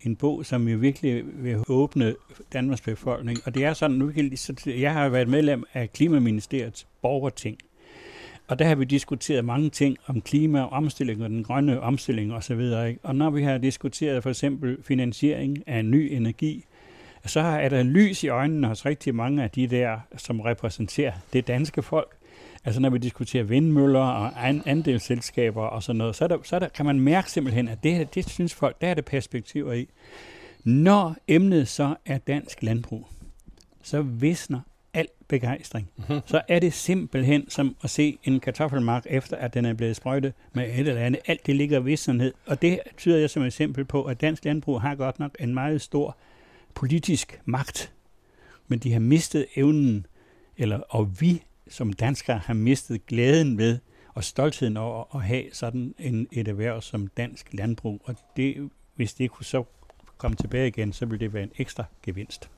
en 0.01 0.16
bog, 0.16 0.47
som 0.47 0.68
jo 0.68 0.78
virkelig 0.78 1.24
vil 1.35 1.64
åbne 1.68 2.14
Danmarks 2.53 2.81
befolkning. 2.81 3.39
Og 3.45 3.55
det 3.55 3.64
er 3.64 3.72
sådan, 3.72 3.97
nu 3.97 4.11
kan, 4.11 4.33
jeg 4.66 4.93
har 4.93 5.09
været 5.09 5.28
medlem 5.28 5.64
af 5.74 5.93
Klimaministeriets 5.93 6.87
borgerting, 7.03 7.59
og 8.51 8.59
der 8.59 8.64
har 8.64 8.74
vi 8.74 8.84
diskuteret 8.84 9.44
mange 9.44 9.70
ting 9.70 9.96
om 10.07 10.20
klima 10.20 10.62
og 10.62 10.70
omstilling 10.70 11.22
og 11.22 11.30
den 11.30 11.44
grønne 11.44 11.80
omstilling 11.80 12.34
osv. 12.34 12.61
Og 13.03 13.14
når 13.14 13.30
vi 13.30 13.42
har 13.42 13.59
diskuteret 13.59 14.22
for 14.22 14.30
eksempel 14.30 14.78
finansiering 14.82 15.68
af 15.68 15.84
ny 15.84 16.09
energi, 16.12 16.64
så 17.26 17.40
er 17.40 17.68
der 17.68 17.82
lys 17.82 18.24
i 18.24 18.28
øjnene 18.28 18.66
hos 18.66 18.86
rigtig 18.86 19.14
mange 19.14 19.42
af 19.42 19.51
de 19.51 19.66
der, 19.66 19.98
som 20.16 20.40
repræsenterer 20.40 21.12
det 21.32 21.46
danske 21.46 21.82
folk. 21.82 22.16
Altså 22.64 22.80
når 22.80 22.90
vi 22.90 22.98
diskuterer 22.98 23.44
vindmøller 23.44 24.01
og 24.01 24.48
andelsselskaber 24.66 25.62
og 25.62 25.82
sådan 25.82 25.98
noget, 25.98 26.16
så, 26.16 26.28
der, 26.28 26.38
så 26.42 26.59
der, 26.59 26.68
kan 26.68 26.86
man 26.86 27.01
mærke 27.01 27.30
simpelthen, 27.30 27.68
at 27.68 27.82
det, 27.82 28.14
det 28.14 28.28
synes 28.28 28.55
folk, 28.55 28.80
der 28.80 28.88
er 28.88 28.94
det 28.94 29.05
perspektiver 29.05 29.72
i. 29.72 29.88
Når 30.64 31.16
emnet 31.28 31.68
så 31.68 31.94
er 32.07 32.18
dansk 32.18 32.62
landbrug, 32.62 33.07
så 33.82 34.03
visner 34.03 34.61
al 34.95 35.09
begejstring. 35.28 35.91
Mm-hmm. 35.97 36.20
Så 36.26 36.43
er 36.49 36.59
det 36.59 36.72
simpelthen 36.72 37.51
som 37.51 37.76
at 37.82 37.91
se 37.91 38.18
en 38.24 38.41
kartoffelmark, 38.41 39.07
efter 39.11 39.36
at 39.36 39.55
den 39.55 39.64
er 39.64 39.74
blevet 39.74 39.97
sprøjtet 39.97 40.32
med 40.53 40.64
et 40.64 40.88
eller 40.88 41.03
andet. 41.03 41.20
Alt 41.26 41.47
det 41.47 41.57
ligger 41.57 41.80
vissenhed. 41.80 42.32
Og 42.47 42.62
det 42.62 42.80
tyder 42.97 43.18
jeg 43.18 43.30
som 43.30 43.43
eksempel 43.43 43.84
på, 43.84 44.05
at 44.05 44.20
dansk 44.20 44.45
landbrug 44.45 44.80
har 44.80 44.95
godt 44.95 45.18
nok 45.18 45.36
en 45.41 45.55
meget 45.55 45.80
stor 45.80 46.16
politisk 46.74 47.41
magt. 47.45 47.93
Men 48.68 48.78
de 48.78 48.93
har 48.93 49.01
mistet 49.01 49.47
evnen, 49.57 50.07
eller, 50.57 50.80
og 50.88 51.20
vi 51.20 51.43
som 51.68 51.93
danskere 51.93 52.38
har 52.38 52.55
mistet 52.55 53.07
glæden 53.07 53.59
ved 53.59 53.78
og 54.14 54.24
stoltheden 54.24 54.76
over 54.76 55.16
at 55.16 55.22
have 55.22 55.45
sådan 55.53 55.95
en, 55.99 56.28
et 56.32 56.49
erhverv 56.49 56.82
som 56.82 57.07
dansk 57.07 57.49
landbrug. 57.53 58.01
Og 58.05 58.16
det, 58.36 58.70
hvis 58.95 59.14
det 59.14 59.30
kunne 59.30 59.45
så 59.45 59.64
komme 60.18 60.36
tilbage 60.36 60.68
igen, 60.68 60.93
så 60.93 61.07
ville 61.07 61.20
det 61.20 61.34
være 61.34 61.43
en 61.43 61.53
ekstra 61.59 61.84
gevinst. 62.03 62.51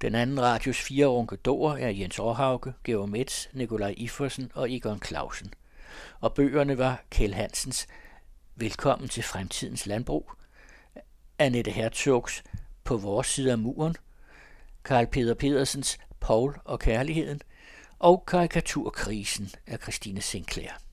Den 0.00 0.14
anden 0.14 0.40
radios 0.40 0.80
fire 0.80 1.06
ronkedorer 1.06 1.76
er 1.76 1.88
Jens 1.88 2.18
Århauke, 2.18 2.72
Georg 2.84 3.08
Metz, 3.08 3.46
Nikolaj 3.52 3.94
Iffersen 3.96 4.50
og 4.54 4.72
Egon 4.72 5.02
Clausen. 5.06 5.54
Og 6.20 6.34
bøgerne 6.34 6.78
var 6.78 7.02
Kjell 7.10 7.34
Hansens 7.34 7.86
Velkommen 8.56 9.08
til 9.08 9.22
fremtidens 9.22 9.86
landbrug, 9.86 10.32
Annette 11.38 11.70
Herzogs 11.70 12.44
På 12.84 12.96
vores 12.96 13.26
side 13.26 13.52
af 13.52 13.58
muren, 13.58 13.96
Karl 14.84 15.06
Peter 15.06 15.34
Pedersens 15.34 15.98
Paul 16.20 16.54
og 16.64 16.78
kærligheden 16.78 17.40
og 17.98 18.26
karikaturkrisen 18.26 19.50
af 19.66 19.78
Christine 19.78 20.20
Sinclair. 20.20 20.87